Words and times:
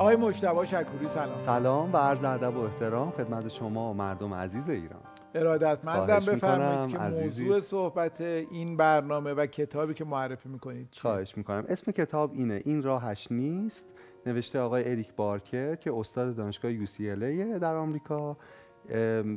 آقای 0.00 0.16
مجتبی 0.16 0.66
شکوری 0.66 1.08
سلام. 1.08 1.38
سلام 1.38 1.92
و 1.92 1.96
عرض 1.96 2.24
ادب 2.24 2.56
و 2.56 2.60
احترام 2.60 3.10
خدمت 3.10 3.48
شما 3.48 3.90
و 3.90 3.94
مردم 3.94 4.34
عزیز 4.34 4.68
ایران. 4.68 5.00
ارادتمندم 5.34 6.18
بفرمایید 6.32 6.80
می‌کنم، 6.80 6.92
که 6.92 6.98
عزیزی. 6.98 7.44
موضوع 7.44 7.60
صحبت 7.60 8.20
این 8.20 8.76
برنامه 8.76 9.32
و 9.32 9.46
کتابی 9.46 9.94
که 9.94 10.04
معرفی 10.04 10.48
می‌کنید 10.48 10.88
چیه؟ 10.90 11.00
خواهش 11.00 11.36
می‌کنم. 11.36 11.64
اسم 11.68 11.92
کتاب 11.92 12.32
اینه 12.34 12.62
این 12.64 12.82
راهش 12.82 13.28
نیست. 13.30 13.86
نوشته 14.26 14.60
آقای 14.60 14.90
اریک 14.90 15.14
بارکر 15.14 15.74
که 15.74 15.92
استاد 15.94 16.36
دانشگاه 16.36 16.72
UCLA 16.86 17.58
در 17.60 17.74
آمریکا 17.74 18.36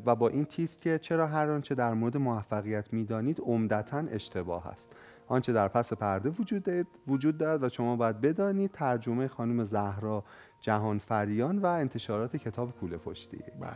و 0.05 0.15
با 0.15 0.27
این 0.29 0.45
تیتر 0.45 0.79
که 0.81 0.99
چرا 0.99 1.27
هر 1.27 1.49
آنچه 1.49 1.75
در 1.75 1.93
مورد 1.93 2.17
موفقیت 2.17 2.93
می‌دانید 2.93 3.41
عمدتا 3.45 4.03
اشتباه 4.11 4.67
است. 4.67 4.95
آنچه 5.27 5.53
در 5.53 5.67
پس 5.67 5.93
پرده 5.93 6.29
وجود 6.29 6.63
دارد, 6.63 6.87
وجود 7.07 7.37
دارد 7.37 7.63
و 7.63 7.69
شما 7.69 7.95
باید 7.95 8.21
بدانید 8.21 8.71
ترجمه 8.71 9.27
خانم 9.27 9.63
زهرا 9.63 10.23
جهان 10.61 10.97
فریان 10.97 11.59
و 11.59 11.65
انتشارات 11.65 12.35
کتاب 12.35 12.71
کوله 12.71 12.97
پشتی. 12.97 13.37
بله. 13.37 13.71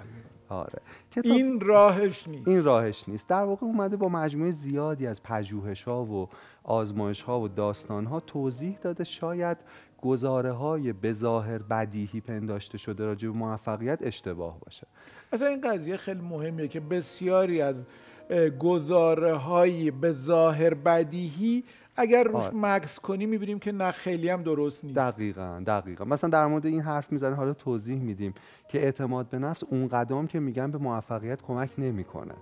آره. 0.50 0.82
کتاب 1.12 1.32
این 1.32 1.60
راهش 1.60 2.28
نیست. 2.28 2.48
این 2.48 2.64
راهش 2.64 3.10
نیست. 3.10 3.28
در 3.28 3.44
واقع 3.44 3.66
اومده 3.66 3.98
با 3.98 4.10
مجموعه 4.10 4.52
زیادی 4.52 5.08
از 5.08 5.24
پژوهش 5.24 5.84
ها 5.84 6.06
و 6.06 6.30
آزمایش 6.64 7.22
ها 7.22 7.40
و 7.40 7.48
داستان 7.48 8.06
ها 8.06 8.20
توضیح 8.20 8.78
داده. 8.82 9.04
شاید 9.04 9.58
گزاره 10.02 10.52
های 10.52 10.94
بظاهر 10.94 11.58
بدیهی 11.58 12.22
پنداشته 12.22 12.78
شده 12.78 13.06
راجع 13.06 13.28
به 13.28 13.38
موفقیت 13.38 14.00
اشتباه 14.02 14.60
باشه. 14.60 14.88
اصلا 15.32 15.48
این 15.48 15.62
قضیه 15.62 15.98
خیلی 15.98 16.22
مهمیه 16.22 16.68
که 16.68 16.80
بسیاری 16.80 17.62
از 17.62 17.76
گزاره 18.60 19.34
های 19.34 19.92
به 19.92 20.12
ظاهر 20.12 20.74
بدیهی 20.74 21.64
اگر 21.96 22.24
روش 22.24 22.44
آره. 22.44 22.56
مکس 22.56 23.00
کنی 23.00 23.26
می‌بینیم 23.26 23.60
که 23.60 23.72
نه 23.72 23.92
خیلی 23.92 24.30
هم 24.30 24.44
درست 24.44 24.84
نیست. 24.84 24.98
دقیقا 24.98 25.64
دقیقا. 25.68 26.06
مثلا 26.06 26.30
در 26.30 26.48
مورد 26.48 26.66
این 26.66 26.82
حرف 26.82 27.12
می‌زنه 27.12 27.36
حالا 27.36 27.54
توضیح 27.54 28.00
میدیم 28.00 28.34
که 28.68 28.84
اعتماد 28.84 29.30
به 29.30 29.40
نفس 29.40 29.64
اون 29.64 29.88
قدم 29.88 30.28
که 30.28 30.40
میگن 30.40 30.72
به 30.72 30.78
موفقیت 30.78 31.42
کمک 31.42 31.70
نمی‌کنه. 31.78 32.34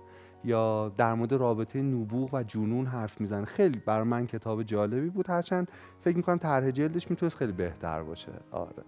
یا 0.44 0.92
در 0.96 1.14
مورد 1.14 1.32
رابطه 1.32 1.82
نبوغ 1.82 2.34
و 2.34 2.42
جنون 2.42 2.86
حرف 2.86 3.20
می‌زنه. 3.20 3.44
خیلی 3.44 3.82
برای 3.86 4.04
من 4.04 4.26
کتاب 4.26 4.62
جالبی 4.62 5.08
بود. 5.08 5.30
هرچند 5.30 5.68
فکر 6.00 6.16
می‌کنم 6.16 6.38
طرح 6.38 6.70
جلدش 6.70 7.10
می‌تونست 7.10 7.36
خیلی 7.36 7.52
بهتر 7.52 8.02
باشه. 8.02 8.32
آره. 8.50 8.82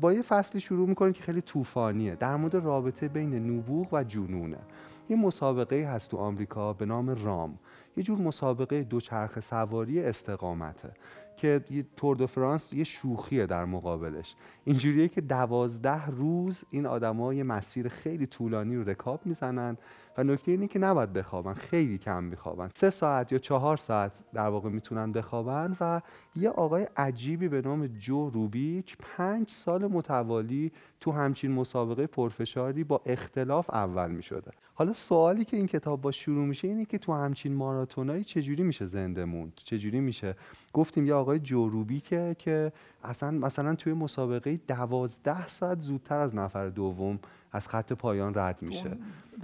با 0.00 0.12
یه 0.12 0.22
فصلی 0.22 0.60
شروع 0.60 0.88
می‌کنه 0.88 1.12
که 1.12 1.22
خیلی 1.22 1.40
طوفانیه. 1.40 2.14
در 2.14 2.36
مورد 2.36 2.54
رابطه 2.54 3.08
بین 3.08 3.50
نبوغ 3.50 3.88
و 3.92 4.04
جنونه. 4.04 4.58
یه 5.08 5.16
مسابقه 5.16 5.76
هست 5.76 6.10
تو 6.10 6.16
آمریکا 6.16 6.72
به 6.72 6.86
نام 6.86 7.24
رام. 7.24 7.58
یه 7.96 8.02
جور 8.02 8.18
مسابقه 8.18 8.82
دوچرخه 8.82 9.40
سواری 9.40 10.00
استقامته 10.00 10.90
که 11.36 11.64
تور 11.96 12.16
دو 12.16 12.26
فرانس 12.26 12.72
یه 12.72 12.84
شوخیه 12.84 13.46
در 13.46 13.64
مقابلش. 13.64 14.34
اینجوریه 14.64 15.08
که 15.08 15.20
دوازده 15.20 16.06
روز 16.06 16.64
این 16.70 16.86
آدما 16.86 17.34
یه 17.34 17.42
مسیر 17.42 17.88
خیلی 17.88 18.26
طولانی 18.26 18.76
رو 18.76 18.84
رکاب 18.84 19.20
می‌زنن 19.24 19.76
و 20.18 20.24
نکته 20.24 20.50
اینه 20.50 20.66
که 20.66 20.78
نباید 20.78 21.12
بخوابن 21.12 21.52
خیلی 21.52 21.98
کم 21.98 22.24
میخوابن. 22.24 22.70
سه 22.74 22.90
ساعت 22.90 23.32
یا 23.32 23.38
چهار 23.38 23.76
ساعت 23.76 24.12
در 24.32 24.48
واقع 24.48 24.68
می‌تونن 24.68 25.12
بخوابن 25.12 25.76
و 25.80 26.00
یه 26.36 26.50
آقای 26.50 26.86
عجیبی 26.96 27.48
به 27.48 27.60
نام 27.60 27.86
جو 27.86 28.30
روبیک 28.30 28.96
پنج 29.00 29.50
سال 29.50 29.86
متوالی 29.86 30.72
تو 31.00 31.12
همچین 31.12 31.52
مسابقه 31.52 32.06
پرفشاری 32.06 32.84
با 32.84 33.00
اختلاف 33.06 33.70
اول 33.70 34.10
می‌شده. 34.10 34.50
حالا 34.76 34.92
سوالی 34.92 35.44
که 35.44 35.56
این 35.56 35.66
کتاب 35.66 36.00
با 36.00 36.12
شروع 36.12 36.46
میشه 36.46 36.68
اینه 36.68 36.84
که 36.84 36.98
تو 36.98 37.12
همچین 37.12 37.54
ماراتونایی 37.54 38.24
چجوری 38.24 38.62
میشه 38.62 38.86
زنده 38.86 39.24
موند؟ 39.24 39.52
چجوری 39.56 40.00
میشه؟ 40.00 40.34
گفتیم 40.72 41.06
یه 41.06 41.14
آقای 41.14 41.38
جوروبی 41.38 42.00
که 42.00 42.36
که 42.38 42.72
اصلا 43.04 43.30
مثلا 43.30 43.74
توی 43.74 43.92
مسابقه 43.92 44.60
دوازده 44.68 45.46
ساعت 45.46 45.80
زودتر 45.80 46.18
از 46.18 46.34
نفر 46.34 46.68
دوم 46.68 47.18
از 47.52 47.68
خط 47.68 47.92
پایان 47.92 48.34
رد 48.34 48.62
میشه. 48.62 48.96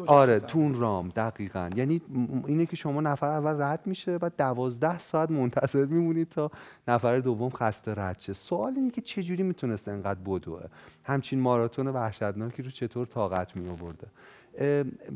آره. 0.07 0.41
تون 0.41 0.75
رام 0.75 1.09
دقیقا. 1.09 1.71
یعنی 1.77 2.03
اینه 2.47 2.67
که 2.67 2.77
شما 2.77 3.01
نفر 3.01 3.27
اول 3.27 3.63
رد 3.63 3.81
میشه 3.87 4.19
و 4.23 4.31
دوازده 4.39 4.99
ساعت 4.99 5.31
منتظر 5.31 5.85
میمونید 5.85 6.29
تا 6.29 6.51
نفر 6.89 7.19
دوم 7.19 7.51
خسته 7.51 7.95
رد 7.95 8.19
شه. 8.19 8.33
سوال 8.33 8.73
اینه 8.77 8.91
که 8.91 9.01
چجوری 9.01 9.43
می‌تونست 9.43 9.89
انقدر 9.89 10.21
بدوه؟ 10.27 10.63
همچین 11.05 11.41
ماراتون 11.41 11.89
وحشتناکی 11.89 12.63
رو 12.63 12.71
چطور 12.71 13.07
طاقت 13.07 13.57
می 13.57 13.69
آورده 13.69 14.07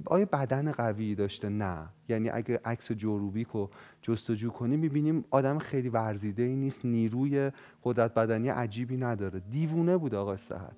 آیا 0.07 0.25
بدن 0.33 0.73
قوی 0.73 1.15
داشته؟ 1.15 1.49
نه. 1.49 1.79
یعنی 2.09 2.31
اگه 2.31 2.61
عکس 2.65 2.93
جوروبیک 2.93 3.49
رو 3.49 3.71
جستجو 4.03 4.51
کنیم 4.51 4.81
می‌بینیم 4.81 5.25
آدم 5.31 5.59
خیلی 5.59 5.89
ورزیده 5.89 6.43
ای 6.43 6.57
نیست 6.57 6.85
نیروی 6.85 7.51
قدرت 7.85 8.15
بدنی 8.15 8.49
عجیبی 8.49 8.97
نداره. 8.97 9.41
دیوونه 9.51 9.97
بود 9.97 10.15
آقا 10.15 10.37
صحت. 10.37 10.77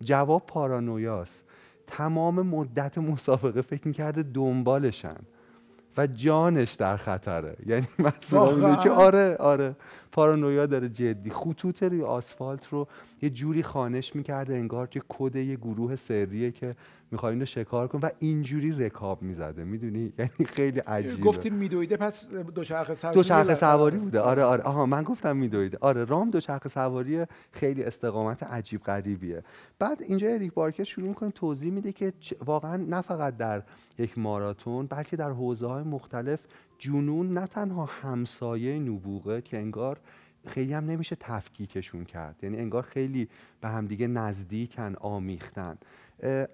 جواب 0.00 0.46
پارانویاست. 0.46 1.44
تمام 1.86 2.42
مدت 2.46 2.98
مسابقه 2.98 3.60
فکر 3.62 3.88
می‌کرده 3.88 4.22
دنبالشن 4.22 5.16
و 5.96 6.06
جانش 6.06 6.72
در 6.72 6.96
خطره. 6.96 7.56
یعنی 7.66 7.86
واقعاً؟ 8.32 8.76
که 8.76 8.90
آره 8.90 9.36
آره. 9.36 9.76
پارانویا 10.12 10.66
داره 10.66 10.88
جدی. 10.88 11.30
خطوط 11.30 11.82
روی 11.82 12.02
آسفالت 12.02 12.68
رو 12.68 12.88
یه 13.22 13.30
جوری 13.30 13.62
خانش 13.62 14.16
می‌کرده 14.16 14.54
انگار 14.54 14.86
که 14.86 15.02
کد 15.08 15.36
یه 15.36 15.56
گروه 15.56 15.96
سریه 15.96 16.50
که 16.50 16.76
می‌خواد 17.10 17.32
اینو 17.32 17.44
شکار 17.44 17.88
کن 17.88 17.98
و 18.02 18.10
اینجوری 18.18 18.72
رکاب 18.72 19.22
می‌زده. 19.22 19.64
می‌دونی؟ 19.64 20.12
یعنی 20.18 20.44
خیلی 20.46 20.78
عجیبه. 20.78 21.22
گفتین 21.22 21.54
میدویده 21.54 21.96
پس 21.96 22.26
دوچرخه 22.54 22.94
سواری 22.94 23.14
دوچرخه 23.14 23.54
سواری. 23.54 23.96
بوده. 23.98 24.20
آره 24.20 24.42
آره. 24.42 24.62
آها 24.62 24.86
من 24.86 25.02
گفتم 25.02 25.36
میدویده. 25.36 25.78
آره 25.80 26.04
رام 26.04 26.30
دوچرخه 26.30 26.68
سواری 26.68 27.24
خیلی 27.52 27.84
استقامت 27.84 28.42
عجیب 28.42 28.82
غریبیه. 28.82 29.42
بعد 29.78 30.02
اینجا 30.02 30.28
اریک 30.28 30.54
بارکر 30.54 30.84
شروع 30.84 31.08
می‌کنه 31.08 31.30
توضیح 31.30 31.72
میده 31.72 31.92
که 31.92 32.12
واقعا 32.44 32.76
نه 32.76 33.00
فقط 33.00 33.36
در 33.36 33.62
یک 33.98 34.18
ماراتون 34.18 34.86
بلکه 34.86 35.16
در 35.16 35.30
حوزه 35.30 35.66
های 35.66 35.82
مختلف 35.82 36.40
جنون 36.82 37.38
نه 37.38 37.46
تنها 37.46 37.84
همسایه 37.84 38.78
نبوغه 38.78 39.42
که 39.42 39.58
انگار 39.58 40.00
خیلی 40.46 40.72
هم 40.72 40.84
نمیشه 40.84 41.16
تفکیکشون 41.20 42.04
کرد. 42.04 42.36
یعنی 42.42 42.58
انگار 42.58 42.82
خیلی 42.82 43.28
به 43.60 43.68
همدیگه 43.68 44.06
نزدیکن 44.06 44.94
آمیختن. 45.00 45.78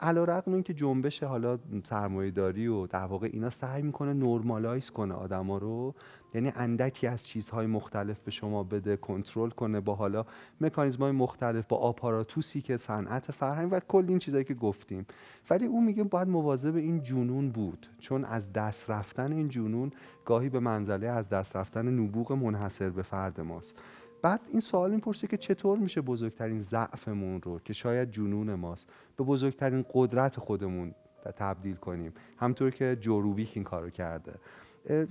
علا 0.01 0.25
رقم 0.25 0.53
این 0.53 0.63
که 0.63 0.75
جنبش 0.75 1.23
حالا 1.23 1.59
سرمایه 1.85 2.31
داری 2.31 2.67
و 2.67 2.87
در 2.87 3.05
واقع 3.05 3.29
اینا 3.33 3.51
سعی 3.51 3.83
می‌کنه 3.83 4.13
نرمالایز 4.13 4.91
کنه 4.91 5.15
آدما 5.15 5.59
رو 5.59 5.95
یعنی 6.35 6.53
اندکی 6.57 7.07
از 7.07 7.27
چیزهای 7.27 7.67
مختلف 7.67 8.19
به 8.21 8.31
شما 8.31 8.63
بده 8.63 8.97
کنترل 8.97 9.51
کنه 9.51 9.81
با 9.81 9.95
حالا 9.95 10.25
مکانیزم 10.61 11.03
های 11.03 11.13
مختلف 11.13 11.67
با 11.67 11.77
آپاراتوسی 11.77 12.61
که 12.61 12.77
صنعت 12.77 13.33
فرهنگ 13.33 13.73
و 13.73 13.81
کل 13.81 14.05
این 14.09 14.19
چیزهایی 14.19 14.45
که 14.45 14.55
گفتیم. 14.55 15.07
ولی 15.51 15.67
اون 15.67 15.85
میگه 15.85 16.05
باید 16.05 16.29
مواظب 16.29 16.77
این 16.77 17.03
جنون 17.03 17.51
بود. 17.51 17.87
چون 17.99 18.25
از 18.25 18.53
دست 18.53 18.91
رفتن 18.91 19.33
این 19.33 19.49
جنون 19.49 19.93
گاهی 20.25 20.49
به 20.49 20.61
منزله 20.61 21.07
از 21.07 21.29
دست 21.29 21.57
رفتن 21.57 21.89
نبوغ 21.89 22.33
منحصر 22.33 22.91
به 22.91 23.03
فرد 23.03 23.41
ماست. 23.41 23.79
بعد 24.23 24.41
این 24.53 24.61
سوال 24.61 24.91
می‌پرسه 24.91 25.27
که 25.27 25.37
چطور 25.37 25.79
میشه 25.79 26.01
بزرگترین 26.01 26.61
ضعفمون 26.61 27.43
رو 27.43 27.59
که 27.59 27.73
شاید 27.73 28.11
جنون 28.11 28.55
ماست 28.55 28.89
به 29.17 29.25
بزرگترین 29.25 29.85
قدرت 29.95 30.41
خودمون 30.41 30.95
تبدیل 31.37 31.75
کنیم؟ 31.75 32.13
همطور 32.37 32.71
که 32.71 32.97
جوروبیک 33.01 33.53
این 33.55 33.65
کارو 33.65 33.91
کرده. 33.91 34.35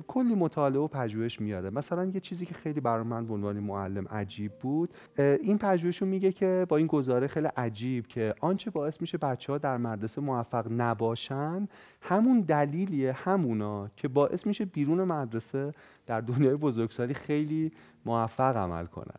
کلی 0.08 0.36
مطالعه 0.36 0.80
و 0.80 0.88
پژوهش 0.88 1.42
میاره. 1.42 1.70
مثلا 1.70 2.06
یه 2.06 2.20
چیزی 2.20 2.46
که 2.46 2.54
خیلی 2.54 2.80
برای 2.82 3.04
من 3.04 3.26
به 3.26 3.34
عنوان 3.34 3.60
معلم 3.60 4.08
عجیب 4.08 4.52
بود 4.52 4.94
این 5.18 5.58
پژوهش 5.58 6.04
میگه 6.04 6.32
که 6.32 6.66
با 6.70 6.78
این 6.78 6.88
گزاره 6.88 7.28
خیلی 7.28 7.48
عجیب 7.48 8.08
که 8.08 8.36
آنچه 8.42 8.72
باعث 8.72 9.02
میشه 9.02 9.18
بچه 9.18 9.54
ها 9.54 9.58
در 9.58 9.78
مدرسه 9.78 10.22
موفق 10.22 10.68
نباشن 10.72 11.68
همون 12.02 12.42
دلیلیه 12.42 13.12
همونا 13.12 13.90
که 13.96 14.08
باعث 14.08 14.48
میشه 14.48 14.66
بیرون 14.66 15.04
مدرسه 15.04 15.74
در 16.08 16.22
دنیای 16.22 16.56
بزرگسالی 16.56 17.14
خیلی 17.14 17.72
موفق 18.06 18.58
عمل 18.58 18.86
کنن. 18.86 19.16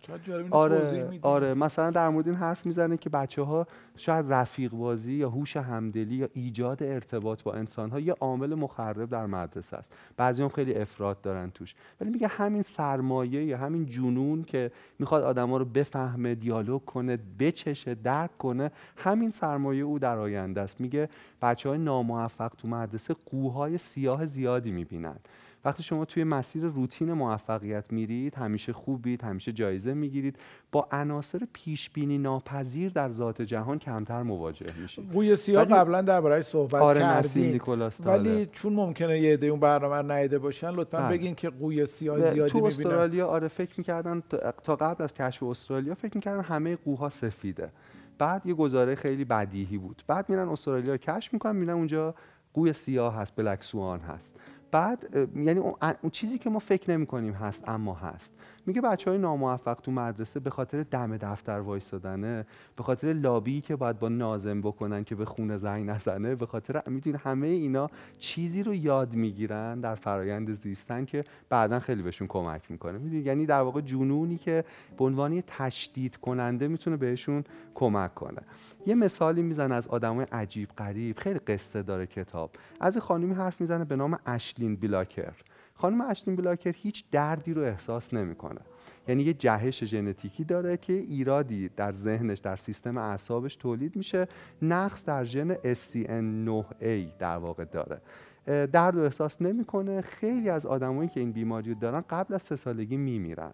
آره. 0.50 1.18
آره 1.22 1.54
مثلا 1.54 1.90
در 1.90 2.08
مورد 2.08 2.28
این 2.28 2.36
حرف 2.36 2.66
می‌زنه 2.66 2.96
که 2.96 3.10
بچه 3.10 3.42
ها 3.42 3.66
شاید 3.96 4.32
رفیق 4.32 4.72
بازی 4.72 5.12
یا 5.14 5.30
هوش 5.30 5.56
همدلی 5.56 6.14
یا 6.14 6.28
ایجاد 6.32 6.82
ارتباط 6.82 7.42
با 7.42 7.52
انسان 7.52 7.90
ها 7.90 8.00
یه 8.00 8.12
عامل 8.12 8.54
مخرب 8.54 9.10
در 9.10 9.26
مدرسه 9.26 9.76
است. 9.76 9.92
بعضی 10.16 10.42
هم 10.42 10.48
خیلی 10.48 10.74
افراد 10.74 11.20
دارن 11.20 11.50
توش. 11.50 11.74
ولی 12.00 12.10
میگه 12.10 12.28
همین 12.28 12.62
سرمایه 12.62 13.44
یا 13.44 13.58
همین 13.58 13.86
جنون 13.86 14.42
که 14.42 14.70
می‌خواد 14.98 15.22
آدما 15.22 15.56
رو 15.56 15.64
بفهمه 15.64 16.34
دیالوگ 16.34 16.84
کنه 16.84 17.18
بچشه 17.38 17.94
درک 17.94 18.38
کنه 18.38 18.70
همین 18.96 19.30
سرمایه 19.30 19.84
او 19.84 19.98
در 19.98 20.18
آینده 20.18 20.60
است. 20.60 20.80
میگه 20.80 21.08
بچه 21.42 21.68
های 21.68 21.78
ناموفق 21.78 22.52
تو 22.58 22.68
مدرسه 22.68 23.16
قوهای 23.26 23.78
سیاه 23.78 24.26
زیادی 24.26 24.70
می‌بینن. 24.70 25.16
وقتی 25.64 25.82
شما 25.82 26.04
توی 26.04 26.24
مسیر 26.24 26.62
روتین 26.64 27.12
موفقیت 27.12 27.92
میرید 27.92 28.34
همیشه 28.34 28.72
خوبید 28.72 29.22
همیشه 29.24 29.52
جایزه 29.52 29.94
می‌گیرید 29.94 30.36
با 30.72 30.88
عناصر 30.92 31.40
پیش 31.52 31.90
بینی 31.90 32.18
ناپذیر 32.18 32.92
در 32.92 33.10
ذات 33.10 33.42
جهان 33.42 33.78
کمتر 33.78 34.22
مواجه 34.22 34.72
میشید. 34.82 35.12
قوی 35.12 35.36
سیاه 35.36 35.64
ولی- 35.64 35.74
قبلا 35.74 36.02
دربارهش 36.02 36.44
صحبت 36.44 36.74
آره 36.82 37.00
کردیم. 37.00 37.52
نیکولاس 37.52 38.00
ولی. 38.06 38.46
چون 38.52 38.72
ممکنه 38.72 39.20
یه 39.20 39.32
عده 39.32 39.46
اون 39.46 39.60
برنامه 39.60 39.96
رو 39.96 40.12
ندیده 40.12 40.38
باشن 40.38 40.70
لطفا 40.70 40.98
بله. 40.98 41.08
بگین 41.18 41.34
که 41.34 41.50
قوی 41.50 41.86
سیاه 41.86 42.30
زیادی 42.32 42.50
تو 42.50 42.64
استرالیا 42.64 43.26
آره 43.26 43.48
فکر 43.48 43.74
می‌کردن 43.78 44.22
تا 44.64 44.76
قبل 44.76 45.04
از 45.04 45.14
کشف 45.14 45.42
استرالیا 45.42 45.94
فکر 45.94 46.14
می‌کردن 46.14 46.42
همه 46.42 46.76
قوها 46.76 47.08
سفیده. 47.08 47.70
بعد 48.18 48.46
یه 48.46 48.54
گزاره 48.54 48.94
خیلی 48.94 49.24
بدیهی 49.24 49.78
بود. 49.78 50.02
بعد 50.06 50.28
میرن 50.30 50.48
استرالیا 50.48 50.96
کشف 50.96 51.32
می‌کنن 51.32 51.56
میرن 51.56 51.70
اونجا 51.74 52.14
قوی 52.54 52.72
سیاه 52.72 53.14
هست 53.16 53.36
بلک 53.36 53.64
سوان 53.64 54.00
هست. 54.00 54.36
بعد 54.70 55.28
یعنی 55.36 55.60
اون 55.60 56.10
چیزی 56.12 56.38
که 56.38 56.50
ما 56.50 56.58
فکر 56.58 56.90
نمی 56.90 57.06
کنیم 57.06 57.32
هست 57.32 57.68
اما 57.68 57.94
هست. 57.94 58.34
میگه 58.68 58.80
بچه 58.80 59.10
های 59.10 59.18
ناموفق 59.18 59.74
تو 59.74 59.90
مدرسه 59.92 60.40
به 60.40 60.50
خاطر 60.50 60.82
دم 60.82 61.16
دفتر 61.16 61.60
وایستادنه 61.60 62.46
به 62.76 62.82
خاطر 62.82 63.12
لابی 63.12 63.60
که 63.60 63.76
باید 63.76 63.98
با 63.98 64.08
نازم 64.08 64.60
بکنن 64.60 65.04
که 65.04 65.14
به 65.14 65.24
خونه 65.24 65.56
زنگ 65.56 65.90
نزنه 65.90 66.34
به 66.34 66.46
خاطر 66.46 66.82
می‌دونی 66.86 67.18
همه 67.24 67.46
اینا 67.46 67.90
چیزی 68.18 68.62
رو 68.62 68.74
یاد 68.74 69.14
می‌گیرن 69.14 69.80
در 69.80 69.94
فرایند 69.94 70.52
زیستن 70.52 71.04
که 71.04 71.24
بعدا 71.48 71.78
خیلی 71.78 72.02
بهشون 72.02 72.28
کمک 72.28 72.70
می‌کنه. 72.70 72.98
می‌دونی؟ 72.98 73.22
یعنی 73.22 73.46
در 73.46 73.60
واقع 73.60 73.80
جنونی 73.80 74.36
که 74.36 74.64
به 74.98 75.04
عنوان 75.04 75.42
تشدید 75.46 76.16
کننده 76.16 76.68
می‌تونه 76.68 76.96
بهشون 76.96 77.44
کمک 77.74 78.14
کنه. 78.14 78.42
یه 78.86 78.94
مثالی 78.94 79.42
می‌زنه 79.42 79.74
از 79.74 79.88
آدمای 79.88 80.26
عجیب 80.32 80.68
غریب 80.68 81.18
خیلی 81.18 81.38
قصه 81.38 81.82
داره 81.82 82.06
کتاب. 82.06 82.50
از 82.80 82.94
یه 82.94 83.00
خانومی 83.00 83.34
حرف 83.34 83.60
می‌زنه 83.60 83.84
به 83.84 83.96
نام 83.96 84.18
اشلین 84.26 84.76
بلاکر 84.76 85.32
خانم 85.80 86.00
اشلین 86.00 86.36
بلاکر 86.36 86.74
هیچ 86.76 87.04
دردی 87.12 87.54
رو 87.54 87.62
احساس 87.62 88.14
نمی‌کنه. 88.14 88.60
یعنی 89.08 89.22
یه 89.22 89.34
جهش 89.34 89.84
ژنتیکی 89.84 90.44
داره 90.44 90.76
که 90.76 90.92
ایرادی 90.92 91.68
در 91.68 91.92
ذهنش 91.92 92.38
در 92.38 92.56
سیستم 92.56 92.98
اعصابش 92.98 93.56
تولید 93.56 93.96
میشه. 93.96 94.28
نقص 94.62 95.04
در 95.04 95.24
ژن 95.24 95.54
SCN9A 95.54 97.18
در 97.18 97.36
واقع 97.36 97.64
داره. 97.64 98.00
درد 98.46 98.96
رو 98.96 99.02
احساس 99.02 99.42
نمی‌کنه. 99.42 100.00
خیلی 100.00 100.50
از 100.50 100.66
آدمایی 100.66 101.08
که 101.08 101.20
این 101.20 101.32
بیماری 101.32 101.72
رو 101.72 101.80
دارن 101.80 102.00
قبل 102.10 102.34
از 102.34 102.42
سه 102.42 102.56
سالگی 102.56 102.96
میمیرن. 102.96 103.52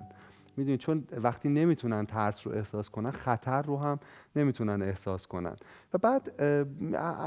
می‌دونید 0.57 0.81
چون 0.81 1.05
وقتی 1.23 1.49
نمی‌تونن 1.49 2.07
ترس 2.07 2.47
رو 2.47 2.53
احساس 2.53 2.91
کنن 2.91 3.11
خطر 3.11 3.63
رو 3.63 3.77
هم 3.77 4.01
نمی‌تونن 4.37 4.83
احساس 4.83 5.27
کنن. 5.27 5.57
و 5.95 5.99
بعد 5.99 6.43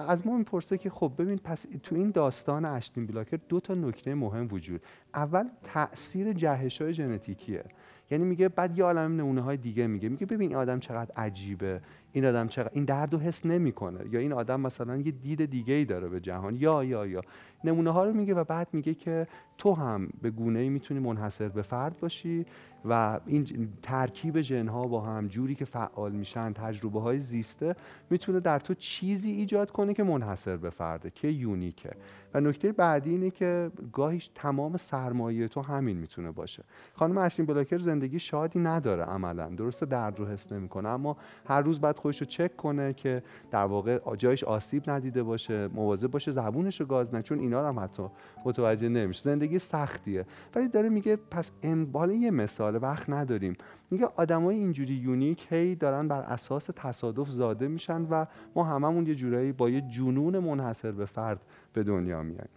از 0.07 0.27
ما 0.27 0.37
می‌پرسه 0.37 0.77
که 0.77 0.89
خب 0.89 1.11
ببین 1.17 1.37
پس 1.37 1.65
تو 1.83 1.95
این 1.95 2.11
داستان 2.11 2.65
اشتین 2.65 3.05
بلاکر 3.05 3.39
دو 3.49 3.59
تا 3.59 3.73
نکته 3.73 4.15
مهم 4.15 4.47
وجود. 4.51 4.81
اول 5.15 5.49
تاثیر 5.63 6.33
جهش 6.33 6.81
های 6.81 6.93
ژنتیکیه. 6.93 7.63
یعنی 8.11 8.23
میگه 8.23 8.49
بعد 8.49 8.77
یه 8.77 8.83
عالم 8.83 9.15
نمونه 9.15 9.41
های 9.41 9.57
دیگه 9.57 9.87
میگه. 9.87 10.09
میگه 10.09 10.25
ببین 10.25 10.49
این 10.49 10.57
آدم 10.57 10.79
چقدر 10.79 11.11
عجیبه. 11.15 11.81
این 12.11 12.25
آدم 12.25 12.47
چقدر 12.47 12.71
این 12.73 12.85
درد 12.85 13.13
رو 13.13 13.19
حس 13.19 13.45
نمی‌کنه. 13.45 13.99
یا 14.11 14.19
این 14.19 14.33
آدم 14.33 14.61
مثلا 14.61 14.97
یه 14.97 15.11
دید 15.11 15.45
دیگه 15.45 15.73
ای 15.73 15.85
داره 15.85 16.07
به 16.07 16.19
جهان. 16.19 16.55
یا 16.55 16.83
یا 16.83 17.05
یا. 17.05 17.21
نمونه 17.63 17.91
ها 17.91 18.05
رو 18.05 18.13
میگه 18.13 18.33
و 18.33 18.43
بعد 18.43 18.67
میگه 18.73 18.93
که 18.93 19.27
تو 19.57 19.73
هم 19.73 20.09
به 20.21 20.29
گونه 20.31 20.59
ای 20.59 20.69
می‌تونی 20.69 20.99
منحصر 20.99 21.49
به 21.49 21.61
فرد 21.61 21.99
باشی 21.99 22.45
و 22.85 23.19
این 23.25 23.69
ترکیب 23.81 24.41
ژنها 24.41 24.87
با 24.87 25.01
هم 25.01 25.27
جوری 25.27 25.55
که 25.55 25.65
فعال 25.65 26.11
میشن 26.11 26.53
تجربه 26.53 27.01
های 27.01 27.19
زیسته 27.19 27.75
می‌تونه 28.09 28.39
در 28.39 28.59
تو 28.59 28.73
چیزی 28.73 29.31
ایجاد 29.31 29.71
کنه 29.71 29.93
که 29.93 30.03
منحصر 30.03 30.57
به 30.57 30.69
فرده 30.69 31.09
که 31.09 31.27
یونیکه. 31.27 31.91
و 32.33 32.39
نکته 32.39 32.71
بعدی 32.71 33.09
اینه 33.09 33.29
که 33.29 33.71
گاهیش 33.93 34.29
تمام 34.35 34.77
سرمایه 34.77 35.47
تو 35.47 35.61
همین 35.61 35.97
می‌تونه 35.97 36.31
باشه. 36.31 36.63
خانم 36.93 37.17
اشین 37.17 37.45
بلاکر 37.45 37.77
زندگی 37.77 38.19
شادی 38.19 38.59
نداره 38.59 39.03
عملا. 39.03 39.49
درسته 39.49 39.85
درد 39.85 40.19
رو 40.19 40.25
حس 40.25 40.51
نمی‌کنه 40.51 40.89
اما 40.89 41.17
هر 41.47 41.61
روز 41.61 41.81
باید 41.81 41.99
خودش 42.07 42.21
رو 42.21 42.25
چک 42.25 42.57
کنه 42.57 42.93
که 42.93 43.23
در 43.51 43.65
واقع 43.65 44.15
جایش 44.15 44.43
آسیب 44.43 44.89
ندیده 44.89 45.23
باشه 45.23 45.67
مواظب 45.67 46.11
باشه 46.11 46.31
زبونش 46.31 46.79
رو 46.79 46.85
گاز 46.85 47.15
نه 47.15 47.21
چون 47.21 47.39
اینا 47.39 47.67
هم 47.67 47.79
حتی 47.79 48.03
متوجه 48.45 48.89
نمیشه. 48.89 49.21
زندگی 49.21 49.59
سختیه. 49.59 50.25
ولی 50.55 50.67
داره 50.67 50.89
میگه 50.89 51.15
پس 51.15 51.51
ام 51.63 51.91
حالا 51.93 52.13
یه 52.13 52.31
مثال 52.31 52.79
وقت 52.81 53.09
نداریم. 53.09 53.55
میگه 53.91 54.05
آدمای 54.15 54.55
اینجوری 54.55 54.93
یونیک 54.93 55.47
هی 55.49 55.75
دارن 55.75 56.07
بر 56.07 56.21
اساس 56.21 56.69
تصادف 56.75 57.29
زاده 57.29 57.67
میشن 57.67 58.01
و 58.01 58.25
ما 58.55 58.63
هممون 58.63 59.07
یه 59.07 59.15
جورایی 59.15 59.51
با 59.51 59.69
یه 59.69 59.81
جنون 59.81 60.39
منحصر 60.39 60.91
به 60.91 61.05
فرد 61.05 61.41
به 61.73 61.83
دنیا 61.83 62.23
میایم. 62.23 62.49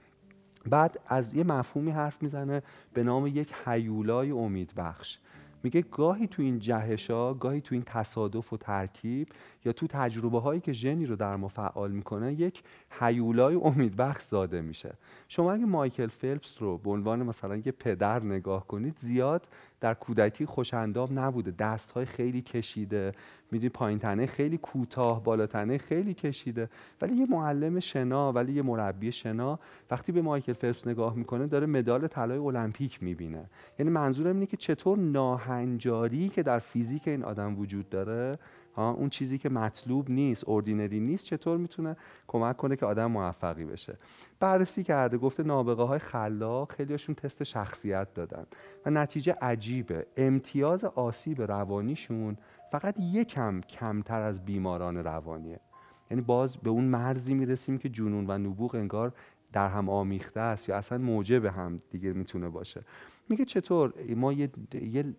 بعد 0.66 1.00
از 1.06 1.34
یه 1.34 1.44
مفهومی 1.44 1.90
حرف 1.90 2.22
می‌زنه 2.22 2.62
به 2.94 3.02
نام 3.02 3.26
یک 3.26 3.54
حیولای 3.64 4.30
امیدبخش. 4.30 5.18
میگه 5.62 5.82
گاهی 5.82 6.26
تو 6.26 6.42
این 6.42 6.58
جهشا 6.58 7.34
گاهی 7.34 7.60
تو 7.60 7.74
این 7.74 7.82
تصادف 7.86 8.52
و 8.52 8.56
ترکیب 8.56 9.28
یا 9.64 9.72
تو 9.72 9.86
تجربه 9.86 10.40
هایی 10.40 10.60
که 10.60 10.72
ژنی 10.72 11.06
رو 11.06 11.16
در 11.16 11.36
ما 11.36 11.48
فعال 11.48 11.90
می‌کنه 11.90 12.32
یک 12.32 12.62
حیولای 12.90 13.54
امیدبخش 13.54 14.22
زاده 14.22 14.60
میشه. 14.60 14.94
شما 15.28 15.52
اگه 15.52 15.64
مایکل 15.64 16.06
فلپس 16.06 16.62
رو 16.62 16.78
به 16.78 16.90
عنوان 16.90 17.22
مثلا 17.22 17.56
یه 17.56 17.72
پدر 17.72 18.22
نگاه 18.22 18.66
کنید 18.66 18.96
زیاد 18.96 19.46
در 19.80 19.94
کودکی 19.94 20.46
خوشندام 20.46 21.18
نبوده. 21.18 21.50
دست 21.50 21.90
های 21.90 22.04
خیلی 22.04 22.42
کشیده. 22.42 23.12
می‌دونی 23.50 23.68
پایین 23.68 23.98
تنه 23.98 24.26
خیلی 24.26 24.58
کوتاه 24.58 25.24
بالا 25.24 25.46
تنه 25.46 25.78
خیلی 25.78 26.14
کشیده. 26.14 26.68
ولی 27.00 27.16
یه 27.16 27.26
معلم 27.30 27.80
شنا 27.80 28.32
ولی 28.32 28.52
یه 28.52 28.62
مربی 28.62 29.12
شنا 29.12 29.58
وقتی 29.90 30.12
به 30.12 30.22
مایکل 30.22 30.52
فلپس 30.52 30.86
نگاه 30.86 31.14
می‌کنه 31.14 31.46
داره 31.46 31.66
مدال 31.66 32.06
طلای 32.06 32.38
المپیک 32.38 33.02
می‌بینه. 33.02 33.44
یعنی 33.78 33.90
منظورم 33.92 34.34
اینه 34.34 34.46
که 34.46 34.56
چطور 34.56 34.98
ناهنجاری 34.98 36.28
که 36.28 36.42
در 36.42 36.58
فیزیک 36.58 37.08
این 37.08 37.24
آدم 37.24 37.58
وجود 37.58 37.88
داره 37.88 38.38
ها 38.74 38.90
اون 38.90 39.08
چیزی 39.08 39.38
که 39.38 39.48
مطلوب 39.48 40.10
نیست 40.10 40.44
اوردینری 40.44 41.00
نیست 41.00 41.24
چطور 41.24 41.58
می‌تونه 41.58 41.96
کمک 42.26 42.56
کنه 42.56 42.76
که 42.76 42.86
آدم 42.86 43.06
موفقی 43.06 43.64
بشه؟ 43.64 43.98
بررسی 44.40 44.84
کرده 44.84 45.18
گفته 45.18 45.42
نابغه 45.42 45.82
های 45.82 45.98
خلاق 45.98 46.72
خیلیشون 46.72 47.14
تست 47.14 47.42
شخصیت 47.42 48.14
دادن. 48.14 48.46
و 48.86 48.90
نتیجه 48.90 49.36
عجیبه. 49.42 50.06
امتیاز 50.16 50.84
آسیب 50.84 51.42
روانیشون 51.42 52.36
فقط 52.72 52.94
یکم 53.00 53.60
کمتر 53.60 54.22
از 54.22 54.44
بیماران 54.44 54.96
روانیه. 54.96 55.60
یعنی 56.10 56.22
باز 56.22 56.56
به 56.56 56.70
اون 56.70 56.84
مرزی 56.84 57.34
می‌رسیم 57.34 57.78
که 57.78 57.88
جنون 57.88 58.30
و 58.30 58.38
نبوغ 58.38 58.74
انگار 58.74 59.12
در 59.52 59.68
هم 59.68 59.88
آمیخته 59.88 60.40
است 60.40 60.68
یا 60.68 60.76
اصلا 60.76 60.98
موجب 60.98 61.44
هم 61.44 61.82
دیگه 61.90 62.12
می‌تونه 62.12 62.48
باشه. 62.48 62.84
میگه 63.28 63.44
چطور؟ 63.44 63.94
ما 64.16 64.32
یه, 64.32 64.50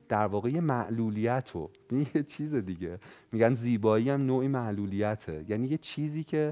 در 0.10 0.26
واقع 0.26 0.50
یه 0.50 0.62
معلولیت 0.62 1.52
رو 1.52 1.72
یه 1.92 2.24
چیز 2.24 2.56
دیگه. 2.56 3.00
میگن 3.32 3.54
زیبایی 3.54 4.10
هم 4.10 4.26
نوعی 4.26 4.48
معلولیته. 4.48 5.46
یعنی 5.48 5.68
یه 5.68 5.78
چیزی 5.78 6.24
که 6.24 6.52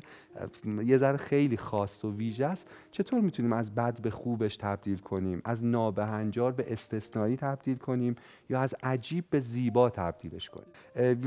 یه 0.86 0.98
ذره 0.98 1.18
خیلی 1.18 1.58
خاص 1.58 2.06
و 2.06 2.16
ویژه 2.16 2.46
است. 2.46 2.70
چطور 2.92 3.20
می‌تونیم 3.20 3.54
از 3.54 3.76
بد 3.76 4.02
به 4.02 4.10
خوبش 4.10 4.58
تبدیل 4.58 4.98
کنیم؟ 4.98 5.42
از 5.46 5.66
نابهنجار 5.66 6.52
به 6.52 6.74
استثنایی 6.74 7.38
تبدیل 7.38 7.78
کنیم؟ 7.78 8.16
یا 8.50 8.62
از 8.62 8.76
عجیب 8.84 9.26
به 9.30 9.40
زیبا 9.40 9.90
تبدیلش 9.90 10.50
کنیم؟ 10.50 10.68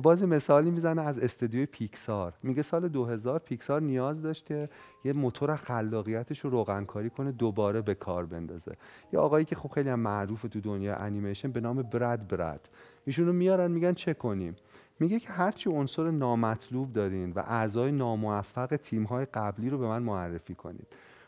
باز 0.02 0.22
مثالی 0.22 0.70
می‌زنه 0.70 1.02
از 1.02 1.18
استودیوی 1.18 1.66
پیکسار. 1.66 2.32
میگه 2.42 2.62
سال 2.62 2.88
2000 2.88 3.38
پیکسار 3.38 3.82
نیاز 3.82 4.22
داشت 4.22 4.46
که 4.46 4.68
یه 5.04 5.12
موتور 5.12 5.56
خلاقیتش 5.56 6.40
رو 6.40 6.50
روغنکاری 6.50 7.10
کنه 7.10 7.32
دوباره 7.32 7.80
به 7.80 7.94
کار 7.94 8.26
بندازه. 8.26 8.72
یه 9.12 9.18
آقایی 9.18 9.44
که 9.44 9.56
خب 9.56 9.68
خیلی 9.68 9.88
هم 9.88 10.00
معروف 10.00 10.42
تو 10.42 10.60
دنیا 10.60 10.96
انیمیشن 10.96 11.52
به 11.52 11.60
نام 11.60 11.82
برد 11.82 12.28
برد 12.28 12.68
ایشون 13.06 13.26
رو 13.26 13.32
میارن 13.32 13.70
میگن 13.70 13.92
چه 13.92 14.14
کنیم؟ 14.14 14.56
میگه 15.00 15.20
که 15.20 15.32
هرچی 15.32 15.70
عنصر 15.70 16.10
نامطلوب 16.10 16.92
دارین 16.92 17.32
و 17.32 17.42
اعضای 17.46 17.92
ناموفق 17.92 18.76
تیم 18.76 19.04
های 19.04 19.24
قبلی 19.24 19.70
رو 19.70 19.78
به 19.78 19.86
من 19.86 20.02
معرفی 20.02 20.54
کنید. 20.54 20.86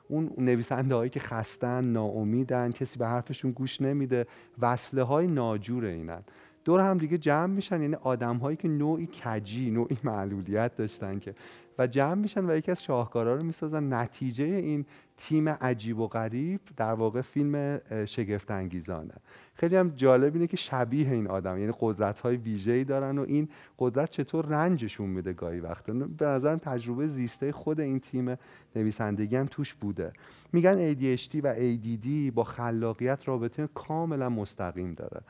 اون 0.09 0.31
نویسنده 0.39 0.95
هایی 0.95 1.11
که 1.11 1.21
خستن 1.21 1.85
ناامیدن 1.85 2.73
کسی 2.73 2.99
به 2.99 3.07
حرفشون 3.07 3.51
گوش 3.51 3.81
نمیده 3.81 4.27
وصله 4.59 5.03
های 5.03 5.27
ناجور 5.27 5.85
اینن. 5.85 6.23
دور 6.65 6.81
هم 6.81 6.99
دیگه 6.99 7.19
جمع 7.19 7.47
میشن 7.47 7.83
یعنی 7.83 7.95
آدم 7.95 8.37
هایی 8.37 8.57
که 8.57 8.69
نوعی 8.69 9.09
کجی 9.25 9.71
نوعی 9.71 9.99
معلولیت 10.05 10.77
داشتن 10.77 11.19
که. 11.19 11.35
و 11.79 11.87
جمع 11.87 12.15
میشن 12.15 12.51
و 12.51 12.57
یکی 12.57 12.71
از 12.71 12.83
شاهکارا 12.83 13.35
رو 13.35 13.43
می‌سازن. 13.43 13.93
نتیجه 13.93 14.45
این 14.45 14.87
تیم 15.17 15.49
عجیب 15.49 15.99
و 15.99 16.07
غریب 16.07 16.61
در 16.77 16.93
واقع 16.93 17.21
فیلم 17.21 17.81
شگفت 18.05 18.51
انگیزانه 18.51 19.15
خیلی 19.55 19.77
هم 19.77 19.89
جالب 19.89 20.35
اینه 20.35 20.47
که 20.47 20.57
شبیه 20.57 21.11
این 21.11 21.27
آدم 21.27 21.59
یعنی 21.59 21.73
قدرت 21.81 22.21
های 22.21 22.37
ویژه‌ای 22.37 22.85
دارن 22.85 23.19
و 23.19 23.25
این 23.29 23.49
قدرت 23.79 24.11
چطور 24.11 24.47
رنجشون 24.47 25.11
میده 25.11 25.33
گاهی 25.33 25.61
وقتا. 25.61 25.93
به 25.93 26.27
نظرم 26.27 26.59
تجربه 26.59 27.07
زیسته 27.07 27.53
خود 27.53 27.81
این 27.81 28.01
تیم 28.01 28.37
نویسندگی 28.77 29.37
هم 29.37 29.47
توش 29.47 29.75
بوده. 29.75 30.13
میگن 30.53 30.95
ADHD 30.95 31.41
و 31.43 31.55
ADD 31.55 32.33
با 32.35 32.45
خلاقیت 32.45 33.29
رابطه 33.29 33.69
کاملا 33.75 34.29
مستقیم 34.29 34.95
داره. 34.95 35.21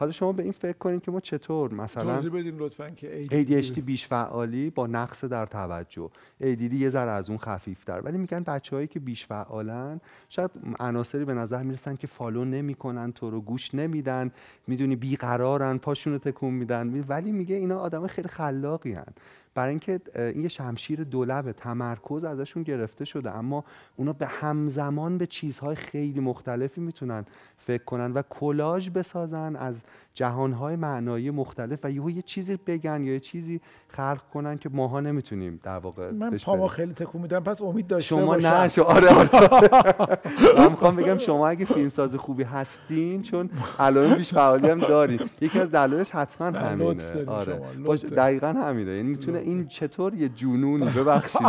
حالا 0.00 0.12
شما 0.12 0.32
به 0.32 0.42
این 0.42 0.52
فکر 0.52 0.78
کنید 0.78 1.02
که 1.02 1.10
ما 1.10 1.20
چطور 1.20 1.74
مثلا 1.74 2.14
توضیح 2.14 2.30
بدین 2.30 2.56
لطفا 2.58 2.90
که 2.90 3.24
ADHD 3.26 3.78
بیش 3.78 4.06
فعالی 4.06 4.70
با 4.70 4.86
نقص 4.86 5.24
در 5.24 5.46
توجه. 5.46 6.10
ADD 6.42 6.72
یه 6.72 6.88
ذره 6.88 7.10
از 7.10 7.28
اون 7.28 7.38
خفیفتر. 7.38 8.00
ولی 8.00 8.18
میگن 8.18 8.42
بچههایی 8.42 8.88
که 8.88 9.00
بیش 9.00 9.26
فعالن 9.26 10.00
شاید 10.28 10.50
عناصری 10.80 11.24
به 11.24 11.34
نظر 11.34 11.62
می‌رسن 11.62 11.96
که 11.96 12.06
فالو 12.06 12.44
نمی‌کنن 12.44 13.12
تو 13.12 13.30
رو 13.30 13.40
گوش 13.40 13.74
نمیدن 13.74 14.30
می‌دونی 14.66 14.96
بیقرارن 14.96 15.78
پاشون 15.78 16.12
رو 16.12 16.18
تکون 16.18 16.54
میدن. 16.54 17.04
ولی 17.08 17.32
میگه 17.32 17.56
اینا 17.56 17.78
آدم 17.78 18.06
خیلی 18.06 18.28
خلاقی 18.28 18.92
هن. 18.92 19.12
برای 19.54 19.70
اینکه 19.70 20.00
این 20.16 20.42
یه 20.42 20.48
شمشیر 20.48 21.04
دولبه 21.04 21.52
تمرکز 21.52 22.24
ازشون 22.24 22.62
گرفته 22.62 23.04
شده. 23.04 23.30
اما 23.30 23.64
اونا 23.96 24.12
به 24.12 24.26
همزمان 24.26 25.18
به 25.18 25.26
چیزهای 25.26 25.74
خیلی 25.74 26.20
مختلفی 26.20 26.80
می‌تونن 26.80 27.24
فکر 27.58 27.84
کنن 27.84 28.12
و 28.12 28.22
کلاژ 28.30 28.90
بسازن 28.90 29.56
از 29.56 29.82
جهانهای 30.14 30.76
معنایی 30.76 31.30
مختلف 31.30 31.78
و 31.84 31.90
یه 31.90 32.22
چیزی 32.22 32.58
بگن 32.66 33.02
یا 33.02 33.12
یه 33.12 33.20
چیزی 33.20 33.60
خلق 33.88 34.22
کنن 34.34 34.58
که 34.58 34.68
ماها 34.68 35.00
نمی‌تونیم 35.00 35.60
در 35.62 35.78
واقع 35.78 36.10
من 36.10 36.36
پاما 36.36 36.68
خیلی 36.68 36.92
تکون 36.92 37.22
میدم. 37.22 37.40
پس 37.40 37.62
امید 37.62 37.86
داشته 37.86 38.08
شما. 38.08 38.36
نه 38.36 38.68
شما 38.68 38.84
آره 38.84 39.08
آره. 39.08 40.18
من 40.58 40.70
می‌خوام 40.70 40.96
بگم 40.96 41.18
شما 41.18 41.48
اگه 41.48 41.64
فیلمساز 41.64 42.14
خوبی 42.14 42.42
هستین 42.42 43.22
چون 43.22 43.50
الان 43.78 44.14
بیش 44.14 44.34
فعالی 44.34 44.68
هم 44.68 44.80
دارین. 44.80 45.20
یکی 45.40 45.58
از 45.58 45.70
دلایلش 45.70 46.10
حتما 46.10 46.58
همینه. 46.58 47.24
آره. 47.26 47.60
دقیقا 47.96 48.48
همینه. 48.48 48.90
یعنی 48.90 49.08
می‌تونه 49.08 49.39
این 49.40 49.68
چطور 49.68 50.14
یه 50.14 50.28
جنونی 50.28 50.86
ببخشید. 50.96 51.40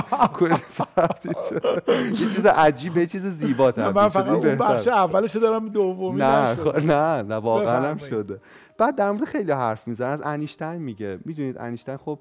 یه 2.11 2.27
چیز 2.29 2.45
عجیب 2.45 2.97
یه 2.97 3.05
چیز 3.05 3.27
زیبا 3.27 3.71
تبدیل 3.71 3.93
من 3.93 4.09
فقط 4.09 4.27
اون 4.27 4.55
بخش 4.55 4.87
اولش 4.87 5.35
دارم 5.35 5.69
دومی 5.69 6.19
نه 6.19 6.55
نه 6.85 7.21
نه 7.21 7.35
واقعا 7.35 7.89
هم 7.89 7.97
شده. 7.97 8.39
بعد 8.77 8.95
در 8.95 9.11
مورد 9.11 9.23
خیلی 9.23 9.51
حرف 9.51 9.87
می‌زنه 9.87 10.07
از 10.07 10.21
انیشتین 10.25 10.75
میگه. 10.75 11.19
می‌دونید 11.25 11.57
انیشتین 11.57 11.97
خب 11.97 12.19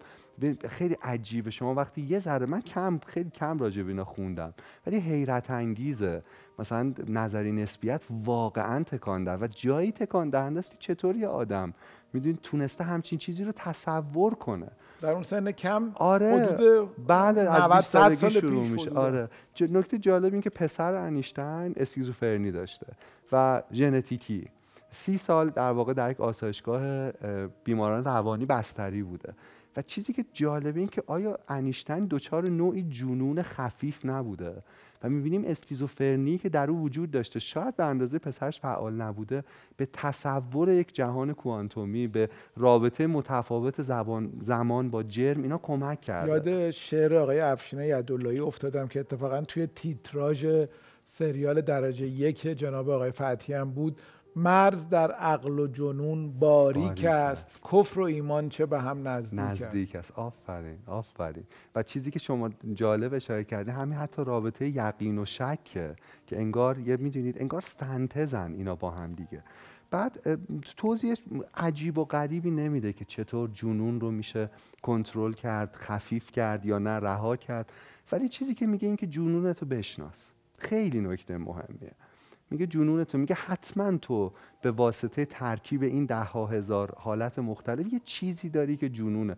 خیلی 0.68 0.96
عجیبه. 1.02 1.50
شما 1.50 1.74
وقتی 1.74 2.00
یه 2.00 2.20
ذره 2.20 2.46
من 2.46 2.60
کم 2.60 3.00
خیلی 3.06 3.30
کم 3.30 3.58
راجع 3.58 3.82
به 3.82 3.88
اینا 3.88 4.04
خوندم. 4.04 4.54
ولی 4.86 4.98
حیرت 4.98 5.50
انگیزه. 5.50 6.22
مثلا 6.58 6.94
نظری 7.08 7.52
نسبیت 7.52 8.02
واقعا 8.24 8.82
تکان 8.82 9.28
و 9.28 9.46
جایی 9.46 9.92
تکان 9.92 10.30
دهنده 10.30 10.58
است 10.58 10.70
که 10.70 10.76
چطور 10.78 11.16
یه 11.16 11.28
آدم 11.28 11.74
می‌دونید 12.12 12.38
تونسته 12.42 12.84
همچین 12.84 13.18
چیزی 13.18 13.44
رو 13.44 13.52
تصور 13.52 14.34
کنه. 14.34 14.68
در 15.00 15.12
اون 15.12 15.22
سن 15.22 15.52
کم 15.52 15.90
آره. 15.94 16.58
بله 17.08 17.40
از 17.40 17.70
20 17.70 17.88
سال 17.88 18.14
شروع 18.14 18.66
میشه. 18.66 18.90
آره. 18.90 19.28
نکته 19.60 19.98
جالب 19.98 20.32
این 20.32 20.42
که 20.42 20.50
پسر 20.50 20.94
انیشتین 20.94 21.74
اسکیزوفرنی 21.76 22.50
داشته 22.50 22.86
و 23.32 23.62
ژنتیکی. 23.72 24.48
سی 24.90 25.18
سال 25.18 25.50
در 25.50 25.70
واقع 25.70 25.92
در 25.92 26.10
یک 26.10 26.20
آسایشگاه 26.20 27.10
بیماران 27.64 28.04
روانی 28.04 28.46
بستری 28.46 29.02
بوده. 29.02 29.34
چیزی 29.82 30.12
که 30.12 30.24
جالبه 30.32 30.80
این 30.80 30.88
که 30.88 31.02
آیا 31.06 31.38
انیشتین 31.48 32.06
دچار 32.10 32.48
نوعی 32.48 32.82
جنون 32.82 33.42
خفیف 33.42 34.04
نبوده 34.04 34.62
و 35.02 35.08
می‌بینیم 35.08 35.44
اسکیزوفرنی 35.44 36.38
که 36.38 36.48
در 36.48 36.70
او 36.70 36.80
وجود 36.80 37.10
داشته 37.10 37.40
شاید 37.40 37.76
به 37.76 37.84
اندازه 37.84 38.18
پسرش 38.18 38.60
فعال 38.60 38.94
نبوده 38.94 39.44
به 39.76 39.88
تصور 39.92 40.72
یک 40.72 40.94
جهان 40.94 41.32
کوانتومی 41.32 42.06
به 42.06 42.28
رابطه 42.56 43.06
متفاوت 43.06 43.82
زبان 43.82 44.32
زمان 44.42 44.90
با 44.90 45.02
جرم 45.02 45.42
اینا 45.42 45.58
کمک 45.58 46.00
کرده. 46.00 46.50
یاد 46.50 46.70
شعر 46.70 47.14
آقای 47.14 47.40
افشین 47.40 47.80
یداللهی 47.80 48.38
افتادم 48.38 48.86
که 48.86 49.00
اتفاقا 49.00 49.40
توی 49.40 49.66
تیتراژ 49.66 50.46
سریال 51.04 51.60
درجه 51.60 52.06
یک 52.06 52.40
جناب 52.40 52.90
آقای 52.90 53.10
فتحی 53.10 53.54
هم 53.54 53.70
بود. 53.70 54.00
مرز 54.36 54.88
در 54.88 55.10
عقل 55.10 55.58
و 55.58 55.66
جنون 55.66 56.38
باریک 56.38 57.04
است. 57.04 57.60
کفر 57.72 58.00
و 58.00 58.02
ایمان 58.02 58.48
چه 58.48 58.66
به 58.66 58.80
هم 58.80 59.08
نزدیک, 59.08 59.40
نزدیک 59.40 59.96
است. 59.96 60.12
آفرین 60.18 60.78
آفرین. 60.86 61.44
و 61.74 61.82
چیزی 61.82 62.10
که 62.10 62.18
شما 62.18 62.50
جالب 62.74 63.14
اشاره 63.14 63.44
کردی 63.44 63.70
همین 63.70 63.98
حتی 63.98 64.24
رابطه 64.24 64.68
یقین 64.68 65.18
و 65.18 65.24
شک 65.24 65.64
که 65.64 65.96
انگار 66.32 66.78
یه 66.78 66.96
می‌دونید 66.96 67.38
انگار 67.38 67.60
سنتزن 67.60 68.52
اینا 68.52 68.74
با 68.74 68.90
هم 68.90 69.12
دیگه. 69.12 69.42
بعد 69.90 70.38
توضیح 70.76 71.14
عجیب 71.54 71.98
و 71.98 72.04
غریبی 72.04 72.50
نمیده 72.50 72.92
که 72.92 73.04
چطور 73.04 73.50
جنون 73.52 74.00
رو 74.00 74.10
میشه 74.10 74.50
کنترل 74.82 75.32
کرد 75.32 75.74
خفیف 75.74 76.32
کرد 76.32 76.66
یا 76.66 76.78
نه 76.78 76.90
رها 76.90 77.36
کرد. 77.36 77.72
ولی 78.12 78.28
چیزی 78.28 78.54
که 78.54 78.66
میگه 78.66 78.88
این 78.88 78.96
که 78.96 79.06
جنونتو 79.06 79.66
بشناس. 79.66 80.32
خیلی 80.58 81.00
نکته 81.00 81.38
مهمیه. 81.38 81.92
میگه 82.50 82.66
جنون 82.66 83.04
تو. 83.04 83.18
میگه 83.18 83.34
حتما 83.34 83.96
تو 83.96 84.32
به 84.62 84.70
واسطه 84.70 85.24
ترکیب 85.24 85.82
این 85.82 86.06
ده 86.06 86.22
ها 86.22 86.46
هزار 86.46 86.94
حالت 86.98 87.38
مختلف 87.38 87.92
یه 87.92 88.00
چیزی 88.04 88.48
داری 88.48 88.76
که 88.76 88.88
جنونه. 88.88 89.36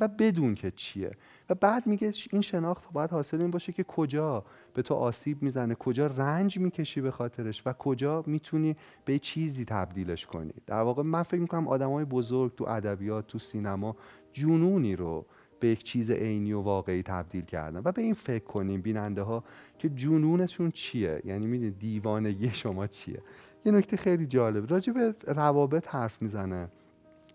و 0.00 0.08
بدون 0.08 0.54
که 0.54 0.70
چیه. 0.70 1.10
و 1.50 1.54
بعد 1.54 1.86
میگه 1.86 2.12
این 2.32 2.42
شناخت 2.42 2.92
باید 2.92 3.10
حاصل 3.10 3.40
این 3.40 3.50
باشه 3.50 3.72
که 3.72 3.84
کجا 3.84 4.44
به 4.74 4.82
تو 4.82 4.94
آسیب 4.94 5.42
می‌زنه 5.42 5.74
کجا 5.74 6.06
رنج 6.06 6.58
می‌کشی 6.58 7.00
به 7.00 7.10
خاطرش 7.10 7.62
و 7.66 7.72
کجا 7.72 8.24
می‌تونی 8.26 8.76
به 9.04 9.18
چیزی 9.18 9.64
تبدیلش 9.64 10.26
کنی. 10.26 10.54
در 10.66 10.80
واقع 10.80 11.02
من 11.02 11.22
فکر 11.22 11.40
می‌کنم 11.40 11.68
آدمای 11.68 12.04
بزرگ 12.04 12.54
تو 12.54 12.64
ادبیات 12.64 13.26
تو 13.26 13.38
سینما 13.38 13.96
جنونی 14.32 14.96
رو 14.96 15.26
به 15.60 15.68
یک 15.68 15.84
چیز 15.84 16.10
عینی 16.10 16.52
و 16.52 16.60
واقعی 16.60 17.02
تبدیل 17.02 17.44
کردن. 17.44 17.80
و 17.84 17.92
به 17.92 18.02
این 18.02 18.14
فکر 18.14 18.44
کنیم 18.44 18.80
بیننده 18.80 19.22
ها 19.22 19.44
که 19.78 19.88
جنونتون 19.88 20.70
چیه؟ 20.70 21.22
یعنی 21.24 21.46
می‌دونید 21.46 21.78
دیوانگی 21.78 22.50
شما 22.50 22.86
چیه؟ 22.86 23.22
یه 23.64 23.72
نکته 23.72 23.96
خیلی 23.96 24.26
جالب. 24.26 24.70
راجع 24.70 24.92
به 24.92 25.14
روابط 25.26 25.88
حرف 25.88 26.22
می‌زنه 26.22 26.68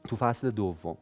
تو 0.07 0.15
فصل 0.15 0.51
دوم. 0.51 0.97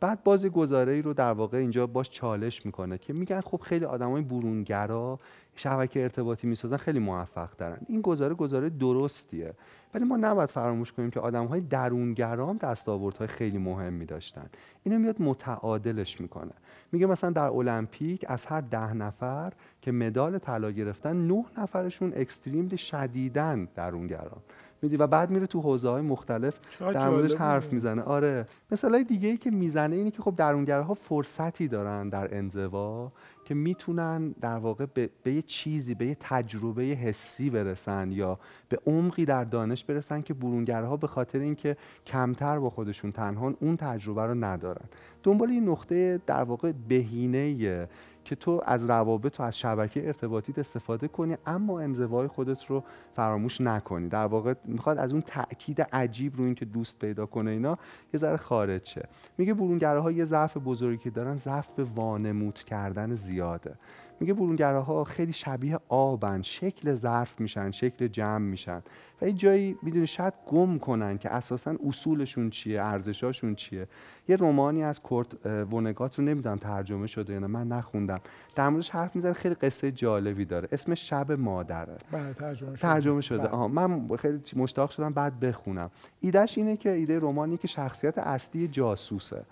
بعد 0.00 0.24
باز 0.24 0.46
گزاره 0.46 0.92
ای 0.92 1.02
رو 1.02 1.14
در 1.14 1.32
واقع 1.32 1.58
اینجا 1.58 1.86
باش 1.86 2.10
چالش 2.10 2.66
می‌کنه 2.66 2.98
که 2.98 3.12
میگن 3.12 3.40
خب 3.40 3.60
خیلی 3.60 3.84
آدمای 3.84 4.22
برونگرا 4.22 5.20
شبکه 5.56 6.02
ارتباطی 6.02 6.46
می‌سازن 6.46 6.76
خیلی 6.76 6.98
موفق 6.98 7.56
دارن 7.56 7.78
این 7.88 8.00
گزاره 8.00 8.34
گزاره 8.34 8.70
درستیه. 8.70 9.54
ولی 9.94 10.04
ما 10.04 10.16
نباید 10.16 10.50
فراموش 10.50 10.92
کنیم 10.92 11.10
که 11.10 11.20
آدم 11.20 11.46
های 11.46 11.60
درونگرام 11.60 12.56
دستاوردهای 12.56 13.28
خیلی 13.28 13.58
مهمی 13.58 14.06
داشتن. 14.06 14.46
اینو 14.82 14.98
میاد 14.98 15.22
متعادلش 15.22 16.20
می‌کنه. 16.20 16.52
میگه 16.92 17.06
مثلا 17.06 17.30
در 17.30 17.50
المپیک 17.50 18.24
از 18.28 18.46
هر 18.46 18.60
ده 18.60 18.94
نفر 18.94 19.52
که 19.82 19.92
مدال 19.92 20.38
طلا 20.38 20.70
گرفتن 20.70 21.26
نه 21.26 21.44
نفرشون 21.58 22.12
اکستریم 22.16 22.76
شدیدن 22.76 23.68
درونگرام 23.74 24.40
میدی 24.84 24.96
و 24.96 25.06
بعد 25.06 25.30
میره 25.30 25.46
تو 25.46 25.60
حوزه 25.60 25.88
های 25.88 26.02
مختلف 26.02 26.54
در 26.80 27.08
موردش 27.08 27.34
حرف 27.34 27.72
می‌زنه. 27.72 28.02
آره. 28.02 28.46
مثلا 28.72 29.02
دیگه 29.02 29.28
ای 29.28 29.36
که 29.36 29.50
می‌زنه 29.50 29.96
اینه 29.96 30.10
که 30.10 30.22
خب 30.22 30.36
درونگرها 30.36 30.94
فرصتی 30.94 31.68
دارن 31.68 32.08
در 32.08 32.34
انزوا 32.36 33.12
که 33.44 33.54
می‌تونن 33.54 34.34
در 34.40 34.56
واقع 34.56 34.86
به،, 34.94 35.10
به 35.22 35.34
یه 35.34 35.42
چیزی 35.42 35.94
به 35.94 36.06
یه 36.06 36.16
تجربه 36.20 36.82
حسی 36.82 37.50
برسن 37.50 38.12
یا 38.12 38.38
به 38.68 38.78
عمقی 38.86 39.24
در 39.24 39.44
دانش 39.44 39.84
برسن 39.84 40.20
که 40.20 40.34
برونگرها 40.34 40.96
به 40.96 41.06
خاطر 41.06 41.38
اینکه 41.38 41.76
کمتر 42.06 42.58
با 42.58 42.70
خودشون 42.70 43.12
تنها 43.12 43.54
اون 43.60 43.76
تجربه 43.76 44.22
رو 44.26 44.44
ندارن. 44.44 44.86
دنبال 45.22 45.50
این 45.50 45.68
نقطه 45.68 46.20
در 46.26 46.42
واقع 46.42 46.72
بهینه 46.88 47.88
که 48.24 48.36
تو 48.36 48.60
از 48.66 48.90
روابط 48.90 49.40
و 49.40 49.42
از 49.42 49.58
شبکه 49.58 50.06
ارتباطیت 50.06 50.58
استفاده 50.58 51.08
کنی 51.08 51.36
اما 51.46 51.80
انزوای 51.80 52.26
خودت 52.26 52.66
رو 52.66 52.84
فراموش 53.16 53.60
نکنی. 53.60 54.08
در 54.08 54.26
واقع 54.26 54.54
می‌خواد 54.64 54.98
از 54.98 55.12
اون 55.12 55.22
تاکید 55.22 55.82
عجیب 55.82 56.36
رو 56.36 56.44
اینکه 56.44 56.64
دوست 56.64 56.98
پیدا 56.98 57.26
کنه 57.26 57.50
اینا 57.50 57.78
یه 58.14 58.20
ذره 58.20 58.36
خارج 58.36 58.84
شه. 58.84 59.08
میگه 59.38 59.54
برونگراها 59.54 60.12
یه 60.12 60.24
ضعف 60.24 60.56
بزرگی 60.56 60.98
که 60.98 61.10
دارن 61.10 61.36
ضعف 61.36 61.68
به 61.76 61.84
وانمود 61.84 62.54
کردن 62.54 63.14
زیاده. 63.14 63.74
میگه 64.20 64.34
برونگراها 64.34 65.04
خیلی 65.04 65.32
شبیه 65.32 65.78
آبن 65.88 66.42
شکل 66.42 66.94
ظرف 66.94 67.40
میشن 67.40 67.70
شکل 67.70 68.06
جمع 68.06 68.38
میشن. 68.38 68.82
و 69.22 69.26
یه 69.26 69.32
جایی 69.32 69.76
می‌دونی 69.82 70.06
شاید 70.06 70.34
گم 70.46 70.78
کنن 70.78 71.18
که 71.18 71.30
اساسا 71.30 71.74
اصولشون 71.88 72.50
چیه 72.50 72.82
ارزشاشون 72.82 73.54
چیه. 73.54 73.88
یه 74.28 74.36
رومانی 74.36 74.82
از 74.82 75.02
کورت 75.02 75.46
ونگات 75.46 76.18
رو 76.18 76.24
نمی‌دونم 76.24 76.56
ترجمه 76.56 77.06
شده 77.06 77.32
یا 77.32 77.38
نه 77.38 77.46
من 77.46 77.68
نخوندم. 77.68 78.20
در 78.54 78.68
موردش 78.68 78.90
حرف 78.90 79.16
می‌زنه 79.16 79.32
خیلی 79.32 79.54
قصه 79.54 79.92
جالبی 79.92 80.44
داره. 80.44 80.68
اسم 80.72 80.94
شب 80.94 81.32
مادره. 81.32 81.96
بله 82.12 82.32
ترجمه 82.32 82.76
شده, 82.76 82.76
ترجمه 82.78 83.20
شده. 83.20 83.38
بله. 83.38 83.48
آها 83.48 83.68
من 83.68 84.16
خیلی 84.16 84.40
مشتاق 84.56 84.90
شدم 84.90 85.12
بعد 85.12 85.40
بخونم. 85.40 85.90
ایدهش 86.20 86.58
اینه 86.58 86.76
که 86.76 86.90
ایده 86.90 87.18
رومانی 87.18 87.56
که 87.56 87.68
شخصیت 87.68 88.18
اصلی 88.18 88.68
جاسوسه. 88.68 89.44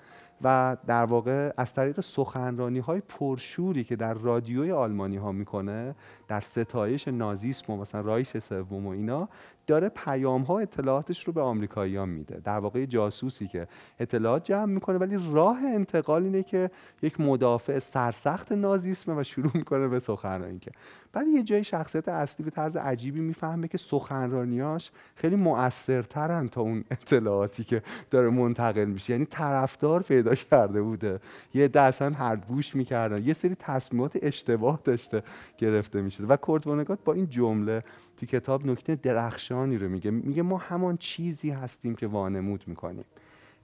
و 0.45 0.77
در 0.87 1.05
واقع 1.05 1.53
از 1.57 1.75
طریق 1.75 2.01
سخنرانی 2.01 2.79
های 2.79 3.01
پرشوری 3.01 3.85
که 3.85 3.97
در 3.97 4.15
رادیوی 4.15 4.73
آلمانی 4.73 5.17
ها 5.17 5.33
می‌کنه 5.33 5.95
در 6.33 6.41
ستایش 6.41 7.09
نازیسم 7.09 7.73
و 7.73 7.77
مثلا 7.77 8.01
رایش 8.01 8.39
سوم 8.39 8.87
و 8.87 8.91
اینا 8.91 9.29
داره 9.67 9.89
پیام 9.89 10.43
ها 10.43 10.59
اطلاعاتش 10.59 11.25
رو 11.25 11.33
به 11.33 11.41
آمریکاییان 11.41 12.09
میده. 12.09 12.41
در 12.45 12.59
واقع 12.59 12.85
جاسوسی 12.87 13.49
که 13.49 13.69
اطلاعات 13.99 14.45
جمع 14.45 14.65
می‌کنه 14.65 14.99
ولی 14.99 15.19
راه 15.33 15.59
انتقال 15.65 16.23
اینه 16.23 16.43
که 16.43 16.71
یک 17.03 17.21
مدافع 17.21 17.79
سرسخت 17.79 18.53
نازیسمه 18.53 19.21
و 19.21 19.23
شروع 19.25 19.51
می‌کنه 19.55 19.89
به 19.89 19.99
سخنرانی 19.99 20.59
که. 20.59 20.71
بعد 21.13 21.27
یه 21.27 21.43
جای 21.43 21.65
شخصیت 21.65 22.09
اصلی 22.09 22.45
به 22.45 22.51
طرز 22.51 22.77
عجیبی 22.77 23.21
می‌فهمه 23.21 23.69
که 23.69 23.79
سخنرانیاش 23.79 24.91
خیلی 25.15 25.37
مؤثرترن 25.37 26.49
تا 26.49 26.61
اون 26.61 26.85
اطلاعاتی 26.91 27.65
که 27.65 27.83
داره 28.11 28.31
منتقل 28.31 28.85
میشه. 28.85 29.13
یعنی 29.13 29.25
طرفدار 29.25 30.03
پیدا 30.03 30.35
کرده 30.35 30.83
بوده. 30.83 31.21
یه 31.55 31.71
اصلا 31.75 32.11
هر 32.11 32.37
گوش 32.37 32.77
می‌کردن. 32.77 33.23
یه 33.23 33.33
سری 33.33 33.55
تصمیمات 33.55 34.19
اشتباه 34.23 34.81
داشته 34.85 35.23
گرفته 35.59 36.03
می‌شده 36.23 36.35
و 36.35 36.37
کورت 36.37 37.05
با 37.05 37.13
این 37.13 37.29
جمله 37.29 37.85
تو 38.17 38.27
کتاب 38.27 38.67
نکته 38.67 38.95
درخشانی 38.97 39.79
رو 39.79 39.89
میگه. 39.89 40.11
میگه 40.11 40.43
ما 40.43 40.59
همان 40.59 40.97
چیزی 40.97 41.51
هستیم 41.51 41.95
که 41.95 42.07
وانمود 42.07 42.65
می‌کنیم. 42.67 43.05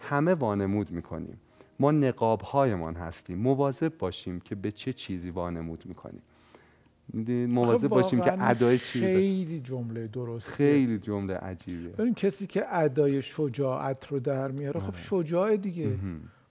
همه 0.01 0.35
وانمود 0.35 0.91
می‌کنیم. 0.91 1.39
ما 1.81 1.91
نقاب 1.91 2.41
هایمان 2.41 2.95
هستیم. 2.95 3.39
مواظب 3.39 3.99
باشیم 3.99 4.41
که 4.41 4.55
به 4.55 4.73
چه 4.73 4.93
چیزی 4.93 5.31
وانمود 5.31 5.83
می‌کنیم. 5.87 6.23
مواظب 7.49 7.89
باشیم 7.89 8.21
که 8.21 8.49
ادای 8.49 8.79
چی 8.79 9.01
خیلی 9.01 9.61
جمله 9.61 10.07
درست 10.07 10.49
خیلی 10.49 10.99
جمله 10.99 11.35
عجیبه 11.35 11.89
ببین 11.89 12.15
کسی 12.15 12.47
که 12.47 12.65
ادای 12.71 13.23
شجاعت 13.23 14.07
رو 14.07 14.21
در 14.21 14.51
میاره 14.51 14.81
خب 14.81 14.87
آره. 14.87 14.97
شجاع 14.97 15.57
دیگه. 15.57 15.97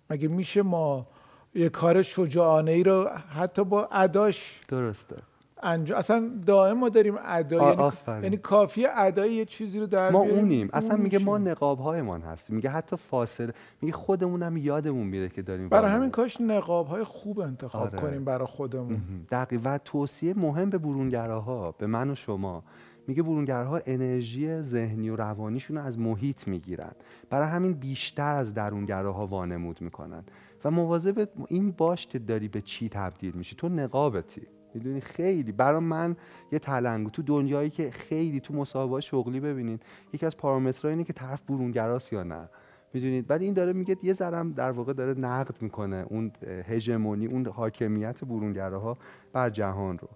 مگه 0.09 0.27
میشه 0.27 0.61
ما 0.61 1.07
یه 1.55 1.69
کار 1.69 2.01
شجاعانه 2.01 2.71
ای 2.71 2.83
رو 2.83 3.09
حتی 3.09 3.63
با 3.63 3.85
اداش 3.91 4.59
درسته. 4.67 5.15
انجام 5.63 5.97
اصلا 5.97 6.31
دائم 6.45 6.77
ما 6.77 6.89
داریم 6.89 7.15
ادا 7.23 7.93
یعنی, 8.07 8.23
یعنی 8.23 8.37
کافی 8.37 8.85
ادای 8.85 9.33
یه 9.33 9.45
چیزی 9.45 9.79
رو 9.79 9.87
در 9.87 10.11
ما 10.11 10.19
اونیم. 10.19 10.69
اصلا 10.73 10.97
میگه 10.97 11.19
ما 11.19 11.37
نقاب 11.37 11.79
هایمان 11.79 12.21
هستیم. 12.21 12.55
میگه 12.55 12.69
حتی 12.69 12.95
فاصله. 12.95 13.53
میگه 13.81 13.93
خودمون 13.93 14.43
هم 14.43 14.57
یادمون 14.57 15.07
میره 15.07 15.29
که 15.29 15.41
داریم 15.41 15.69
برای 15.69 15.91
همین 15.91 16.09
کاش 16.09 16.41
نقاب 16.41 16.87
های 16.87 17.03
خوب 17.03 17.39
انتخاب 17.39 17.81
آره. 17.81 17.97
کنیم 17.97 18.25
برای 18.25 18.47
خودمون. 18.47 19.01
دقیق 19.31 19.61
و 19.63 19.77
توصیه 19.77 20.33
مهم 20.33 20.69
به 20.69 20.77
برونگراها 20.77 21.71
به 21.71 21.87
من 21.87 22.09
و 22.09 22.15
شما. 22.15 22.63
میگه 23.07 23.23
برونگرها 23.23 23.81
انرژی 23.85 24.61
ذهنی 24.61 25.09
و 25.09 25.15
روانیشون 25.15 25.77
رو 25.77 25.83
از 25.83 25.99
محیط 25.99 26.47
می‌گیرن. 26.47 26.91
برای 27.29 27.47
همین 27.47 27.73
بیشتر 27.73 28.35
از 28.37 28.53
درونگراها 28.53 29.27
وانمود 29.27 29.81
می‌کنن. 29.81 30.23
و 30.65 30.71
مواظب 30.71 31.27
این 31.47 31.71
باش 31.71 32.07
که 32.07 32.19
داری 32.19 32.47
به 32.47 32.61
چی 32.61 32.89
تبدیل 32.89 33.33
میشی. 33.35 33.55
تو 33.55 33.69
نقابتی. 33.69 34.41
می‌دونی؟ 34.77 35.01
خیلی. 35.01 35.51
برای 35.51 35.79
من 35.81 36.15
یه 36.51 36.59
تلنگو. 36.59 37.09
تو 37.09 37.21
دنیایی 37.21 37.69
که 37.69 37.91
خیلی 37.91 38.39
تو 38.39 38.53
مسابقات 38.53 39.01
شغلی 39.01 39.39
ببینید 39.39 39.83
یکی 40.13 40.25
از 40.25 40.37
پارامترها 40.37 40.89
اینه 40.89 41.03
که 41.03 41.13
طرف 41.13 41.41
برونگراست 41.41 42.13
یا 42.13 42.23
نه. 42.23 42.49
می‌دونید؟ 42.93 43.25
ولی 43.29 43.45
این 43.45 43.53
داره 43.53 43.73
میگه 43.73 43.97
یه 44.03 44.13
ذرم 44.13 44.53
در 44.53 44.71
واقع 44.71 44.93
داره 44.93 45.13
نقد 45.13 45.61
می‌کنه 45.61 46.05
اون 46.09 46.31
هژمونی 46.67 47.25
اون 47.25 47.45
حاکمیت 47.45 48.25
برونگراها 48.25 48.97
بر 49.33 49.49
جهان 49.49 49.97
رو. 49.97 50.07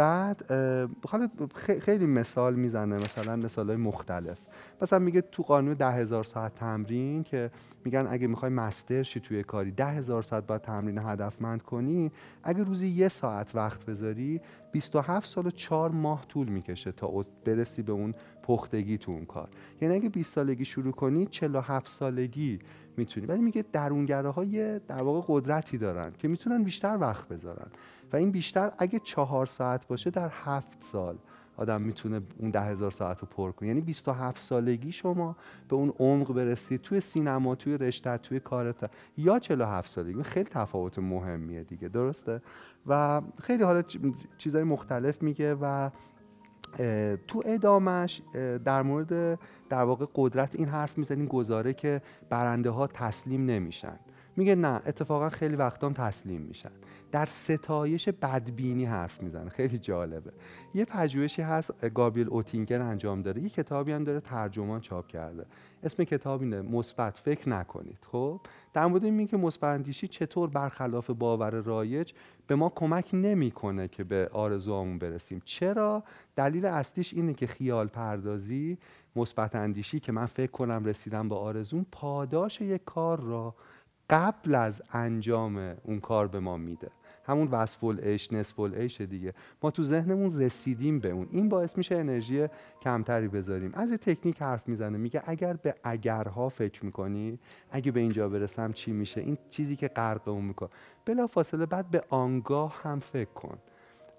بعد 0.00 0.52
حالا 1.08 1.28
خیلی 1.80 2.06
مثال 2.06 2.54
می‌زنه 2.54 2.96
مثلا 2.96 3.36
مثال 3.36 3.66
های 3.68 3.76
مختلف. 3.76 4.38
مثلا 4.82 4.98
میگه 4.98 5.20
تو 5.20 5.42
قانون 5.42 5.74
ده 5.74 5.90
هزار 5.90 6.24
ساعت 6.24 6.54
تمرین 6.54 7.22
که 7.22 7.50
میگن 7.84 8.06
اگه 8.10 8.26
می‌خوای 8.26 8.52
مستر 8.52 9.02
شی 9.02 9.20
توی 9.20 9.42
کاری 9.42 9.70
ده 9.70 9.86
هزار 9.86 10.22
ساعت 10.22 10.46
باید 10.46 10.62
تمرین 10.62 10.98
هدفمند 10.98 11.62
کنی 11.62 12.12
اگه 12.42 12.62
روزی 12.62 12.88
یه 12.88 13.08
ساعت 13.08 13.54
وقت 13.54 13.86
بذاری 13.86 14.40
27 14.72 15.26
سال 15.26 15.46
و 15.46 15.50
4 15.50 15.90
ماه 15.90 16.26
طول 16.28 16.48
می‌کشه 16.48 16.92
تا 16.92 17.24
برسی 17.44 17.82
به 17.82 17.92
اون 17.92 18.14
پختگی 18.42 18.98
تو 18.98 19.12
اون 19.12 19.24
کار. 19.24 19.48
یعنی 19.80 19.94
اگه 19.94 20.08
20 20.08 20.34
سالگی 20.34 20.64
شروع 20.64 20.92
کنی 20.92 21.26
47 21.26 21.88
سالگی 21.88 22.58
می‌تونی. 22.96 23.26
ولی 23.26 23.40
میگه 23.40 23.64
درونگره 23.72 24.30
های 24.30 24.78
در 24.78 25.02
واقع 25.02 25.26
قدرتی 25.28 25.78
دارن 25.78 26.12
که 26.18 26.28
می‌تونن 26.28 26.62
بیشتر 26.62 26.98
وقت 27.00 27.28
بذارن. 27.28 27.70
و 28.12 28.16
این 28.16 28.30
بیشتر 28.30 28.72
اگه 28.78 28.98
چهار 28.98 29.46
ساعت 29.46 29.86
باشه 29.86 30.10
در 30.10 30.30
هفت 30.44 30.82
سال 30.82 31.18
آدم 31.56 31.80
می‌تونه 31.82 32.20
اون 32.38 32.50
ده 32.50 32.60
هزار 32.60 32.90
ساعت 32.90 33.20
رو 33.20 33.28
پر 33.30 33.52
کنه. 33.52 33.68
یعنی 33.68 33.80
27 33.80 34.40
سالگی 34.42 34.92
شما 34.92 35.36
به 35.68 35.76
اون 35.76 35.92
عمق 35.98 36.32
برسید 36.32 36.82
توی 36.82 37.00
سینما 37.00 37.54
توی 37.54 37.78
رشته 37.78 38.16
توی 38.16 38.40
کارت 38.40 38.90
یا 39.16 39.38
47 39.38 39.90
سالگی. 39.90 40.22
خیلی 40.22 40.48
تفاوت 40.50 40.98
مهمیه 40.98 41.64
دیگه. 41.64 41.88
درسته؟ 41.88 42.42
و 42.86 43.22
خیلی 43.42 43.62
حالا 43.62 43.82
چیزهای 44.38 44.64
مختلف 44.64 45.22
میگه 45.22 45.54
و 45.54 45.90
تو 47.26 47.42
ادامش 47.44 48.22
در 48.64 48.82
مورد 48.82 49.38
در 49.68 49.82
واقع 49.82 50.06
قدرت 50.14 50.54
این 50.54 50.68
حرف 50.68 50.98
می‌زنیم 50.98 51.26
گزاره 51.26 51.74
که 51.74 52.02
برنده 52.30 52.70
ها 52.70 52.86
تسلیم 52.86 53.44
نمیشن. 53.44 53.98
میگه 54.40 54.54
نه 54.54 54.82
اتفاقا 54.86 55.28
خیلی 55.28 55.56
وقتام 55.56 55.92
تسلیم 55.92 56.40
میشن. 56.40 56.70
در 57.12 57.26
ستایش 57.26 58.08
بدبینی 58.08 58.84
حرف 58.84 59.22
می‌زنه. 59.22 59.50
خیلی 59.50 59.78
جالبه. 59.78 60.32
یه 60.74 60.84
پژوهشی 60.84 61.42
هست 61.42 61.88
گابریل 61.88 62.28
اوتینگر 62.28 62.82
انجام 62.82 63.22
داره. 63.22 63.42
یه 63.42 63.48
کتابی 63.48 63.92
هم 63.92 64.04
داره 64.04 64.20
ترجمان 64.20 64.80
چاپ 64.80 65.06
کرده. 65.06 65.46
اسم 65.82 66.04
کتاب 66.04 66.40
اینه 66.40 66.62
مثبت 66.62 67.18
فکر 67.18 67.48
نکنید. 67.48 67.98
خب؟ 68.12 68.40
در 68.72 68.86
مورد 68.86 69.04
این 69.04 69.26
که 69.26 69.36
مثبت 69.36 69.64
اندیشی 69.64 70.08
چطور 70.08 70.48
برخلاف 70.50 71.10
باور 71.10 71.50
رایج 71.50 72.12
به 72.46 72.54
ما 72.54 72.68
کمک 72.68 73.10
نمی‌کنه 73.12 73.88
که 73.88 74.04
به 74.04 74.28
آرزوامون 74.32 74.98
برسیم. 74.98 75.42
چرا؟ 75.44 76.04
دلیل 76.36 76.66
اصلیش 76.66 77.14
اینه 77.14 77.34
که 77.34 77.46
خیال 77.46 77.86
پردازی 77.86 78.78
مثبت 79.16 79.54
اندیشی 79.56 80.00
که 80.00 80.12
من 80.12 80.26
فکر 80.26 80.50
کنم 80.50 80.84
رسیدم 80.84 81.28
به 81.28 81.34
آرزوم 81.34 81.86
پاداش 81.92 82.60
یک 82.60 82.84
کار 82.84 83.20
را 83.20 83.54
قبل 84.10 84.54
از 84.54 84.82
انجام 84.92 85.74
اون 85.84 86.00
کار 86.00 86.28
به 86.28 86.40
ما 86.40 86.56
میده. 86.56 86.90
همون 87.24 87.48
وصف 87.48 87.84
العیش 87.84 88.32
نصف 88.32 88.60
العیش 88.60 89.00
دیگه. 89.00 89.34
ما 89.62 89.70
تو 89.70 89.82
ذهنمون 89.82 90.40
رسیدیم 90.40 90.98
به 90.98 91.10
اون. 91.10 91.28
این 91.30 91.48
باعث 91.48 91.78
میشه 91.78 91.96
انرژی 91.96 92.46
کمتری 92.82 93.28
بذاریم. 93.28 93.70
از 93.74 93.90
یه 93.90 93.96
تکنیک 93.96 94.42
حرف 94.42 94.68
می‌زنه 94.68 94.98
میگه 94.98 95.22
اگر 95.26 95.52
به 95.52 95.74
اگرها 95.84 96.48
فکر 96.48 96.84
می‌کنی 96.84 97.38
اگه 97.70 97.92
به 97.92 98.00
اینجا 98.00 98.28
برسم 98.28 98.72
چی 98.72 98.92
میشه؟ 98.92 99.20
این 99.20 99.38
چیزی 99.50 99.76
که 99.76 99.88
غرق 99.88 100.28
اون 100.28 100.44
می‌کنه. 100.44 100.70
بلا 101.04 101.26
فاصله 101.26 101.66
بعد 101.66 101.90
به 101.90 102.04
آنگاه 102.08 102.80
هم 102.82 102.98
فکر 102.98 103.32
کن. 103.32 103.58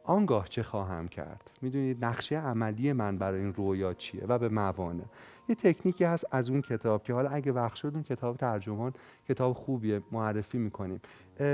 آنگاه 0.04 0.47
چه 0.47 0.63
خواهم 0.63 1.08
کرد؟ 1.08 1.51
می‌دونید 1.62 2.06
نقشه 2.06 2.38
عملی 2.38 2.93
من 2.93 3.17
برای 3.17 3.39
این 3.39 3.54
رویا 3.54 3.93
چیه 3.93 4.25
و 4.27 4.39
به 4.39 4.49
موانع. 4.49 5.04
یه 5.51 5.55
تکنیکی 5.55 6.03
هست 6.03 6.25
از 6.31 6.49
اون 6.49 6.61
کتاب 6.61 7.03
که 7.03 7.13
حالا 7.13 7.29
اگه 7.29 7.51
وقت 7.51 7.75
شد 7.75 7.91
اون 7.93 8.03
کتاب 8.03 8.37
ترجمان 8.37 8.93
کتاب 9.29 9.53
خوبیه 9.53 10.01
معرفی 10.11 10.57
می‌کنیم. 10.57 11.01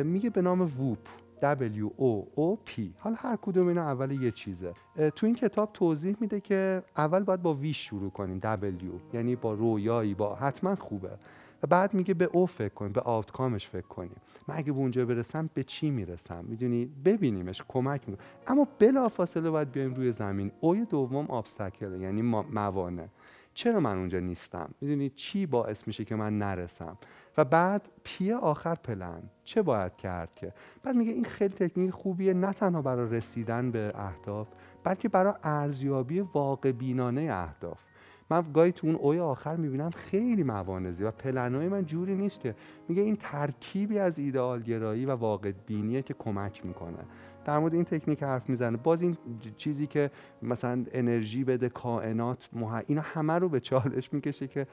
میگه 0.03 0.29
به 0.29 0.41
نام 0.41 0.62
ووپ 0.62 0.97
W 1.41 1.89
O 1.99 2.39
O 2.39 2.69
P 2.69 2.81
حالا 2.99 3.15
هر 3.19 3.38
کدوم 3.41 3.67
اینا 3.67 3.81
اول 3.81 4.12
یه 4.12 4.31
چیزه. 4.31 4.73
تو 5.15 5.25
این 5.25 5.36
کتاب 5.36 5.69
توضیح 5.73 6.15
میده 6.19 6.39
که 6.39 6.83
اول 6.97 7.23
باید 7.23 7.41
با 7.41 7.53
وی 7.53 7.73
شروع 7.73 8.10
کنیم 8.10 8.39
W 8.43 9.15
یعنی 9.15 9.36
با 9.36 9.53
رویایی 9.53 10.13
با 10.13 10.36
حتما 10.36 10.75
خوبه. 10.75 11.12
و 11.63 11.67
بعد 11.67 11.93
میگه 11.93 12.13
به 12.13 12.25
او 12.25 12.45
فکر 12.45 12.73
کنیم 12.73 12.91
به 12.91 13.01
آوتکامش 13.01 13.67
فکر 13.67 13.88
کنیم. 13.88 14.15
من 14.47 14.55
اگه 14.57 14.71
به 14.71 14.77
اونجا 14.77 15.05
برسم 15.05 15.49
به 15.53 15.63
چی 15.63 15.89
می‌رسم؟ 15.89 16.45
می‌دونی؟ 16.47 16.86
ببینیمش 17.05 17.63
کمک 17.67 18.10
می‌کنه 18.10 18.25
اما 18.47 18.67
بلا 18.79 19.10
فاصله 19.10 19.49
باید 19.49 19.71
بیایم 19.71 19.93
روی 19.93 20.12
زمین. 20.12 20.51
اوی 20.60 20.86
دوم 20.86 21.25
آبستکل 21.25 22.01
یعنی 22.01 22.21
موانع. 22.51 23.05
چرا 23.58 23.80
من 23.80 23.98
اونجا 23.98 24.20
نیستم؟ 24.20 24.70
می‌دونی 24.82 25.10
چی 25.10 25.46
باعث 25.46 25.88
میشه 25.88 26.06
که 26.06 26.15
من 26.15 26.38
نرسم؟ 26.38 26.98
و 27.38 27.46
بعد 27.46 27.89
پی 28.04 28.32
آخر 28.32 28.76
پلن. 28.76 29.22
چه 29.43 29.62
باید 29.62 29.96
کرد 29.96 30.36
که؟ 30.36 30.54
بعد 30.84 30.96
میگه 30.96 31.12
این 31.12 31.24
خیلی 31.24 31.56
تکنیک 31.56 31.91
خوبیه 31.91 32.34
نه 32.34 32.54
تنها 32.54 32.82
برای 32.82 33.10
رسیدن 33.10 33.72
به 33.72 33.91
اهداف 33.96 34.48
بلکه 34.84 35.10
برای 35.10 35.34
ارزیابی 35.43 36.20
واقع 36.20 36.72
بینانه 36.72 37.22
اهداف. 37.22 37.80
من 38.30 38.43
گاهی 38.54 38.72
تو 38.72 38.88
اون 38.88 38.96
اوی 38.96 39.20
آخر 39.20 39.56
می‌بینم 39.56 39.89
خیلی 39.89 40.43
موانزی 40.43 41.04
و 41.04 41.12
پلنای 41.12 41.67
من 41.67 41.86
جوری 41.86 42.15
نیست 42.15 42.39
که. 42.39 42.56
میگه 42.88 43.02
این 43.02 43.15
ترکیبی 43.15 44.00
از 44.00 44.20
ایدئالگرایی 44.20 45.06
و 45.06 45.12
واقع 45.12 45.52
بینیه 45.52 46.02
که 46.02 46.13
کمک 46.13 46.65
می‌کنه. 46.65 47.00
در 47.47 47.60
مورد 47.60 47.73
این 47.73 47.83
تکنیک 47.83 48.23
حرف 48.23 48.49
می‌زنه. 48.49 48.77
باز 48.77 49.01
این 49.01 49.17
چیزی 49.57 49.88
که 49.88 50.12
مثلا 50.41 50.86
انرژی 50.91 51.43
بده 51.43 51.69
کائنات 51.69 52.49
مح... 52.53 52.81
اینا 52.88 53.01
همه 53.01 53.33
رو 53.33 53.49
به 53.49 53.60
چالش 53.60 54.13
می‌کشه 54.13 54.47
که 54.47 54.67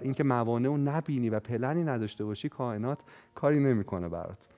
اینکه 0.00 0.24
موانع 0.24 0.68
رو 0.68 0.76
نبینی 0.76 1.30
و 1.30 1.40
پلنی 1.40 1.84
نداشته 1.84 2.24
باشی 2.24 2.48
کائنات 2.48 2.98
کاری 3.34 3.60
نمی‌کنه 3.60 4.08
برات. 4.08 4.48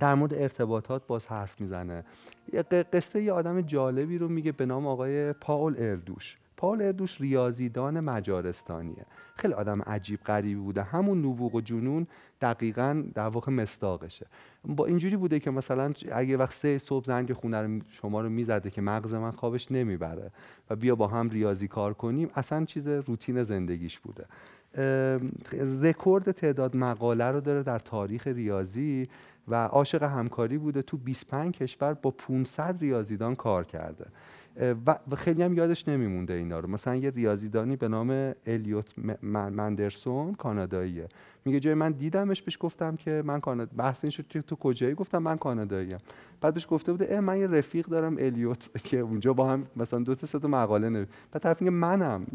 در 0.00 0.14
مورد 0.14 0.34
ارتباطات 0.34 1.06
باز 1.06 1.26
حرف 1.26 1.60
می‌زنه. 1.60 2.04
یه 2.52 2.62
قصه 2.62 3.22
یه 3.22 3.32
آدم 3.32 3.60
جالبی 3.60 4.18
رو 4.18 4.28
میگه 4.28 4.52
به 4.52 4.66
نام 4.66 4.86
آقای 4.86 5.32
پاول 5.32 5.74
اردوش. 5.78 6.38
پال 6.56 6.82
اردوش 6.82 7.20
ریاضیدان 7.20 8.00
مجارستانیه. 8.00 9.06
خیلی 9.36 9.54
آدم 9.54 9.82
عجیب 9.82 10.20
غریبی 10.20 10.60
بوده. 10.60 10.82
همون 10.82 11.18
نبوغ 11.18 11.54
و 11.54 11.60
جنون 11.60 12.06
دقیقا 12.40 13.04
در 13.14 13.28
واقع 13.28 13.52
مستاقشه 13.52 14.26
با 14.64 14.86
اینجوری 14.86 15.16
بوده 15.16 15.40
که 15.40 15.50
مثلا 15.50 15.92
اگه 16.12 16.36
وقت 16.36 16.52
سه 16.52 16.78
صبح 16.78 17.04
زنگ 17.04 17.32
خونه 17.32 17.62
رو 17.62 17.80
شما 17.90 18.20
رو 18.20 18.28
می‌زده 18.28 18.70
که 18.70 18.80
مغز 18.80 19.14
من 19.14 19.30
خوابش 19.30 19.72
نمی‌بره 19.72 20.30
و 20.70 20.76
بیا 20.76 20.94
با 20.94 21.06
هم 21.06 21.30
ریاضی 21.30 21.68
کار 21.68 21.94
کنیم 21.94 22.30
اصلا 22.34 22.64
چیز 22.64 22.88
روتین 22.88 23.42
زندگیش 23.42 23.98
بوده. 23.98 24.26
رکورد 25.82 26.30
تعداد 26.30 26.76
مقاله 26.76 27.24
رو 27.24 27.40
داره 27.40 27.62
در 27.62 27.78
تاریخ 27.78 28.26
ریاضی 28.26 29.08
و 29.48 29.64
عاشق 29.66 30.02
همکاری 30.02 30.58
بوده. 30.58 30.82
تو 30.82 30.96
25 30.96 31.54
کشور 31.54 31.94
با 31.94 32.10
500 32.10 32.80
ریاضیدان 32.80 33.34
کار 33.34 33.64
کرده. 33.64 34.06
و 34.86 35.16
خیلی 35.16 35.42
هم 35.42 35.54
یادش 35.54 35.88
نمیمونده 35.88 36.34
اینا 36.34 36.60
رو. 36.60 36.70
مثلا 36.70 36.96
یه 36.96 37.10
ریاضیدانی 37.10 37.76
به 37.76 37.88
نام 37.88 38.34
الیوت 38.46 38.94
مندرسون 39.22 40.34
کاناداییه. 40.34 41.08
میگه 41.44 41.60
جای 41.60 41.74
من 41.74 41.92
دیدمش 41.92 42.42
بهش 42.42 42.56
گفتم 42.60 42.96
که 42.96 43.22
من 43.26 43.40
کانادا 43.40 43.72
بحث 43.76 44.04
این 44.04 44.10
شد 44.10 44.22
تو 44.40 44.56
کجایی؟ 44.56 44.94
گفتم 44.94 45.18
من 45.18 45.36
کاناداییم. 45.36 45.98
بعدش 46.40 46.66
گفته 46.70 46.92
بوده 46.92 47.14
اه 47.14 47.20
من 47.20 47.38
یه 47.38 47.46
رفیق 47.46 47.86
دارم 47.86 48.16
الیوت 48.18 48.70
که 48.88 48.98
اونجا 48.98 49.32
با 49.32 49.48
هم 49.48 49.66
مثلا 49.76 49.98
دو 49.98 50.14
تا 50.14 50.26
سه 50.26 50.38
تا 50.38 50.48
مقاله 50.48 50.88
نوشت. 50.88 51.10
بعد 51.32 51.42
طرف 51.42 51.62
میگه 51.62 51.70
منم. 51.70 52.26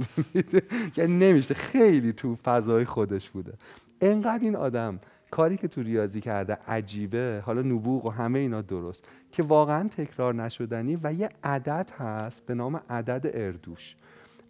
یعنی 0.97 1.13
نمیشه. 1.13 1.53
خیلی 1.53 2.13
تو 2.13 2.35
فضای 2.35 2.85
خودش 2.85 3.29
بوده. 3.29 3.53
انقدر 4.01 4.43
این 4.43 4.55
آدم 4.55 4.99
کاری 5.31 5.57
که 5.57 5.67
تو 5.67 5.81
ریاضی 5.81 6.21
کرده 6.21 6.57
عجیبه 6.67 7.43
حالا 7.45 7.61
نبوغ 7.61 8.05
و 8.05 8.09
همه 8.09 8.39
اینا 8.39 8.61
درست 8.61 9.09
که 9.31 9.43
واقعا 9.43 9.87
تکرار 9.87 10.35
نشدنی 10.35 10.99
و 11.03 11.13
یه 11.13 11.29
عدد 11.43 11.91
هست 11.97 12.45
به 12.45 12.53
نام 12.53 12.81
عدد 12.89 13.31
اردوش. 13.33 13.95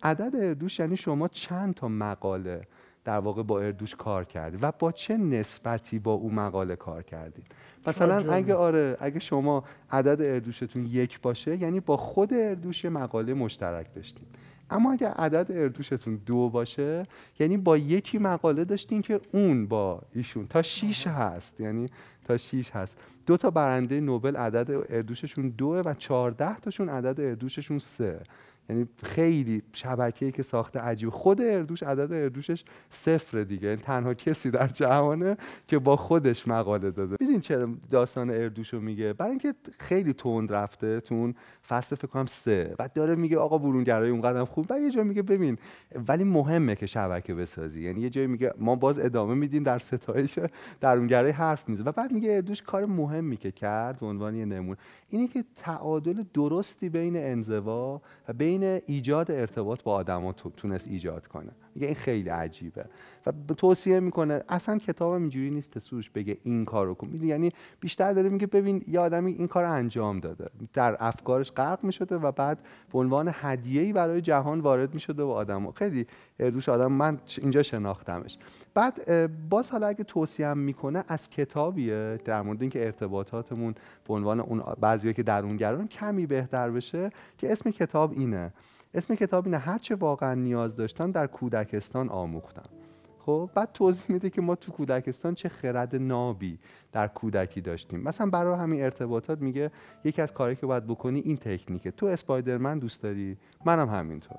عدد 0.03 0.35
اردوش 0.35 0.79
یعنی 0.79 0.97
شما 0.97 1.27
چند 1.27 1.73
تا 1.73 1.87
مقاله 1.87 2.61
در 3.05 3.17
واقع 3.17 3.43
با 3.43 3.61
اردوش 3.61 3.95
کار 3.95 4.25
کردید 4.25 4.63
و 4.63 4.71
با 4.79 4.91
چه 4.91 5.17
نسبتی 5.17 5.99
با 5.99 6.13
اون 6.13 6.33
مقاله 6.33 6.75
کار 6.75 7.03
کردید؟ 7.03 7.45
مثلا 7.87 8.33
اگه 8.33 8.55
آره 8.55 8.97
اگه 8.99 9.19
شما 9.19 9.63
عدد 9.91 10.21
اردوشتون 10.21 10.85
یک 10.85 11.21
باشه 11.21 11.57
یعنی 11.57 11.79
با 11.79 11.97
خود 11.97 12.33
اردوش 12.33 12.85
مقاله 12.85 13.33
مشترک 13.33 13.93
داشتید. 13.95 14.27
اما 14.71 14.91
اگر 14.91 15.07
عدد 15.07 15.51
اردوشتون 15.51 16.19
دو 16.25 16.49
باشه 16.49 17.03
یعنی 17.39 17.57
با 17.57 17.77
یکی 17.77 18.17
مقاله 18.17 18.65
داشتین 18.65 19.01
که 19.01 19.19
اون 19.33 19.67
با 19.67 20.01
ایشون. 20.13 20.47
تا 20.47 20.61
شیش 20.61 21.07
هست 21.07 21.59
یعنی 21.59 21.89
تا 22.25 22.37
شیش 22.37 22.71
هست. 22.71 22.97
دو 23.25 23.37
تا 23.37 23.51
برنده 23.51 23.99
نوبل 23.99 24.35
عدد 24.35 24.85
اردوششون 24.89 25.49
دوه 25.49 25.81
و 25.85 25.93
چهارده 25.93 26.59
تاشون 26.59 26.89
عدد 26.89 27.19
اردوششون 27.21 27.79
سه. 27.79 28.19
یعنی 28.69 28.87
خیلی 29.03 29.63
شبکه‌ای 29.73 30.31
که 30.31 30.43
ساخته 30.43 30.79
عجیب 30.79 31.09
خود 31.09 31.41
اردوش 31.41 31.83
عدد 31.83 32.13
اردوشش 32.13 32.63
صفر 32.89 33.43
دیگه. 33.43 33.67
یعنی 33.67 33.81
تنها 33.81 34.13
کسی 34.13 34.51
در 34.51 34.67
جهانه 34.67 35.37
که 35.67 35.79
با 35.79 35.95
خودش 35.95 36.47
مقاله 36.47 36.91
داده. 36.91 37.15
ببین 37.15 37.39
چرا 37.39 37.69
داستان 37.91 38.29
اردوشو 38.29 38.79
میگه؟ 38.79 39.13
برای 39.13 39.29
اینکه 39.29 39.53
خیلی 39.79 40.13
تند 40.13 40.53
رفته 40.53 40.99
تون 40.99 41.35
فصل 41.71 41.95
فکر 41.95 42.07
کنم 42.07 42.25
سه. 42.25 42.75
و 42.79 42.89
داره 42.95 43.15
میگه 43.15 43.37
آقا 43.37 43.57
برونگرای 43.57 44.09
اونقدر 44.09 44.43
خوب. 44.43 44.65
و 44.69 44.79
یه 44.79 44.91
جا 44.91 45.03
میگه 45.03 45.21
ببین 45.21 45.57
ولی 46.07 46.23
مهمه 46.23 46.75
که 46.75 46.85
شبکه 46.85 47.33
بسازی. 47.33 47.83
یعنی 47.83 48.01
یه 48.01 48.09
جایی 48.09 48.27
میگه 48.27 48.53
ما 48.57 48.75
باز 48.75 48.99
ادامه 48.99 49.33
میدیم 49.33 49.63
در 49.63 49.79
ستایش 49.79 50.39
درونگرای 50.81 51.31
حرف 51.31 51.69
میزه 51.69 51.83
و 51.83 51.91
بعد 51.91 52.11
میگه 52.11 52.35
اردوش 52.35 52.61
کار 52.61 52.85
مهمی 52.85 53.37
که 53.37 53.51
کرد 53.51 53.99
به 53.99 54.05
عنوان 54.05 54.35
یه 54.35 54.45
نمونه 54.45 54.77
اینی 55.09 55.27
که 55.27 55.43
تعادل 55.55 56.23
درستی 56.33 56.89
بین 56.89 57.17
انزوا 57.17 58.01
و 58.27 58.33
بین 58.33 58.63
ایجاد 58.63 59.31
ارتباط 59.31 59.83
با 59.83 59.93
آدما 59.93 60.33
تونست 60.33 60.87
ایجاد 60.87 61.27
کنه. 61.27 61.51
میگه 61.75 61.87
این 61.87 61.95
خیلی 61.95 62.29
عجیبه. 62.29 62.85
و 63.25 63.31
توصیه 63.53 63.99
می‌کنه. 63.99 64.43
اصلا 64.49 64.77
کتاب 64.77 65.11
اینجوری 65.11 65.49
نیست 65.49 65.79
سوش 65.79 66.09
بگه 66.09 66.37
این 66.43 66.65
کارو 66.65 66.93
کن. 66.93 67.23
یعنی 67.23 67.51
بیشتر 67.79 68.13
داره 68.13 68.29
میگه 68.29 68.47
ببین 68.47 68.83
یه 68.87 68.99
آدمی 68.99 69.31
این 69.31 69.47
کار 69.47 69.63
انجام 69.63 70.19
داده. 70.19 70.49
در 70.73 70.97
افکارش 70.99 71.51
غرق 71.51 71.83
می‌شده 71.83 72.15
و 72.15 72.31
بعد 72.31 72.59
به 72.93 72.99
عنوان 72.99 73.31
هدیه‌ای 73.33 73.93
برای 73.93 74.21
جهان 74.21 74.59
وارد 74.59 74.93
می‌شده 74.93 75.23
و 75.23 75.29
آدم 75.29 75.71
خیلی 75.71 76.07
روش 76.39 76.69
آدم 76.69 76.91
من 76.91 77.19
اینجا 77.37 77.63
شناختمش. 77.63 78.37
بعد 78.73 79.29
باز 79.49 79.71
حالا 79.71 79.87
اگه 79.87 80.03
توصیه 80.03 80.53
می‌کنه 80.53 81.03
از 81.07 81.29
کتابیه 81.29 82.19
در 82.25 82.41
مورد 82.41 82.61
اینکه 82.61 82.85
ارتباطاتمون 82.85 83.75
به 84.07 84.13
عنوان 84.13 84.39
اون 84.39 84.63
بعضیایی 84.81 85.13
که 85.13 85.23
درونگران 85.23 85.87
کمی 85.87 86.25
بهتر 86.25 86.69
بشه 86.69 87.09
که 87.37 87.51
اسم 87.51 87.71
کتاب 87.71 88.11
اینه. 88.11 88.53
اسم 88.93 89.15
کتاب 89.15 89.45
اینه 89.45 89.57
هرچه 89.57 89.95
واقعا 89.95 90.33
نیاز 90.33 90.75
داشتن 90.75 91.11
در 91.11 91.27
کودکستان 91.27 92.09
آموختم 92.09 92.69
خب 93.25 93.49
بعد 93.55 93.71
توضیح 93.73 94.05
میده 94.09 94.29
که 94.29 94.41
ما 94.41 94.55
تو 94.55 94.71
کودکستان 94.71 95.33
چه 95.35 95.49
خرد 95.49 95.95
نابی 95.95 96.59
در 96.91 97.07
کودکی 97.07 97.61
داشتیم. 97.61 97.99
مثلا 97.99 98.29
برای 98.29 98.59
همین 98.59 98.83
ارتباطات 98.83 99.41
میگه 99.41 99.71
یکی 100.03 100.21
از 100.21 100.33
کارهایی 100.33 100.55
که 100.55 100.65
باید 100.65 100.87
بکنی 100.87 101.19
این 101.19 101.37
تکنیکه. 101.37 101.91
تو 101.91 102.05
اسپایدرمن 102.05 102.79
دوست 102.79 103.01
داری؟ 103.01 103.37
منم 103.65 103.89
همینطور. 103.89 104.37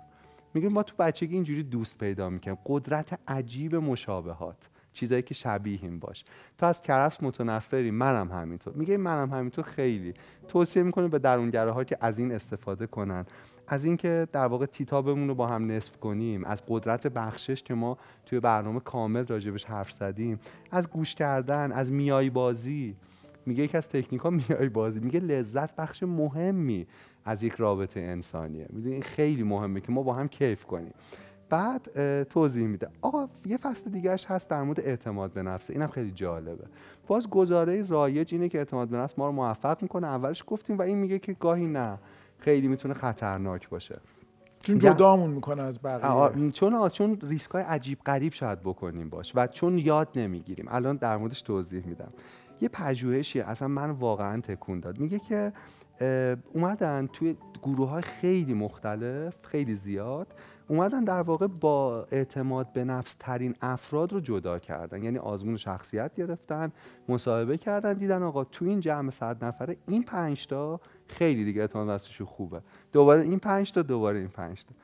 میگه 0.55 0.69
ما 0.69 0.83
تو 0.83 0.95
بچگی 0.99 1.35
اینجوری 1.35 1.63
دوست 1.63 1.99
پیدا 1.99 2.31
می‌کنیم. 2.31 2.59
قدرت 2.67 3.19
عجیب 3.29 3.77
مشابهات 3.77 4.69
چیزایی 4.93 5.23
که 5.23 5.35
شبیهیم 5.35 5.99
باش. 5.99 6.25
تو 6.59 6.67
از 6.67 6.83
کرفس 6.83 7.23
متنفری 7.23 7.91
منم 7.91 8.33
همینطور. 8.33 8.73
میگه 8.75 8.97
منم 8.97 9.31
همینطور 9.31 9.65
خیلی. 9.65 10.15
توصیه 10.49 10.83
می‌کنه 10.83 11.09
به 11.09 11.19
درونگره 11.19 11.71
ها 11.71 11.85
که 11.85 11.99
از 12.01 12.19
این 12.19 12.33
استفاده 12.33 12.87
کنن. 12.87 13.27
از 13.69 13.85
اینکه 13.85 14.29
در 14.33 14.47
واقع 14.47 14.67
تیتابمون 14.67 15.29
رو 15.29 15.35
با 15.35 15.47
هم 15.47 15.71
نصف 15.71 15.97
کنیم 15.97 16.45
از 16.45 16.63
قدرت 16.69 17.07
بخشش 17.07 17.63
که 17.63 17.75
ما 17.75 17.99
توی 18.27 18.41
برنامه 18.41 18.81
کامل 18.81 19.27
راجبش 19.27 19.65
حرف 19.65 19.93
زدیم 19.93 20.41
از 20.71 20.91
گوش 20.91 21.15
کردن 21.15 21.73
از 21.73 21.93
میای 21.93 22.31
بازی 22.31 22.97
میگه 23.47 23.65
یکی 23.65 23.77
از 23.77 23.89
تکنیک 23.89 24.21
ها 24.21 24.31
میای 24.31 24.69
بازی 24.69 25.01
میگه 25.01 25.21
لذت 25.21 25.77
بخش 25.77 26.03
مهمی 26.03 26.87
از 27.25 27.43
یک 27.43 27.53
رابطه 27.53 28.01
انسانیه. 28.01 28.67
می‌دونی 28.71 28.95
این 28.95 29.03
خیلی 29.03 29.43
مهمه 29.43 29.81
که 29.81 29.93
ما 29.93 30.03
با 30.03 30.13
هم 30.15 30.29
کیف 30.29 30.65
کنیم. 30.65 30.95
بعد 31.49 32.23
توضیح 32.23 32.67
میده. 32.67 32.89
آقا 33.03 33.29
یه 33.47 33.57
فصل 33.57 33.91
دیگهش 33.91 34.25
هست 34.25 34.51
در 34.51 34.63
مورد 34.63 34.81
اعتماد 34.81 35.33
به 35.33 35.43
نفسه 35.43 35.73
اینم 35.73 35.87
خیلی 35.87 36.11
جالبه. 36.11 36.65
باز 37.07 37.31
گزاره 37.31 37.83
رایج 37.83 38.35
اینه 38.35 38.49
که 38.49 38.59
اعتماد 38.59 38.89
به 38.89 38.97
نفس 38.97 39.19
ما 39.19 39.27
رو 39.27 39.33
موفق 39.33 39.83
می‌کنه. 39.83 40.07
اولش 40.07 40.45
گفتیم 40.47 40.79
و 40.79 40.83
این 40.83 40.99
میگه 40.99 41.19
که 41.19 41.33
گاهی 41.33 41.67
نه. 41.67 41.99
خیلی 42.43 42.69
می‌تونه 42.69 42.95
خطرناک 42.95 43.69
باشه. 43.69 44.01
چون 44.61 44.79
جدامون 44.79 45.31
می‌کنه 45.31 45.63
از 45.63 45.83
بقیه. 45.83 46.51
چون 46.51 46.89
چون 46.89 47.19
ریسک 47.23 47.51
های 47.51 47.63
عجیب 47.63 47.99
غریب 48.07 48.33
شاید 48.33 48.61
بکنیم 48.61 49.09
باش 49.09 49.33
و 49.35 49.47
چون 49.47 49.79
یاد 49.79 50.09
نمی‌گیریم. 50.17 50.67
الان 50.69 50.97
در 50.97 51.17
موردش 51.17 51.43
توضیح 51.43 51.87
میدم. 51.87 52.13
یه 52.61 52.69
پژوهشی 52.69 53.41
اصلا 53.41 53.69
من 53.69 53.91
واقعا 53.91 54.41
تکون 54.41 54.81
داد. 54.81 54.99
میگه 54.99 55.19
که 55.19 55.53
اومدن 56.53 57.09
توی 57.13 57.37
گروه 57.63 57.89
های 57.89 58.03
خیلی 58.03 58.55
مختلف 58.55 59.35
خیلی 59.43 59.75
زیاد 59.75 60.27
اومدن 60.69 61.05
در 61.05 61.21
واقع 61.21 61.47
با 61.47 62.07
اعتماد 62.11 62.73
به 62.73 62.85
نفس 62.85 63.15
ترین 63.15 63.55
افراد 63.63 64.13
رو 64.13 64.21
جدا 64.21 64.59
کردن. 64.59 65.03
یعنی 65.03 65.19
آزمون 65.19 65.57
شخصیت 65.57 66.15
گرفتن 66.15 66.73
مصاحبه 67.09 67.59
کردن 67.59 67.93
دیدن 67.93 68.23
آقا 68.23 68.45
تو 68.45 68.65
این 68.65 68.81
جمع 68.81 69.11
صد 69.11 69.45
نفره 69.45 69.77
این 69.87 70.03
پنج 70.03 70.47
تا 70.47 70.81
خیلی 71.17 71.45
دیگه 71.45 71.61
اعتماد 71.61 72.03
به 72.19 72.25
خوبه. 72.25 72.61
دوباره 72.93 73.23
این 73.23 73.39
پنج 73.39 73.73
تا 73.73 73.83
دوباره 73.83 74.19
این 74.19 74.29
پنج 74.29 74.65
تا. 74.65 74.75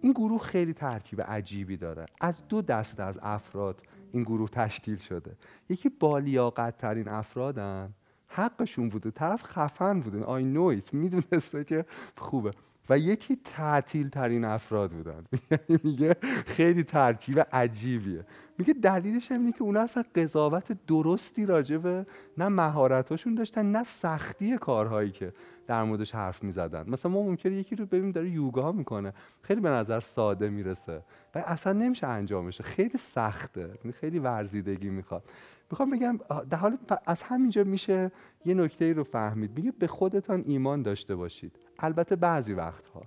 این 0.00 0.12
گروه 0.12 0.40
خیلی 0.40 0.72
ترکیب 0.72 1.20
عجیبی 1.22 1.76
داره. 1.76 2.06
از 2.20 2.48
دو 2.48 2.62
دسته 2.62 3.02
از 3.02 3.18
افراد 3.22 3.82
این 4.12 4.22
گروه 4.22 4.48
تشکیل 4.48 4.96
شده. 4.96 5.36
یکی 5.68 5.88
بالیاقت 5.88 6.78
ترین 6.78 7.08
افرادن. 7.08 7.94
حقشون 8.28 8.88
بوده. 8.88 9.10
طرف 9.10 9.42
خفن 9.42 10.00
بوده. 10.00 10.24
آی 10.24 10.44
نویت 10.44 10.94
می‌دونسته 10.94 11.64
که 11.64 11.84
خوبه. 12.16 12.50
و 12.90 12.98
یکی 12.98 13.38
تعطیل 13.44 14.08
ترین 14.08 14.44
افراد 14.44 14.90
بودن. 14.90 15.24
یعنی 15.50 15.80
میگه 15.84 16.16
خیلی 16.46 16.82
ترکیب 16.82 17.46
عجیبیه. 17.52 18.24
میگه 18.58 18.74
دلیلش 18.74 19.32
اینه 19.32 19.52
که 19.52 19.62
اونا 19.62 19.80
اصلا 19.80 20.04
قضاوت 20.14 20.86
درستی 20.86 21.46
راجبه 21.46 22.06
نه 22.38 22.48
مهارتاشون 22.48 23.34
داشتن 23.34 23.72
نه 23.72 23.84
سختی 23.84 24.58
کارهایی 24.58 25.10
که 25.10 25.32
در 25.66 25.84
موردش 25.84 26.14
حرف 26.14 26.42
می‌زدن. 26.44 26.90
مثلا 26.90 27.12
ما 27.12 27.22
ممکنه 27.22 27.52
یکی 27.52 27.76
رو 27.76 27.86
ببینیم 27.86 28.12
داره 28.12 28.30
یوگا 28.30 28.72
می‌کنه. 28.72 29.12
خیلی 29.42 29.60
به 29.60 29.68
نظر 29.68 30.00
ساده 30.00 30.48
می‌رسه. 30.48 31.02
و 31.34 31.38
اصلا 31.46 31.72
نمیشه 31.72 32.06
انجامشه 32.06 32.64
خیلی 32.64 32.98
سخته. 32.98 33.60
یعنی 33.60 33.92
خیلی 33.92 34.18
ورزیدگی 34.18 34.90
می‌خواد. 34.90 35.24
می‌خوام 35.70 35.90
بگم 35.90 36.18
در 36.50 36.58
حال 36.58 36.78
از 37.06 37.22
همینجا 37.22 37.64
میشه 37.64 38.10
یه 38.44 38.54
نکته 38.54 38.84
ای 38.84 38.92
رو 38.92 39.04
فهمید. 39.04 39.56
میگه 39.56 39.72
به 39.78 39.86
خودتان 39.86 40.44
ایمان 40.46 40.82
داشته 40.82 41.16
باشید. 41.16 41.56
البته 41.78 42.16
بعضی 42.16 42.52
وقتها. 42.52 43.02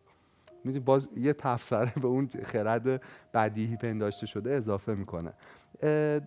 می‌دونی 0.64 0.86
باز 0.86 1.10
یه 1.16 1.34
تفسره 1.34 1.94
به 2.02 2.08
اون 2.08 2.30
خرد 2.44 3.02
بدیهی 3.34 3.78
پنداشته 3.78 4.26
شده 4.26 4.52
اضافه 4.52 4.96
می‌کنه. 4.96 5.34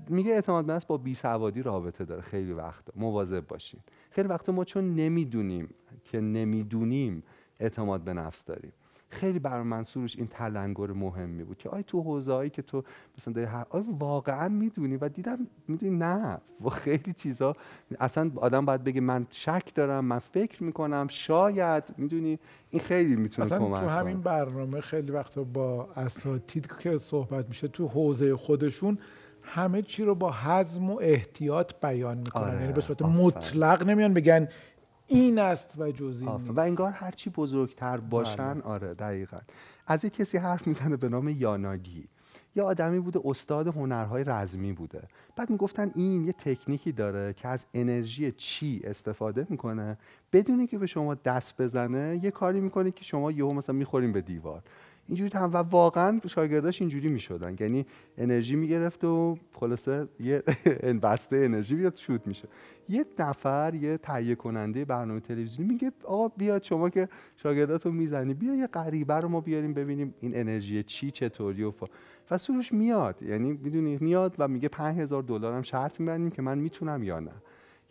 میگه 0.08 0.32
اعتماد 0.32 0.64
به 0.64 0.86
با 0.88 0.96
بی 0.96 1.14
سوادی 1.14 1.62
رابطه 1.62 2.04
داره. 2.04 2.22
خیلی 2.22 2.52
وقت 2.52 2.84
مواظب 2.96 3.46
باشین. 3.46 3.80
خیلی 4.10 4.28
وقت 4.28 4.48
ما 4.48 4.64
چون 4.64 4.94
نمی‌دونیم 4.94 5.74
که 6.04 6.20
نمی‌دونیم 6.20 7.22
اعتماد 7.60 8.00
به 8.00 8.12
نفس 8.14 8.44
داریم. 8.44 8.72
خیلی 9.08 9.38
برای 9.38 9.62
من 9.62 9.82
سروش 9.82 10.16
این 10.16 10.26
تلنگر 10.26 10.86
مهمی 10.86 11.44
بود 11.44 11.58
که 11.58 11.68
آیا 11.68 11.82
تو 11.82 12.02
حوزه‌ای 12.02 12.50
که 12.50 12.62
تو 12.62 12.84
مثلا 13.18 13.34
داری 13.34 13.46
هر 13.46 13.66
آیا 13.70 13.84
واقعا 13.98 14.48
می‌دونی 14.48 14.96
و 14.96 15.08
دیدم 15.08 15.38
می‌دونی 15.68 15.98
نه. 15.98 16.38
و 16.64 16.68
خیلی 16.68 17.12
چیزا 17.12 17.56
اصلا 18.00 18.30
آدم 18.36 18.64
باید 18.64 18.84
بگه 18.84 19.00
من 19.00 19.26
شک 19.30 19.74
دارم 19.74 20.04
من 20.04 20.18
فکر 20.18 20.62
می‌کنم 20.62 21.06
شاید 21.10 21.84
می‌دونی؟ 21.98 22.38
این 22.70 22.82
خیلی 22.82 23.16
می‌تونه 23.16 23.46
اصلا 23.46 23.58
کمک 23.58 23.80
تو 23.80 23.88
همین 23.88 24.14
کنه 24.14 24.22
برنامه 24.22 24.80
خیلی 24.80 25.12
وقتا 25.12 25.44
با 25.44 25.88
اساتید 25.96 26.70
که 26.78 26.98
صحبت 26.98 27.48
میشه 27.48 27.68
تو 27.68 27.88
حوزه 27.88 28.36
خودشون 28.36 28.98
همه 29.42 29.82
چی 29.82 30.04
رو 30.04 30.14
با 30.14 30.32
حزم 30.32 30.90
و 30.90 30.98
احتیاط 31.00 31.72
بیان 31.82 32.18
می‌کنن. 32.18 32.42
آره، 32.42 32.60
یعنی 32.60 32.72
به 32.72 32.80
صورت. 32.80 33.02
مطلق 33.02 33.82
نمیان 33.82 34.14
بگن 34.14 34.48
این 35.14 35.38
است 35.38 35.70
و 35.78 35.92
جز 35.92 36.20
این 36.20 36.48
و 36.48 36.60
انگار 36.60 36.90
هرچی 36.90 37.30
بزرگتر 37.30 37.96
باشن 37.96 38.54
بله. 38.54 38.62
آره 38.62 38.94
دقیقا. 38.94 39.38
از 39.86 40.04
یک 40.04 40.14
کسی 40.14 40.38
حرف 40.38 40.66
می‌زنه 40.66 40.96
به 40.96 41.08
نام 41.08 41.28
یاناگی. 41.28 42.08
یه 42.56 42.62
آدمی 42.62 43.00
بوده 43.00 43.20
استاد 43.24 43.66
هنرهای 43.66 44.24
رزمی 44.24 44.72
بوده. 44.72 45.02
بعد 45.36 45.50
می‌گفتن 45.50 45.90
این 45.94 46.24
یه 46.26 46.32
تکنیکی 46.32 46.92
داره 46.92 47.32
که 47.32 47.48
از 47.48 47.66
انرژی 47.74 48.32
چی 48.32 48.80
استفاده 48.84 49.46
می‌کنه. 49.50 49.98
بدونی 50.32 50.66
که 50.66 50.78
به 50.78 50.86
شما 50.86 51.14
دست 51.14 51.62
بزنه 51.62 52.20
یه 52.22 52.30
کاری 52.30 52.60
می‌کنه 52.60 52.90
که 52.90 53.04
شما 53.04 53.30
یهو 53.32 53.52
مثلا 53.52 53.74
می‌خوریم 53.74 54.12
به 54.12 54.20
دیوار. 54.20 54.62
اینجوری 55.08 55.38
هم 55.38 55.50
و 55.52 55.56
واقعا 55.56 56.20
شاگرداش 56.26 56.80
اینجوری 56.80 57.08
می‌شدن. 57.08 57.56
یعنی 57.60 57.86
انرژی 58.18 58.56
می‌گرفت 58.56 59.04
و 59.04 59.38
خلاصه 59.52 60.08
یه 60.20 60.42
بسته 61.02 61.36
انرژی 61.36 61.74
بیاد 61.74 61.96
شوت 61.96 62.26
میشه. 62.26 62.48
یه 62.88 63.04
نفر 63.18 63.74
یه 63.74 63.96
تهیه 63.96 64.34
کننده 64.34 64.84
برنامه 64.84 65.20
تلویزیونی 65.20 65.72
میگه 65.72 65.92
آقا 66.04 66.28
بیاد 66.28 66.62
شما 66.62 66.90
که 66.90 67.08
شاگرداتو 67.36 67.90
می‌زنی 67.90 68.34
بیا 68.34 68.54
یه 68.54 68.66
غریبه 68.66 69.14
رو 69.14 69.28
ما 69.28 69.40
بیاریم 69.40 69.74
ببینیم 69.74 70.14
این 70.20 70.36
انرژی 70.36 70.82
چی 70.82 71.10
چطوری 71.10 71.62
و 71.62 71.70
فا. 71.70 71.86
و 72.30 72.38
سروش 72.38 72.72
میاد. 72.72 73.22
یعنی 73.22 73.52
می‌دونی 73.52 73.98
میاد 74.00 74.34
و 74.38 74.48
میگه 74.48 74.68
5000 74.68 75.22
دلار 75.22 75.54
هم 75.54 75.62
شرط 75.62 76.00
میبندیم 76.00 76.30
که 76.30 76.42
من 76.42 76.58
می‌تونم 76.58 77.02
یا 77.02 77.20
نه. 77.20 77.32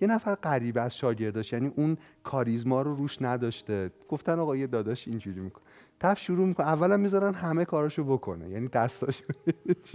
یه 0.02 0.08
نفر 0.08 0.36
غریبه 0.36 0.82
از 0.82 0.97
شاگرداش 0.97 1.54
یعنی 1.54 1.71
اون 1.76 1.97
کاریزما 2.24 2.82
رو 2.82 2.95
روش 2.95 3.21
نداشته. 3.21 3.91
گفتن 4.10 4.39
آقا 4.39 4.56
یه 4.56 4.67
داداش 4.67 5.08
اینجوری 5.08 5.39
می‌کنه. 5.39 5.63
طرف 6.01 6.19
شروع 6.19 6.47
می‌کنه. 6.47 6.67
اولا 6.67 6.97
می‌ذارن 6.97 7.33
همه 7.33 7.65
کاراشو 7.65 8.03
بکنه. 8.03 8.49
یعنی 8.49 8.67
دستاشو 8.67 9.23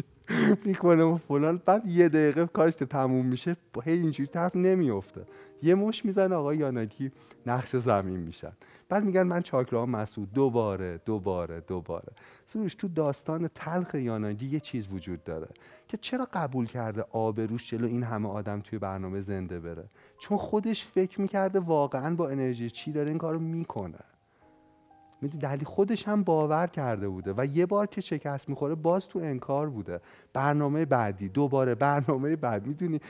می‌کنه 0.66 1.02
و 1.02 1.16
فلان. 1.16 1.62
بعد 1.66 1.86
یه 1.86 2.08
دقیقه 2.08 2.46
کارش 2.46 2.76
که 2.76 2.86
تموم 2.86 3.26
میشه 3.26 3.56
هی 3.84 3.92
اینجوری 3.92 4.30
طرف 4.30 4.56
نمیفته 4.56 5.20
یه 5.62 5.74
مش 5.74 6.04
می‌زنه 6.04 6.34
آقا 6.34 6.54
یانگی 6.54 7.12
نقش 7.46 7.76
زمین 7.76 8.20
میشن. 8.20 8.52
بعد 8.88 9.04
میگن 9.04 9.22
من 9.22 9.42
چاکرا 9.42 9.86
مسعود. 9.86 10.32
دوباره 10.32 11.00
دوباره 11.04 11.60
دوباره. 11.60 12.12
سروش 12.46 12.74
تو 12.74 12.88
داستان 12.88 13.50
تلخ 13.54 13.94
یانگی 13.94 14.46
یه 14.46 14.60
چیز 14.60 14.88
وجود 14.92 15.24
داره 15.24 15.48
که 15.88 15.96
چرا 15.96 16.28
قبول 16.32 16.66
کرده 16.66 17.04
آبروش 17.10 17.70
جلو 17.70 17.86
این 17.86 18.02
همه 18.02 18.28
آدم 18.28 18.60
توی 18.60 18.78
برنامه 18.78 19.20
زنده 19.20 19.60
بره؟ 19.60 19.84
چون 20.18 20.38
خودش 20.38 20.84
فکر 20.84 21.20
می‌کرده 21.20 21.60
واقعا 21.60 22.14
با 22.14 22.28
انرژی 22.28 22.70
چی 22.70 22.92
داره 22.92 23.08
این 23.08 23.18
کارو 23.18 23.38
می‌کنه. 23.38 23.98
می‌دونی 25.22 25.42
دلیل 25.42 25.64
خودش 25.64 26.08
هم 26.08 26.22
باور 26.22 26.66
کرده 26.66 27.08
بوده 27.08 27.34
و 27.36 27.46
یه 27.46 27.66
بار 27.66 27.86
که 27.86 28.00
شکست 28.00 28.48
می‌خوره 28.48 28.74
باز 28.74 29.08
تو 29.08 29.18
انکار 29.18 29.70
بوده. 29.70 30.00
برنامه 30.32 30.84
بعدی 30.84 31.28
دوباره 31.28 31.74
برنامه 31.74 32.36
بعد. 32.36 32.66
می‌دونی؟ 32.66 33.00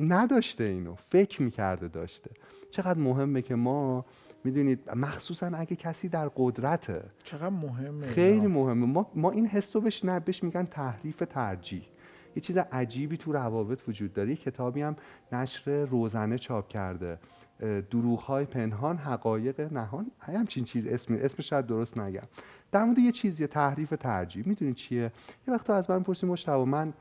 نداشته 0.00 0.64
اینو. 0.64 0.94
فکر 0.94 1.42
می‌کرده 1.42 1.88
داشته. 1.88 2.30
چقدر 2.70 2.98
مهمه 2.98 3.42
که 3.42 3.54
ما 3.54 4.04
می‌دونید 4.44 4.90
مخصوصا 4.96 5.46
اگه 5.54 5.76
کسی 5.76 6.08
در 6.08 6.28
قدرته. 6.36 7.02
چقدر 7.24 7.48
مهمه 7.48 8.06
خیلی. 8.06 8.46
مهمه. 8.46 8.86
ما, 8.86 9.10
ما 9.14 9.30
این 9.30 9.46
حس 9.46 9.76
رو 9.76 9.82
بهش 9.82 10.04
بهش 10.04 10.42
میگن 10.42 10.64
تحریف 10.64 11.22
ترجیح. 11.30 11.82
یه 12.36 12.42
چیز 12.42 12.56
عجیبی 12.56 13.16
تو 13.16 13.32
روابط 13.32 13.88
وجود 13.88 14.12
داره. 14.12 14.30
یه 14.30 14.36
کتابی 14.36 14.82
هم 14.82 14.96
نشر 15.32 15.84
روزنه 15.84 16.38
چاپ 16.38 16.68
کرده. 16.68 17.18
دروغ 17.90 18.20
های 18.20 18.44
پنهان 18.44 18.96
حقایق 18.96 19.72
نهان 19.72 20.10
همچین 20.18 20.64
چیز 20.64 20.86
اسم 20.86 21.14
اسمش 21.14 21.48
شاید 21.48 21.66
درست 21.66 21.98
نگم. 21.98 22.22
در 22.72 22.84
مورد 22.84 22.98
یه 22.98 23.12
چیزی 23.12 23.46
تحریف 23.46 23.94
ترجیح. 24.00 24.48
می‌دونی 24.48 24.74
چیه؟ 24.74 25.12
یه 25.48 25.54
وقت 25.54 25.70
از 25.70 25.90
من 25.90 26.02
پرسی 26.02 26.26
مشتبه 26.26 26.64
من 26.64 26.92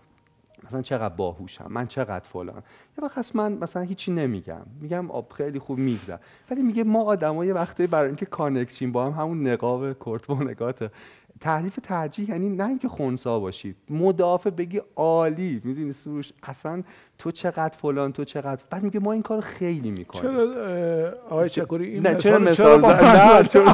مثلا 0.63 0.81
چقدر 0.81 1.15
باهوشم؟ 1.15 1.67
من 1.69 1.87
چقدر 1.87 2.27
فلان 2.27 2.63
یه 2.97 3.03
وقت 3.03 3.17
هست 3.17 3.35
من 3.35 3.53
مثلا 3.53 3.81
هیچی 3.81 4.11
نمیگم. 4.11 4.65
میگم 4.81 5.11
آب 5.11 5.31
خیلی 5.31 5.59
خوب 5.59 5.77
میگذر 5.77 6.17
ولی 6.51 6.61
میگه 6.61 6.83
ما 6.83 7.03
آدما 7.03 7.45
یه 7.45 7.53
وقتی 7.53 7.87
برای 7.87 8.07
اینکه 8.07 8.25
کانکشین 8.25 8.91
با 8.91 9.05
هم 9.05 9.21
همون 9.21 9.47
نقاب 9.47 9.93
کرت 9.93 10.29
نگاته 10.29 10.91
تعریف 11.39 11.79
ترجیح 11.83 12.29
یعنی 12.29 12.49
نه 12.49 12.67
اینکه 12.67 12.87
خونسا 12.87 13.39
باشی. 13.39 13.75
مدافع 13.89 14.49
بگی 14.49 14.81
عالی. 14.95 15.61
می‌دونی 15.63 15.93
سروش؟ 15.93 16.33
اصلا 16.43 16.83
تو 17.17 17.31
چقدر 17.31 17.77
فلان 17.77 18.11
تو 18.11 18.23
چقدر 18.23 18.61
بعد 18.69 18.83
میگه 18.83 18.99
ما 18.99 19.11
این 19.11 19.21
کار 19.21 19.41
خیلی 19.41 19.91
می‌کنیم. 19.91 20.23
چرا 20.23 21.13
آقای 21.29 21.49
چکوری 21.49 21.85
این 21.85 22.07
نه 22.07 22.15
چرا 22.15 22.39
مثال 22.39 22.81
نه؟ 22.81 23.43
چون 23.53 23.73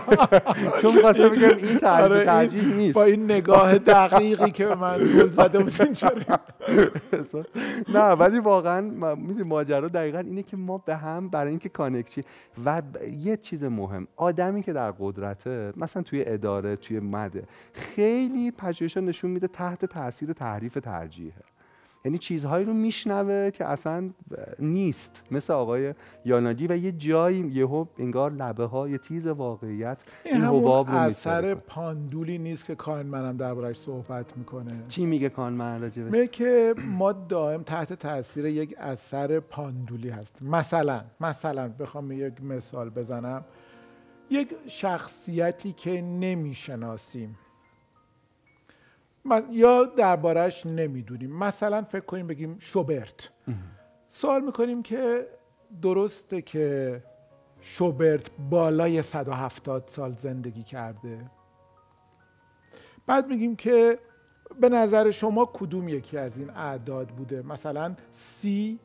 چون 0.82 0.96
می‌خواستم 0.96 1.30
بگم 1.30 1.58
این 1.58 1.78
تعریف 1.78 2.12
آره، 2.12 2.26
ترجیح 2.26 2.66
نیست. 2.76 2.96
با 2.96 3.04
این 3.04 3.26
نگاه 3.26 3.78
دقیقی 3.78 4.52
که 4.52 4.66
به 4.66 4.76
من 4.76 4.98
گل 4.98 5.28
زده 5.28 5.60
بود 5.60 5.82
اینجوری 5.82 6.26
نه 7.96 8.04
ولی 8.04 8.40
واقعا 8.40 8.82
می‌دونی 9.16 9.44
ماجرا 9.44 9.88
دقیقا 9.88 10.20
اینه 10.20 10.44
که 10.44 10.58
ما 10.58 10.78
به 10.78 10.96
هم 10.96 11.30
برای 11.30 11.50
اینکه 11.50 11.70
کانکشی 11.70 12.24
و 12.66 12.82
یه 13.18 13.38
چیز 13.38 13.64
مهم 13.64 14.08
آدمی 14.16 14.64
که 14.64 14.74
در 14.74 14.92
قدرته 14.92 15.74
مثلا 15.78 16.04
توی 16.04 16.24
اداره 16.28 16.76
توی 16.76 17.00
مده 17.00 17.44
خیلی 17.74 18.52
پژوهش‌ها 18.52 19.04
نشون 19.04 19.32
میده 19.32 19.48
تحت 19.48 19.86
تاثیر 19.86 20.34
تحریف 20.34 20.74
ترجیحه. 20.74 21.53
یعنی 22.06 22.18
چیزهایی 22.18 22.66
رو 22.66 22.74
میشنوه 22.74 23.52
که 23.52 23.66
اصلا 23.66 24.10
نیست. 24.60 25.24
مثل 25.32 25.54
آقای 25.54 25.94
یاناگی 26.26 26.68
و 26.68 26.78
یه 26.78 26.92
جایی 26.92 27.40
یهو 27.40 27.86
انگار 27.98 28.32
لبه 28.32 28.66
های 28.66 28.98
تیز 28.98 29.28
واقعیت 29.28 30.04
این 30.26 30.42
حباب 30.42 30.90
رو 30.90 30.96
اثر. 30.96 31.56
پاندولی 31.56 32.38
نیست 32.38 32.66
که 32.66 32.76
کاهن 32.76 33.06
منم 33.06 33.38
دربارش 33.38 33.78
صحبت 33.78 34.38
می‌کنه. 34.38 34.84
چی 34.88 35.06
میگه 35.06 35.30
کانمن 35.30 35.82
راجبش 35.82 36.12
میگه 36.12 36.28
که 36.28 36.76
ما 36.78 37.12
دائم 37.12 37.64
تحت 37.64 37.94
تاثیر 37.94 38.46
یک 38.46 38.76
اثر 38.78 39.40
پاندولی 39.40 40.10
هست 40.10 40.42
مثلا 40.42 41.02
مثلا 41.22 41.68
بخوام 41.68 42.12
یک 42.12 42.44
مثال 42.44 42.90
بزنم. 42.90 43.46
یک 44.30 44.56
شخصیتی 44.68 45.74
که 45.74 46.02
نمی‌شناسیم. 46.02 47.38
یا 49.52 49.84
دربارش 49.84 50.66
نمی‌دونیم. 50.66 51.38
مثلا 51.38 51.82
فکر 51.82 52.06
کنیم 52.06 52.28
بگیم 52.28 52.58
شوبرت. 52.60 53.30
سوال 54.10 54.42
می‌کنیم 54.42 54.84
که 54.84 55.28
درسته 55.82 56.42
که 56.42 57.04
شوبرت 57.62 58.32
بالای 58.50 59.02
170 59.02 59.88
سال 59.88 60.12
زندگی 60.12 60.64
کرده. 60.64 61.32
بعد 63.08 63.28
میگیم 63.28 63.56
که 63.56 64.00
به 64.60 64.70
نظر 64.70 65.12
شما 65.12 65.46
کدوم 65.46 65.88
یکی 65.90 66.18
از 66.18 66.38
این 66.38 66.50
اعداد 66.50 67.08
بوده؟ 67.08 67.42
مثلا 67.42 67.96
سی 68.12 68.80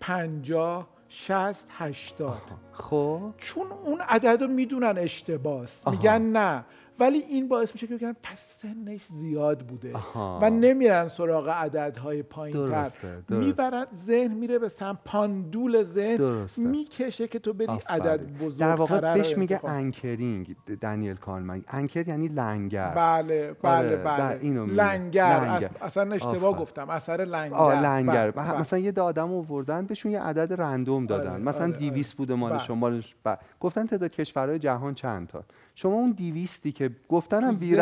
پنجاه 0.00 0.88
شست 1.08 1.68
هشتاد. 1.70 2.42
خب. 2.72 3.34
چون 3.38 3.72
اون 3.72 4.00
عدد 4.00 4.42
رو 4.42 4.48
می‌دونن 4.48 4.98
اشتباس. 4.98 5.88
میگن 5.88 6.22
نه. 6.22 6.64
ولی 7.00 7.18
این 7.18 7.48
باعث 7.48 7.72
میشه 7.72 7.86
که 7.86 7.96
بگن 7.96 8.16
پس 8.22 8.58
سنش 8.62 9.04
زیاد 9.06 9.58
بوده 9.66 9.94
آها. 9.94 10.38
و 10.42 10.50
نمیرن 10.50 11.08
سراغ 11.08 11.48
عددهای 11.48 12.22
پایین 12.22 12.66
تر. 12.68 12.90
می‌برن 13.28 13.86
ذهن 13.94 14.34
میره 14.34 14.58
به 14.58 14.68
سمت 14.68 14.98
پاندول 15.04 15.82
ذهن. 15.82 16.46
می‌کشه 16.58 17.28
که 17.28 17.38
تو 17.38 17.52
بری 17.52 17.66
آفرین. 17.66 18.00
عدد 18.02 18.16
در 18.26 18.46
بزرگتره 18.46 18.74
واقع 18.74 19.14
بهش 19.14 19.38
میگه 19.38 19.64
انکرینگ 19.64 20.56
دنیل 20.80 21.14
کالمن 21.16 21.64
انکر 21.68 22.08
یعنی 22.08 22.28
لنگر 22.28 22.88
بله 22.96 23.52
بله 23.62 23.72
آره، 23.78 23.96
بله 23.96 24.18
در 24.18 24.38
اینو. 24.38 24.66
لنگر, 24.66 25.40
لنگر. 25.44 25.70
اص- 25.80 25.82
اصلا 25.82 26.14
اشتباه 26.14 26.34
آفرین. 26.36 26.56
گفتم 26.62 26.90
اثر 26.90 27.16
لنگر 27.24 27.54
آه 27.54 27.82
لنگر 27.82 28.30
بله، 28.30 28.46
بله. 28.50 28.60
مثلا 28.60 28.78
یه 28.78 28.92
ده 28.92 29.00
آدم 29.02 29.32
آوردن 29.32 29.86
بهشون 29.86 30.12
یه 30.12 30.20
عدد 30.20 30.60
رندوم 30.60 31.06
دادن 31.06 31.30
آره، 31.30 31.42
مثلا 31.42 31.66
آره، 31.66 31.90
200 31.90 32.16
بوده 32.16 32.34
مال 32.34 32.50
بله. 32.52 32.58
شما 32.62 32.76
مالش 32.76 33.14
ب- 33.24 33.34
گفتن 33.60 33.86
تعداد 33.86 34.10
کشورهای 34.10 34.58
جهان 34.58 34.94
چند 34.94 35.28
تا 35.28 35.44
شما 35.74 35.92
اون 35.92 36.10
200 36.12 36.68
که 36.68 36.87
گفتن 37.08 37.44
هم 37.44 37.54
تو 37.54 37.60
بی 37.60 37.76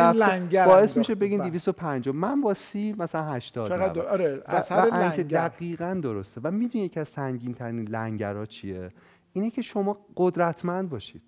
باعث. 0.66 0.96
میشه 0.96 1.14
بگین 1.14 1.38
بله. 1.40 1.50
250 1.50 2.14
من 2.14 2.40
با 2.40 2.54
سی 2.54 2.94
مثلا 2.98 3.22
80 3.22 3.68
چقدر. 3.68 4.02
آره 4.02 4.42
اثر 4.46 4.84
لنگر. 4.84 5.48
دقیقا 5.48 6.00
درسته. 6.02 6.40
و 6.44 6.50
می‌دونی 6.50 6.84
یکی 6.84 7.00
از 7.00 7.08
سنگین 7.08 7.54
ترین 7.54 7.88
لنگرها 7.88 8.46
چیه؟ 8.46 8.90
اینه 9.32 9.50
که 9.50 9.62
شما 9.62 9.98
قدرتمند 10.16 10.90
باشید. 10.90 11.22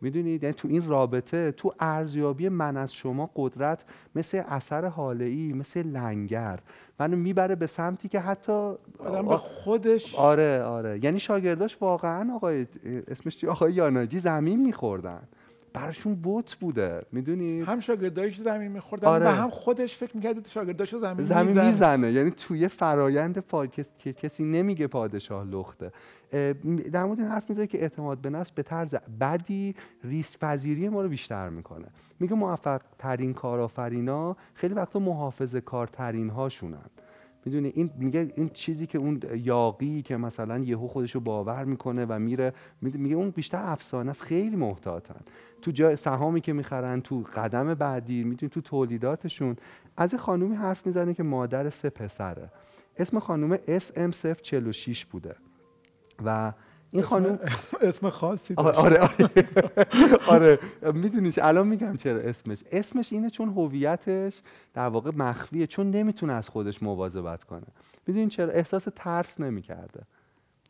می‌دونید 0.00 0.42
یعنی 0.42 0.54
تو 0.54 0.68
این 0.68 0.88
رابطه 0.88 1.52
تو 1.52 1.74
ارزیابی 1.80 2.48
من 2.48 2.76
از 2.76 2.94
شما 2.94 3.30
قدرت 3.36 3.84
مثل 4.14 4.42
اثر 4.48 4.84
حاله 4.84 5.24
ای 5.24 5.52
مثل 5.52 5.82
لنگر. 5.82 6.58
منو 7.00 7.16
می‌بره 7.16 7.54
به 7.54 7.66
سمتی 7.66 8.08
که 8.08 8.20
حتی 8.20 8.52
آدم 8.98 9.28
به 9.28 9.36
خودش 9.36 10.14
آره 10.14 10.62
آره. 10.62 11.04
یعنی 11.04 11.18
شاگرداش 11.18 11.76
واقعا 11.80 12.34
آقای 12.34 12.66
اسمش 13.08 13.36
چیه؟ 13.36 13.50
آقای 13.50 13.72
یاناجی 13.72 14.18
زمین 14.18 14.66
میخوردن. 14.66 15.20
براشون 15.76 16.14
بوت 16.14 16.54
بوده. 16.54 17.02
می‌دونی؟ 17.12 17.60
هم 17.60 17.80
شاگردایش 17.80 18.38
زمین 18.38 18.72
میخوردن 18.72 19.08
آره. 19.08 19.26
و 19.26 19.28
هم 19.28 19.50
خودش 19.50 19.96
فکر 19.96 20.16
می‌کرد 20.16 20.48
شاگرداشو 20.48 20.98
زمین, 20.98 21.24
زمین 21.24 21.46
می‌زنه. 21.46 21.66
می‌زنه. 21.66 22.12
یعنی 22.12 22.30
توی 22.30 22.68
فرایند 22.68 23.38
پا... 23.38 23.66
کس- 23.66 23.90
که 23.98 24.12
کسی 24.12 24.44
نمیگه 24.44 24.86
پادشاه 24.86 25.44
لخته. 25.44 25.92
در 26.92 27.04
مورد 27.04 27.18
این 27.18 27.28
حرف 27.28 27.50
می‌زنه 27.50 27.66
که 27.66 27.82
اعتماد 27.82 28.18
به 28.18 28.30
نفس 28.30 28.50
به 28.50 28.62
طرز 28.62 28.94
بدی 29.20 29.74
ریسک 30.04 30.38
پذیری 30.38 30.88
ما 30.88 31.02
رو 31.02 31.08
بیشتر 31.08 31.48
می‌کنه. 31.48 31.86
میگه 32.20 32.34
موفق 32.34 32.80
ترین 32.98 33.34
کارآفرینا 33.34 34.36
خیلی 34.54 34.74
وقتا 34.74 34.98
محافظه 34.98 35.60
کارترین 35.60 36.30
هاشونن 36.30 36.90
می‌دونی؟ 37.46 37.72
این 37.74 37.90
میگه 37.98 38.32
این 38.36 38.48
چیزی 38.48 38.86
که 38.86 38.98
اون 38.98 39.20
یاقی 39.36 40.02
که 40.02 40.16
مثلا 40.16 40.58
یهو 40.58 40.88
خودش 40.88 41.14
رو 41.14 41.20
باور 41.20 41.64
می‌کنه 41.64 42.04
و 42.04 42.18
میره 42.18 42.52
میگه 42.82 43.16
اون 43.16 43.30
بیشتر 43.30 43.62
افسانه 43.64 44.10
است 44.10 44.22
خیلی 44.22 44.56
محتاطن. 44.56 45.20
تو 45.62 45.70
جای 45.70 45.96
سهامی 45.96 46.40
که 46.40 46.52
می‌خرن 46.52 47.00
تو 47.00 47.24
قدم 47.34 47.74
بعدی 47.74 48.24
می‌دونی؟ 48.24 48.50
تو 48.50 48.60
تولیداتشون. 48.60 49.56
از 49.96 50.12
یه 50.12 50.18
خانومی 50.18 50.56
حرف 50.56 50.86
می‌زنه 50.86 51.14
که 51.14 51.22
مادر 51.22 51.70
سه 51.70 51.90
پسره. 51.90 52.50
اسم 52.96 53.18
خانوم 53.18 53.56
SM046 53.56 55.04
بوده. 55.04 55.36
و 56.24 56.52
این 56.90 57.02
خانوم؟ 57.02 57.38
اسم 57.80 58.10
خاصی 58.10 58.54
آره 58.56 58.72
داشت. 58.72 59.00
آره 59.00 59.10
آره, 60.28 60.58
آره. 60.82 60.92
می‌دونی 60.92 61.32
الان 61.38 61.66
میگم 61.66 61.96
چرا 61.96 62.20
اسمش. 62.20 62.58
اسمش 62.72 63.12
اینه 63.12 63.30
چون 63.30 63.48
هویتش 63.48 64.40
در 64.74 64.88
واقع 64.88 65.10
مخفیه 65.16 65.66
چون 65.66 65.90
نمی‌تونه 65.90 66.32
از 66.32 66.48
خودش 66.48 66.82
مواظبت 66.82 67.44
کنه. 67.44 67.66
می‌دونین 68.06 68.28
چرا؟ 68.28 68.52
احساس 68.52 68.88
ترس 68.96 69.40
نمی‌کرده. 69.40 70.00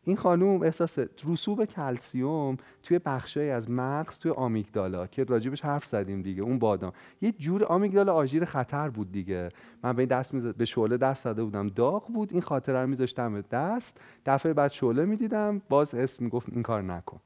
این 0.07 0.17
خانوم 0.17 0.61
احساس 0.61 0.99
رسوب 1.27 1.65
کلسیوم 1.65 2.57
توی 2.83 2.99
بخشایی 2.99 3.49
از 3.49 3.71
مغز 3.71 4.19
توی 4.19 4.31
آمیگدالا 4.31 5.07
که 5.07 5.23
راجبش 5.23 5.61
حرف 5.65 5.85
زدیم 5.85 6.21
دیگه 6.21 6.41
اون 6.41 6.59
بادام. 6.59 6.91
یه 7.21 7.31
جور 7.31 7.63
آمیگدالا 7.63 8.13
آژیر 8.13 8.45
خطر 8.45 8.89
بود 8.89 9.11
دیگه. 9.11 9.49
من 9.83 9.93
به 9.93 9.99
این 9.99 10.09
دست 10.09 10.35
به 10.35 10.65
شعله 10.65 10.97
دست 10.97 11.25
داده 11.25 11.43
بودم. 11.43 11.67
داغ 11.67 12.07
بود. 12.07 12.33
این 12.33 12.41
خاطره 12.41 12.81
رو 12.81 12.87
میذاشتم 12.87 13.33
به 13.33 13.43
دست. 13.51 14.01
دفعه 14.25 14.53
بعد 14.53 14.71
شعله 14.71 15.05
می‌دیدم. 15.05 15.61
باز 15.69 15.95
اسم 15.95 16.23
می‌گفت 16.23 16.47
این 16.51 16.63
کار 16.63 16.81
نکن. 16.81 17.19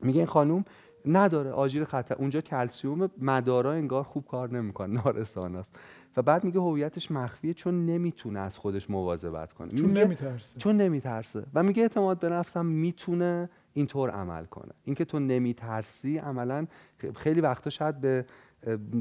میگه 0.00 0.18
این 0.18 0.26
خانوم 0.26 0.64
نداره. 1.06 1.50
آژیر 1.50 1.84
خطر. 1.84 2.14
اونجا 2.14 2.40
کلسیوم 2.40 3.10
مدارا 3.20 3.72
انگار 3.72 4.02
خوب 4.02 4.26
کار 4.26 4.50
نمی‌کنه. 4.50 4.94
نارسان 5.04 5.56
است 5.56 5.76
و 6.16 6.22
بعد 6.22 6.44
میگه 6.44 6.60
هویتش 6.60 7.10
مخفیه 7.10 7.54
چون 7.54 7.86
نمی‌تونه 7.86 8.38
از 8.38 8.56
خودش 8.56 8.90
مواظبت 8.90 9.52
کنه. 9.52 9.68
چون 9.68 9.92
نمیترسه. 9.92 10.58
چون 10.58 10.76
نمیترسه. 10.76 11.44
و 11.54 11.62
میگه 11.62 11.82
اعتماد 11.82 12.18
به 12.18 12.28
نفسم 12.28 12.66
می‌تونه 12.66 13.50
اینطور 13.74 14.10
عمل 14.10 14.44
کنه. 14.44 14.72
اینکه 14.84 15.04
تو 15.04 15.18
نمیترسی 15.18 16.18
عملا 16.18 16.66
خیلی 17.14 17.40
وقتا 17.40 17.70
شاید 17.70 18.00
به 18.00 18.24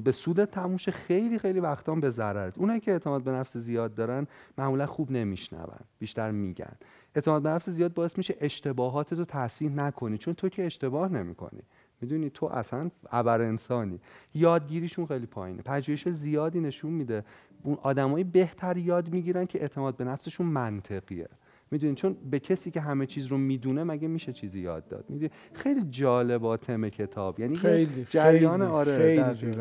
به 0.04 0.12
سود 0.12 0.46
تموشه 0.46 0.92
خیلی 0.92 1.40
خیلی 1.40 1.60
وقتا 1.60 1.96
به 1.96 2.10
ضررت. 2.10 2.58
اونایی 2.58 2.80
که 2.80 2.92
اعتماد 2.92 3.24
به 3.24 3.32
نفس 3.32 3.58
زیاد 3.58 3.96
دارن 3.96 4.28
معمولا 4.58 4.86
خوب 4.86 5.12
نمیشنون 5.12 5.66
بیشتر 6.00 6.32
میگن. 6.32 6.76
اعتماد 7.16 7.42
به 7.42 7.50
نفس 7.50 7.70
زیاد 7.70 7.94
باعث 7.94 8.18
میشه 8.18 8.36
اشتباهات 8.42 9.14
رو 9.14 9.26
تصحیح 9.26 9.72
نکنی 9.72 10.18
چون 10.18 10.34
تو 10.34 10.50
که 10.50 10.66
اشتباه 10.66 11.12
نمی‌کنی. 11.12 11.62
می‌دونی 12.02 12.30
تو 12.30 12.46
اصلا 12.46 12.92
ابر 13.12 13.42
انسانی. 13.42 14.00
یادگیریشون 14.34 15.06
خیلی 15.06 15.26
پایینه. 15.26 15.62
پژوهش 15.62 16.10
زیادی 16.10 16.60
نشون 16.60 16.92
میده. 16.92 17.24
اون 17.64 17.78
آدمایی 17.82 18.24
بهتر 18.24 18.78
یاد 18.78 19.10
می‌گیرن 19.10 19.46
که 19.46 19.62
اعتماد 19.62 19.98
به 19.98 20.04
نفسشون 20.04 20.48
منطقیه. 20.48 21.30
می‌دونی؟ 21.72 21.96
چون 21.96 22.16
به 22.32 22.40
کسی 22.40 22.72
که 22.72 22.82
همه 22.82 23.06
چیز 23.06 23.26
رو 23.26 23.38
می‌دونه 23.38 23.84
مگه 23.84 24.08
میشه 24.08 24.34
چیزی 24.34 24.60
یاد 24.60 24.88
داد. 24.88 25.06
می‌دونی؟ 25.10 25.32
خیلی 25.54 25.84
جالبه 25.84 26.58
تم 26.58 26.90
کتاب. 26.90 27.40
یعنی 27.40 27.58
خیلی 27.58 28.08
جریان 28.10 28.60
خیلی، 28.60 28.72
آره 28.72 29.34
خیلی. 29.34 29.56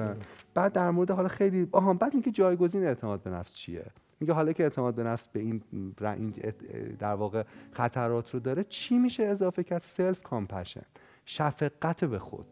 بعد 0.55 0.73
در 0.73 0.91
مورد 0.91 1.11
حالا 1.11 1.29
خیلی 1.29 1.69
آها 1.73 1.95
بعد 1.95 2.15
میگه 2.15 2.33
جایگزین 2.33 2.85
اعتماد 2.85 3.23
به 3.23 3.31
نفس 3.31 3.55
چیه؟ 3.55 3.85
میگه 4.21 4.33
حالا 4.33 4.53
که 4.53 4.63
اعتماد 4.63 4.95
به 4.95 5.03
نفس 5.03 5.29
به 5.29 5.41
این 5.41 5.63
در 6.99 7.15
واقع 7.15 7.43
خطرات 7.73 8.35
رو 8.35 8.41
داره 8.41 8.65
چی 8.65 8.99
میشه 8.99 9.23
اضافه 9.23 9.63
کرد؟ 9.63 9.83
self-compassion 9.83 10.83
شفقت 11.25 12.05
به 12.05 12.19
خود. 12.19 12.47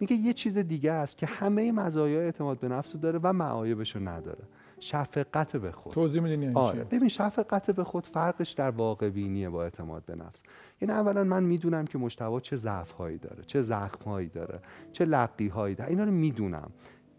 میگه 0.00 0.16
یه 0.16 0.32
چیز 0.32 0.58
دیگه 0.58 0.92
است 0.92 1.18
که 1.18 1.26
همه 1.26 1.72
مزایای 1.72 2.24
اعتماد 2.24 2.60
به 2.60 2.68
نفس 2.68 2.94
رو 2.94 3.00
داره 3.00 3.20
و 3.22 3.32
معایبش 3.32 3.96
رو 3.96 4.08
نداره. 4.08 4.44
شفقت 4.80 5.56
به 5.56 5.72
خود. 5.72 5.92
توضیح 5.92 6.22
می‌دونی 6.22 6.44
یعنی 6.44 6.56
آره؟ 6.56 6.84
ببین 6.84 7.08
شفقت 7.08 7.70
به 7.70 7.84
خود 7.84 8.06
فرقش 8.06 8.52
در 8.52 8.70
واقع 8.70 9.10
اینه 9.10 9.50
با 9.50 9.62
اعتماد 9.62 10.04
به 10.04 10.14
نفس. 10.14 10.42
یعنی 10.80 10.94
اولا 10.94 11.24
من 11.24 11.42
می‌دونم 11.42 11.84
که 11.84 11.98
مجتبی 11.98 12.40
چه 12.40 12.56
ضعف 12.56 12.90
هایی 12.90 13.18
داره 13.18 13.42
چه 13.44 13.62
زخم 13.62 14.04
هایی 14.10 14.28
داره 14.28 14.60
چه 14.92 15.04
لقی 15.04 15.48
هایی 15.48 15.74
داره. 15.74 15.90
اینا 15.90 16.04
رو 16.04 16.10
می‌دونم. 16.10 16.70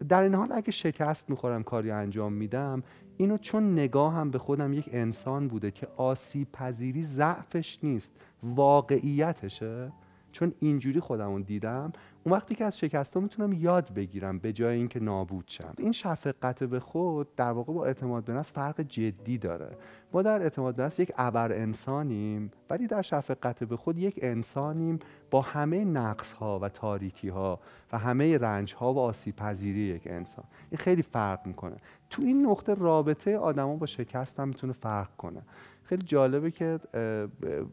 در 0.08 0.22
این 0.22 0.34
حال 0.34 0.52
اگه 0.52 0.70
شکست 0.70 1.30
می‌خورم 1.30 1.62
کاری 1.62 1.90
انجام 1.90 2.32
میدم 2.32 2.82
اینو 3.16 3.38
چون 3.38 3.72
نگاهم 3.72 4.30
به 4.30 4.38
خودم 4.38 4.72
یک 4.72 4.88
انسان 4.92 5.48
بوده 5.48 5.70
که 5.70 5.88
آسیب 5.96 6.52
پذیری 6.52 7.02
ضعفش 7.02 7.78
نیست 7.82 8.12
واقعیتشه 8.42 9.92
چون 10.38 10.52
اینجوری 10.60 11.00
خودمون 11.00 11.42
دیدم 11.42 11.92
اون 12.24 12.34
وقتی 12.34 12.54
که 12.54 12.64
از 12.64 12.78
شکست 12.78 13.16
می‌تونم 13.16 13.52
یاد 13.52 13.94
بگیرم 13.94 14.38
به 14.38 14.52
جای 14.52 14.76
اینکه 14.76 15.00
نابود 15.00 15.44
شم. 15.46 15.72
این 15.78 15.92
شفقت 15.92 16.64
به 16.64 16.80
خود 16.80 17.34
در 17.36 17.50
واقع 17.50 17.72
با 17.72 17.86
اعتماد 17.86 18.24
به 18.24 18.32
نفس 18.32 18.52
فرق 18.52 18.80
جدی 18.80 19.38
داره. 19.38 19.76
ما 20.12 20.22
در 20.22 20.42
اعتماد 20.42 20.74
به 20.74 20.82
نفس 20.82 20.98
یک 20.98 21.12
ابر 21.16 21.52
انسانیم 21.52 22.50
ولی 22.70 22.86
در 22.86 23.02
شفقت 23.02 23.64
به 23.64 23.76
خود 23.76 23.98
یک 23.98 24.18
انسانیم 24.22 24.98
با 25.30 25.40
همه 25.40 25.84
نقص 25.84 26.32
ها 26.32 26.58
و 26.58 26.68
تاریکی 26.68 27.28
ها 27.28 27.60
و 27.92 27.98
همه 27.98 28.38
رنج 28.38 28.74
ها 28.74 28.92
و 28.92 28.98
آسیب 28.98 29.36
پذیری 29.36 29.80
یک 29.80 30.06
انسان. 30.06 30.44
این 30.70 30.78
خیلی 30.78 31.02
فرق 31.02 31.46
می‌کنه. 31.46 31.76
تو 32.10 32.22
این 32.22 32.46
نقطه 32.46 32.74
رابطه 32.74 33.38
آدما 33.38 33.76
با 33.76 33.86
شکست 33.86 34.40
هم 34.40 34.48
می‌تونه 34.48 34.72
فرق 34.72 35.16
کنه. 35.16 35.42
خیلی 35.88 36.02
جالبه 36.02 36.50
که 36.50 36.78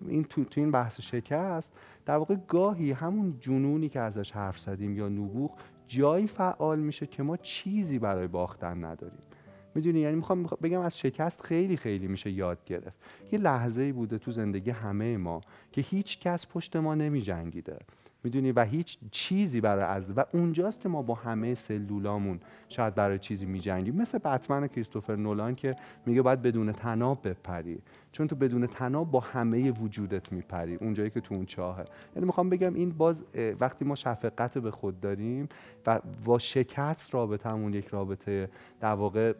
این 0.07 0.23
تو, 0.23 0.43
تو 0.43 0.61
این 0.61 0.71
بحث 0.71 1.01
شکست 1.01 1.73
در 2.05 2.15
واقع 2.15 2.35
گاهی 2.47 2.91
همون 2.91 3.37
جنونی 3.39 3.89
که 3.89 3.99
ازش 3.99 4.31
حرف 4.31 4.59
زدیم 4.59 4.97
یا 4.97 5.09
نبوغ 5.09 5.51
جایی 5.87 6.27
فعال 6.27 6.79
میشه 6.79 7.07
که 7.07 7.23
ما 7.23 7.37
چیزی 7.37 7.99
برای 7.99 8.27
باختن 8.27 8.85
نداریم. 8.85 9.19
می‌دونی؟ 9.75 9.99
یعنی 9.99 10.15
می‌خوام 10.15 10.43
بگم 10.43 10.79
از 10.79 10.99
شکست 10.99 11.41
خیلی 11.41 11.77
خیلی 11.77 12.07
میشه 12.07 12.31
یاد 12.31 12.65
گرفت. 12.65 12.97
یه 13.31 13.39
لحظه 13.39 13.81
ای 13.81 13.91
بوده 13.91 14.17
تو 14.17 14.31
زندگی 14.31 14.71
همه 14.71 15.17
ما 15.17 15.41
که 15.71 15.81
هیچ 15.81 16.19
کس 16.19 16.47
پشت 16.47 16.75
ما 16.75 16.95
نمی 16.95 17.21
جنگیده 17.21 17.79
می‌دونی؟ 18.23 18.51
و 18.51 18.63
هیچ 18.63 18.97
چیزی 19.11 19.61
برای 19.61 19.83
از 19.83 20.11
و 20.17 20.23
اونجاست 20.33 20.81
که 20.81 20.89
ما 20.89 21.01
با 21.01 21.13
همه 21.13 21.55
سلولامون 21.55 22.39
شاید 22.69 22.95
برای 22.95 23.19
چیزی 23.19 23.45
میجنگیم. 23.45 23.95
مثل 23.95 24.17
بتمن 24.17 24.67
کریستوفر 24.67 25.15
نولان 25.15 25.55
که 25.55 25.75
میگه 26.05 26.21
باید 26.21 26.41
بدون 26.41 26.71
تناب 26.71 27.27
بپری. 27.27 27.81
چون 28.15 28.27
تو 28.27 28.35
بدون 28.35 28.67
تناب 28.67 29.11
با 29.11 29.19
همه 29.19 29.71
وجودت 29.71 30.31
میپری 30.31 30.75
اونجایی 30.75 31.09
که 31.09 31.21
تو 31.21 31.35
اون 31.35 31.45
چاهه. 31.45 31.85
یعنی 32.15 32.25
می‌خوام 32.25 32.49
بگم 32.49 32.73
این 32.73 32.89
باز 32.89 33.25
وقتی 33.59 33.85
ما 33.85 33.95
شفقت 33.95 34.57
به 34.57 34.71
خود 34.71 34.99
داریم 34.99 35.49
و 35.85 35.99
با 36.25 36.39
شکست 36.39 37.13
رابطمون 37.13 37.73
یک 37.73 37.87
رابطه 37.87 38.49
در 38.79 38.93
واقع 38.93 39.33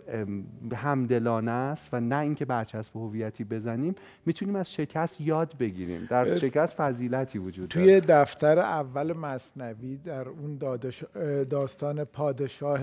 همدلانه 0.75 1.51
است 1.51 1.89
و 1.93 1.99
نه 1.99 2.19
اینکه 2.19 2.45
برچسب 2.45 2.95
هویتی 2.95 3.43
بزنیم 3.43 3.95
می‌تونیم 4.25 4.55
از 4.55 4.73
شکست 4.73 5.21
یاد 5.21 5.57
بگیریم. 5.59 6.07
در 6.09 6.35
شکست 6.35 6.75
فضیلتی 6.75 7.39
وجود 7.39 7.69
داره. 7.69 7.85
توی 7.85 8.01
دفتر 8.07 8.59
اول 8.59 9.13
مصنوی 9.13 9.97
در 9.97 10.29
اون 10.29 10.57
داستان 11.49 12.03
پادشاه 12.03 12.79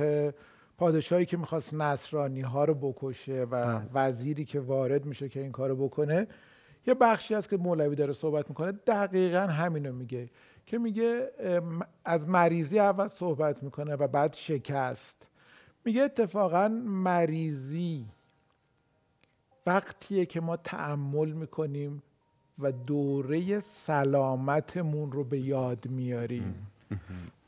پادشاهی 0.79 1.27
که 1.27 1.37
می‌خواست 1.37 1.75
نصرانی 1.75 2.41
ها 2.41 2.65
رو 2.65 2.75
بکشه 2.75 3.47
و. 3.51 3.81
وزیری 3.95 4.45
که 4.45 4.61
وارد 4.61 5.05
میشه 5.05 5.29
که 5.29 5.41
این 5.41 5.53
کارو 5.53 5.77
بکنه 5.77 6.27
یه 6.87 6.95
بخشی 6.95 7.35
هست 7.35 7.49
که 7.49 7.57
مولوی 7.57 7.97
داره 7.97 8.13
صحبت 8.13 8.49
می‌کنه 8.49 8.73
دقیقا 8.73 9.41
همینو 9.41 9.93
میگه 9.93 10.31
که 10.67 10.79
میگه 10.79 11.31
از 12.05 12.29
مریضی 12.29 12.79
اول 12.79 13.09
صحبت 13.09 13.63
می‌کنه 13.63 13.95
و 13.95 14.07
بعد 14.07 14.35
شکست. 14.35 15.27
میگه 15.85 16.03
اتفاقا 16.03 16.69
مریضی 16.85 18.07
وقتیه 19.67 20.27
که 20.27 20.41
ما 20.41 20.57
تعمل 20.57 21.33
می‌کنیم 21.33 22.03
و 22.59 22.73
دوره 22.73 23.61
سلامتمون 23.61 25.13
رو 25.13 25.25
به 25.25 25.41
یاد 25.41 25.87
میاریم. 25.89 26.67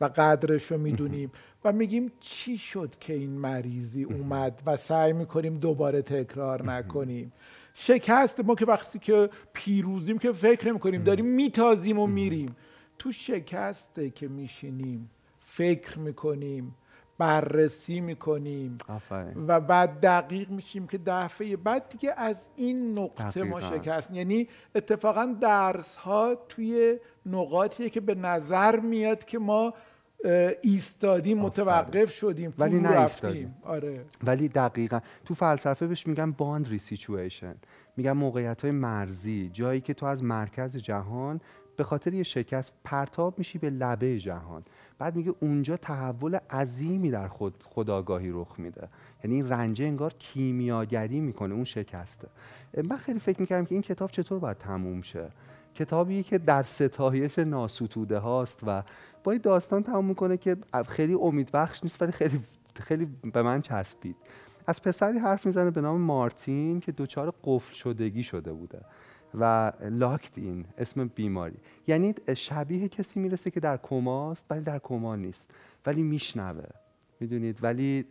و 0.00 0.04
قدرش 0.04 0.72
رو 0.72 0.78
می‌دونیم. 0.78 1.30
و 1.64 1.72
میگیم 1.72 2.12
چی 2.20 2.58
شد 2.58 2.94
که 3.00 3.12
این 3.12 3.30
مریضی 3.30 4.02
اومد 4.02 4.62
و 4.66 4.76
سعی 4.76 5.12
می‌کنیم 5.12 5.58
دوباره 5.58 6.02
تکرار 6.02 6.72
نکنیم؟ 6.72 7.32
شکست 7.74 8.40
ما 8.40 8.54
که 8.54 8.66
وقتی 8.66 8.98
که 8.98 9.30
پیروزیم 9.52 10.18
که 10.18 10.32
فکر 10.32 10.68
نمی‌کنیم 10.68 11.02
داریم 11.02 11.26
میتازیم 11.26 11.98
و 11.98 12.06
میریم. 12.06 12.56
تو 12.98 13.12
شکسته 13.12 14.10
که 14.10 14.28
میشینیم 14.28 15.10
فکر 15.38 15.98
می‌کنیم 15.98 16.74
بررسی 17.18 18.00
می‌کنیم. 18.00 18.78
آفرین. 18.88 19.34
و 19.48 19.60
بعد 19.60 20.00
دقیق 20.00 20.50
میشیم 20.50 20.86
که 20.86 20.98
دفعه 21.06 21.56
بعد 21.56 21.88
دیگه 21.88 22.14
از 22.16 22.44
این 22.56 22.98
نقطه 22.98 23.42
ما 23.42 23.60
دقیقاً. 23.60 23.78
شکست. 23.78 24.10
یعنی 24.10 24.48
اتفاقا 24.74 25.36
درس 25.40 25.96
ها 25.96 26.34
توی 26.48 26.98
نقاطیه 27.26 27.90
که 27.90 28.00
به 28.00 28.14
نظر 28.14 28.80
میاد 28.80 29.24
که 29.24 29.38
ما 29.38 29.74
ایستادیم 30.62 31.38
متوقف 31.38 32.12
شدیم 32.12 32.54
ولی 32.58 32.78
نه 32.80 33.00
ایستادیم. 33.00 33.54
آره. 33.62 34.04
ولی 34.24 34.48
دقیقا. 34.48 35.00
تو 35.24 35.34
فلسفه 35.34 35.86
بهش 35.86 36.06
میگن 36.06 36.30
باندری 36.30 36.78
سیچویشن 36.78 37.54
میگن 37.96 38.12
موقعیت 38.12 38.62
های 38.62 38.70
مرزی 38.70 39.50
جایی 39.52 39.80
که 39.80 39.94
تو 39.94 40.06
از 40.06 40.22
مرکز 40.24 40.76
جهان 40.76 41.40
به 41.76 41.84
خاطر 41.84 42.14
یه 42.14 42.22
شکست 42.22 42.72
پرتاب 42.84 43.38
میشی 43.38 43.58
به 43.58 43.70
لبه 43.70 44.18
جهان. 44.18 44.62
بعد 44.98 45.16
میگه 45.16 45.34
اونجا 45.40 45.76
تحول 45.76 46.38
عظیمی 46.50 47.10
در 47.10 47.28
خود 47.28 47.54
خداگاهی 47.68 48.30
رخ 48.30 48.54
میده. 48.58 48.88
یعنی 49.24 49.36
این 49.36 49.48
رنجه 49.48 49.84
انگار 49.84 50.14
کیمیاگری 50.18 51.20
می‌کنه 51.20 51.54
اون 51.54 51.64
شکسته. 51.64 52.28
من 52.84 52.96
خیلی 52.96 53.18
فکر 53.18 53.40
می‌کردم 53.40 53.64
که 53.64 53.74
این 53.74 53.82
کتاب 53.82 54.10
چطور 54.10 54.38
باید 54.38 54.58
تموم 54.58 55.02
شه. 55.02 55.28
کتابی 55.74 56.22
که 56.22 56.38
در 56.38 56.62
ستایش 56.62 57.38
ناسوتوده 57.38 58.18
هاست 58.18 58.60
و 58.66 58.82
با 59.24 59.32
این 59.32 59.40
داستان 59.40 59.82
تموم 59.82 60.04
می‌کنه 60.04 60.36
که 60.36 60.56
خیلی 60.88 61.14
امیدبخش 61.14 61.82
نیست 61.82 62.02
ولی 62.02 62.12
خیلی 62.12 62.40
خیلی 62.74 63.08
به 63.32 63.42
من 63.42 63.60
چسبید. 63.60 64.16
از 64.66 64.82
پسری 64.82 65.18
حرف 65.18 65.46
می‌زنه 65.46 65.70
به 65.70 65.80
نام 65.80 66.00
مارتین 66.00 66.80
که 66.80 66.92
دچار 66.92 67.34
قفل 67.44 67.74
شدگی 67.74 68.22
شده 68.22 68.52
بوده. 68.52 68.80
و 69.40 69.72
لاکت 69.90 70.38
این 70.38 70.64
اسم 70.78 71.10
بیماری. 71.14 71.56
یعنی 71.86 72.14
شبیه 72.36 72.88
کسی 72.88 73.20
می‌رسه 73.20 73.50
که 73.50 73.60
در 73.60 73.76
کماست 73.76 74.44
ولی 74.50 74.60
در 74.60 74.78
کما 74.78 75.16
نیست. 75.16 75.50
ولی 75.86 76.02
میشنوه. 76.02 76.64
می‌دونید؟ 77.20 77.58
ولی 77.62 78.06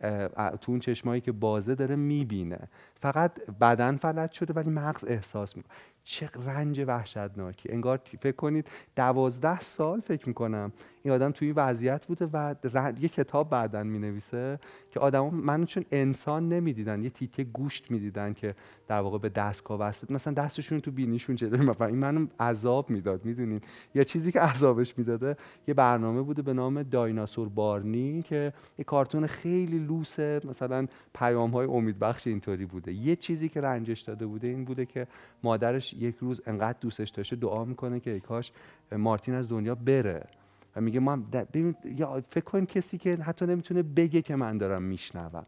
تو 0.61 0.71
اون 0.71 0.79
چشمایی 0.79 1.21
که 1.21 1.31
بازه 1.31 1.75
داره 1.75 1.95
می‌بینه. 1.95 2.59
فقط 2.95 3.45
بدن 3.61 3.97
فلج 3.97 4.31
شده 4.31 4.53
ولی 4.53 4.69
مغز 4.69 5.05
احساس 5.05 5.57
می‌کنه 5.57 5.73
چه 6.03 6.29
رنج 6.45 6.83
وحشتناکی. 6.87 7.71
انگار 7.71 8.01
فکر 8.19 8.35
کنید 8.35 8.67
دوازده 8.95 9.59
سال 9.59 9.99
فکر 9.99 10.27
می‌کنم 10.27 10.71
این 11.05 11.13
آدم 11.13 11.31
توی 11.31 11.47
این 11.47 11.55
وضعیت 11.57 12.05
بوده 12.05 12.29
و 12.73 12.93
یه 12.99 13.09
کتاب 13.09 13.49
بعدا 13.49 13.83
می‌نویسه 13.83 14.59
که 14.91 14.99
آدما 14.99 15.29
منو 15.29 15.65
چون 15.65 15.85
انسان 15.91 16.49
نمی‌دیدن 16.49 17.03
یه 17.03 17.09
تیکه 17.09 17.43
گوشت 17.43 17.91
می‌دیدن 17.91 18.33
که 18.33 18.55
در 18.87 18.99
واقع 18.99 19.17
به 19.17 19.29
دستگاه 19.29 19.79
وصل 19.79 20.13
مثلا 20.13 20.33
دستشون 20.33 20.81
تو 20.81 20.91
بینیشون 20.91 21.35
جلوی 21.35 21.65
و 21.79 21.83
این 21.83 21.95
منو 21.95 22.27
عذاب 22.39 22.89
می‌داد 22.89 23.25
می‌دونین؟ 23.25 23.61
یا 23.95 24.03
چیزی 24.03 24.31
که 24.31 24.39
عذابش 24.39 24.97
می‌داده 24.97 25.37
یه 25.67 25.73
برنامه 25.73 26.21
بوده 26.21 26.41
به 26.41 26.53
نام 26.53 26.83
دایناسور 26.83 27.49
بارنی 27.49 28.21
که 28.21 28.53
یه 28.77 28.85
کارتون 28.85 29.27
خیلی 29.27 29.79
لوسه 29.79 30.41
مثلا 30.45 30.87
پیام 31.13 31.51
های 31.51 31.67
امیدبخش 31.67 32.27
اینطوری 32.27 32.65
بوده. 32.65 32.93
یه 32.93 33.15
چیزی 33.15 33.49
که 33.49 33.61
رنجش 33.61 34.01
داده 34.01 34.25
بوده 34.25 34.47
این 34.47 34.65
بوده 34.65 34.85
که 34.85 35.07
مادرش 35.43 35.93
یک 35.93 36.15
روز 36.15 36.41
انقدر 36.45 36.77
دوستش 36.81 37.09
داشته 37.09 37.35
دعا 37.35 37.65
می‌کنه 37.65 37.99
که 37.99 38.11
ای 38.11 38.19
کاش 38.19 38.51
مارتین 38.91 39.33
از 39.33 39.49
دنیا 39.49 39.75
بره. 39.75 40.27
و 40.75 40.81
میگه 40.81 40.99
د- 40.99 41.35
ببین 41.35 41.75
یا 41.85 42.21
فکر 42.29 42.43
کن 42.43 42.65
کسی 42.65 42.97
که 42.97 43.15
حتی 43.15 43.45
نمی‌تونه 43.45 43.83
بگه 43.83 44.21
که 44.21 44.35
من 44.35 44.57
دارم 44.57 44.81
میشنوم. 44.83 45.45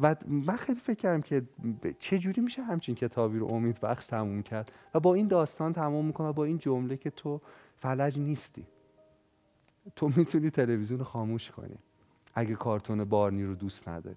و 0.00 0.16
من 0.26 0.56
خیلی 0.56 0.80
فکر 0.80 0.94
کردم 0.96 1.22
که 1.22 1.42
چه 1.98 2.18
جوری 2.18 2.42
میشه 2.42 2.62
همچین 2.62 2.94
کتابی 2.94 3.38
رو 3.38 3.46
امید 3.46 3.80
بخش 3.80 4.06
تموم 4.06 4.42
کرد 4.42 4.72
و 4.94 5.00
با 5.00 5.14
این 5.14 5.28
داستان 5.28 5.72
تموم 5.72 6.04
می‌کنه 6.06 6.32
با 6.32 6.44
این 6.44 6.58
جمله 6.58 6.96
که 6.96 7.10
تو 7.10 7.40
فلج 7.76 8.18
نیستی. 8.18 8.66
تو 9.96 10.08
می‌تونی 10.16 10.50
تلویزیون 10.50 11.02
خاموش 11.02 11.50
کنی 11.50 11.78
اگه 12.34 12.54
کارتون 12.54 13.04
بارنی 13.04 13.44
رو 13.44 13.54
دوست 13.54 13.88
نداری. 13.88 14.16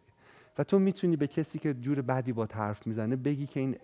و 0.58 0.64
تو 0.64 0.80
می‌تونی 0.80 1.16
به 1.16 1.28
کسی 1.28 1.60
که 1.60 1.74
جور 1.74 2.02
بدی 2.02 2.34
با 2.34 2.48
حرف 2.54 2.88
می‌زنه 2.88 3.16
بگی 3.16 3.46
که 3.46 3.60
این 3.60 3.76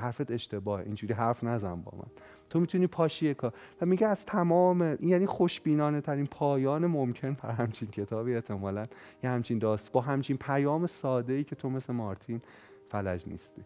حرفت 0.00 0.30
اشتباهه 0.30 0.84
اینجوری 0.84 1.14
حرف 1.14 1.44
نزن 1.44 1.82
با 1.82 1.92
من. 1.98 2.10
تو 2.50 2.60
می‌تونی 2.60 2.86
پاشی 2.86 3.34
کار. 3.34 3.52
و 3.80 3.86
میگه 3.86 4.06
از 4.06 4.26
تمام 4.26 4.82
این 4.82 5.08
یعنی 5.08 5.26
خوشبینانه 5.26 6.00
ترین 6.00 6.26
پایان 6.26 6.86
ممکن 6.86 7.32
بر 7.34 7.50
همچین 7.50 7.88
کتابی 7.88 8.34
احتمالا 8.34 8.86
یه 9.24 9.30
همچین 9.30 9.58
داست 9.58 9.92
با 9.92 10.00
همچین 10.00 10.36
پیام 10.36 10.86
ساده 10.86 11.32
ای 11.32 11.44
که 11.44 11.56
تو 11.56 11.70
مثل 11.70 11.92
مارتین 11.92 12.40
فلج 12.88 13.28
نیستی. 13.28 13.62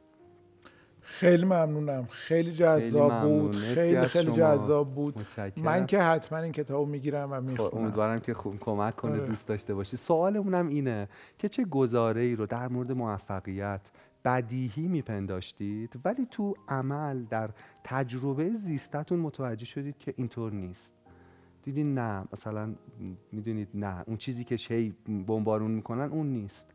خیلی 1.11 1.44
ممنونم. 1.44 2.06
خیلی 2.11 2.52
جذاب. 2.52 3.22
بود. 3.22 3.56
خیلی 3.56 4.06
خیلی. 4.06 4.32
جذاب 4.32 4.94
بود. 4.94 5.18
متشکرم. 5.18 5.64
من 5.64 5.86
که 5.86 5.98
حتما 5.98 6.38
این 6.38 6.52
کتابو 6.52 6.86
می‌گیرم 6.86 7.32
و 7.32 7.40
خب، 7.40 7.42
می‌خونم. 7.42 7.82
امیدوارم 7.82 8.20
که 8.20 8.34
خوب 8.34 8.58
کمک 8.61 8.96
کنه 8.96 9.12
آره. 9.12 9.26
دوست 9.26 9.48
داشته 9.48 9.74
باشی. 9.74 9.96
سوالمونم 9.96 10.68
اینه 10.68 11.08
که 11.38 11.48
چه 11.48 11.64
گزاره 11.64 12.20
ای 12.20 12.36
رو 12.36 12.46
در 12.46 12.68
مورد 12.68 12.92
موفقیت 12.92 13.80
بدیهی 14.24 14.88
میپنداشتید 14.88 16.00
ولی 16.04 16.26
تو 16.30 16.54
عمل 16.68 17.24
در 17.24 17.50
تجربه 17.84 18.50
زیستتون 18.50 19.18
متوجه 19.18 19.66
شدید 19.66 19.98
که 19.98 20.14
اینطور 20.16 20.52
نیست. 20.52 20.94
دیدین 21.62 21.94
نه 21.94 22.24
مثلا 22.32 22.74
می‌دونید 23.32 23.68
نه. 23.74 24.04
اون 24.06 24.16
چیزی 24.16 24.44
که 24.44 24.56
شی 24.56 24.94
بمبارون 25.26 25.70
می‌کنن 25.70 26.11
اون 26.11 26.26
نیست. 26.26 26.66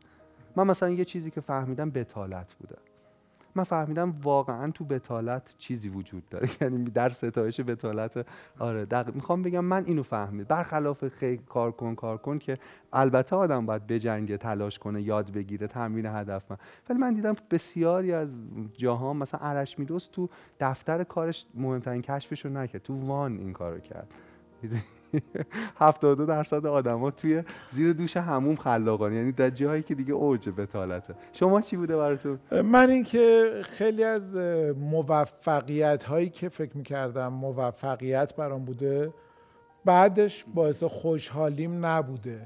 من 0.56 0.66
مثلا 0.66 0.90
یه 0.90 1.04
چیزی 1.04 1.30
که 1.30 1.40
فهمیدم 1.40 1.90
بتالت 1.90 2.54
بوده. 2.54 2.76
من 3.56 3.64
فهمیدم 3.64 4.14
واقعا 4.22 4.70
تو 4.70 4.84
بتالت 4.84 5.54
چیزی 5.58 5.88
وجود 5.88 6.28
داره. 6.28 6.48
یعنی 6.60 6.84
در 6.84 7.08
ستایش 7.08 7.60
بتالت 7.60 8.26
آره 8.58 8.84
دق... 8.84 9.14
می‌خوام 9.14 9.42
بگم 9.42 9.64
من 9.64 9.84
اینو 9.84 10.02
فهمید 10.02 10.48
برخلاف 10.48 11.08
خیلی 11.08 11.42
کار 11.48 11.72
کن 11.72 11.94
کار 11.94 12.16
کن 12.16 12.38
که 12.38 12.58
البته 12.92 13.36
آدم 13.36 13.66
باید 13.66 13.86
بجنگه 13.86 14.36
تلاش 14.36 14.78
کنه 14.78 15.02
یاد 15.02 15.32
بگیره 15.32 15.66
تمرین 15.66 16.06
هدف 16.06 16.50
من. 16.50 16.56
ولی 16.90 16.98
من 16.98 17.14
دیدم 17.14 17.34
بسیاری 17.50 18.12
از 18.12 18.40
جاهان 18.72 19.16
مثلا 19.16 19.40
ارش 19.40 19.78
میدوست 19.78 20.12
تو 20.12 20.28
دفتر 20.60 21.04
کارش 21.04 21.46
مهمترین 21.54 22.02
کشفش 22.02 22.44
رو 22.44 22.50
نکرد. 22.52 22.82
تو 22.82 23.06
وان 23.06 23.38
این 23.38 23.52
کارو 23.52 23.78
کرد. 23.78 24.08
72 25.78 26.26
درصد 26.26 26.66
آدما 26.66 27.10
توی 27.10 27.42
زیر 27.70 27.92
دوش 27.92 28.16
هموم 28.16 28.56
خلاقان 28.56 29.12
یعنی 29.12 29.32
در 29.32 29.50
جایی 29.50 29.82
که 29.82 29.94
دیگه 29.94 30.12
اوج 30.12 30.48
بتالته. 30.48 31.14
شما 31.32 31.60
چی 31.60 31.76
بوده 31.76 31.96
براتون؟ 31.96 32.38
من 32.64 32.90
اینکه 32.90 33.52
خیلی 33.64 34.04
از 34.04 34.34
موفقیت 34.76 36.04
هایی 36.04 36.28
که 36.28 36.48
فکر 36.48 36.76
می‌کردم 36.76 37.28
موفقیت 37.28 38.36
برام 38.36 38.64
بوده 38.64 39.12
بعدش 39.84 40.44
باعث 40.54 40.82
خوشحالیم 40.82 41.86
نبوده. 41.86 42.42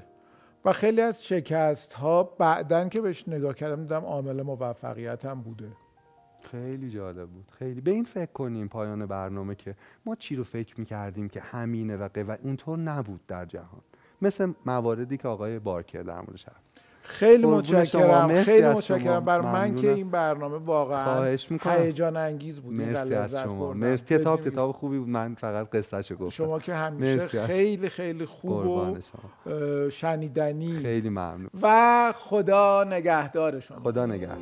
و 0.65 0.73
خیلی 0.73 1.01
از 1.01 1.23
شکست 1.25 1.93
ها 1.93 2.23
بعدن 2.23 2.89
که 2.89 3.01
بهش 3.01 3.27
نگاه 3.27 3.53
کردم 3.53 3.81
دیدم 3.81 4.05
عامل 4.05 4.41
موفقیت 4.41 5.25
هم 5.25 5.41
بوده. 5.41 5.67
خیلی 6.43 6.89
جالب 6.89 7.29
بود. 7.29 7.45
خیلی. 7.59 7.81
به 7.81 7.91
این 7.91 8.03
فکر 8.03 8.31
کنیم 8.31 8.67
پایان 8.67 9.05
برنامه 9.05 9.55
که 9.55 9.75
ما 10.05 10.15
چی 10.15 10.35
رو 10.35 10.43
فکر 10.43 10.79
می‌کردیم 10.79 11.29
که 11.29 11.41
همینه 11.41 11.97
و 11.97 12.09
قو... 12.13 12.35
اونطور 12.43 12.77
نبود 12.77 13.21
در 13.27 13.45
جهان. 13.45 13.81
مثل 14.21 14.53
مواردی 14.65 15.17
که 15.17 15.27
آقای 15.27 15.59
بارکر 15.59 16.01
در 16.01 16.15
موردش 16.15 16.45
حرف 16.45 16.55
خیلی. 17.03 17.45
متشکرم. 17.45 18.43
خیلی. 18.43 18.67
متشکرم. 18.67 19.25
بر 19.25 19.41
من 19.41 19.75
که. 19.75 19.91
این 19.91 20.09
برنامه 20.09 20.57
واقعا 20.57 21.37
هیجان 21.63 22.17
انگیز 22.17 22.59
بود. 22.59 22.73
مرسی 22.73 23.15
از 23.15 23.35
شما. 23.35 23.73
مرسی. 23.73 24.05
کتاب 24.05 24.45
کتاب 24.45 24.71
خوبی 24.71 24.99
بود. 24.99 25.09
من 25.09 25.35
فقط 25.35 25.69
قصهشو 25.69 26.15
گفتم. 26.15 26.29
شما 26.29 26.59
که 26.59 26.73
همیشه 26.73 27.15
مرسی 27.15 27.41
خیلی 27.41 27.89
خیلی 27.89 28.25
خوب 28.25 28.51
و 28.51 28.97
شنیدنی. 29.89 30.73
خیلی 30.73 31.09
ممنون. 31.09 31.49
و 31.61 32.13
خدا 32.17 32.83
نگهدار 32.83 33.59
شما. 33.59 33.79
خدا 33.79 34.05
نگهدار. 34.05 34.37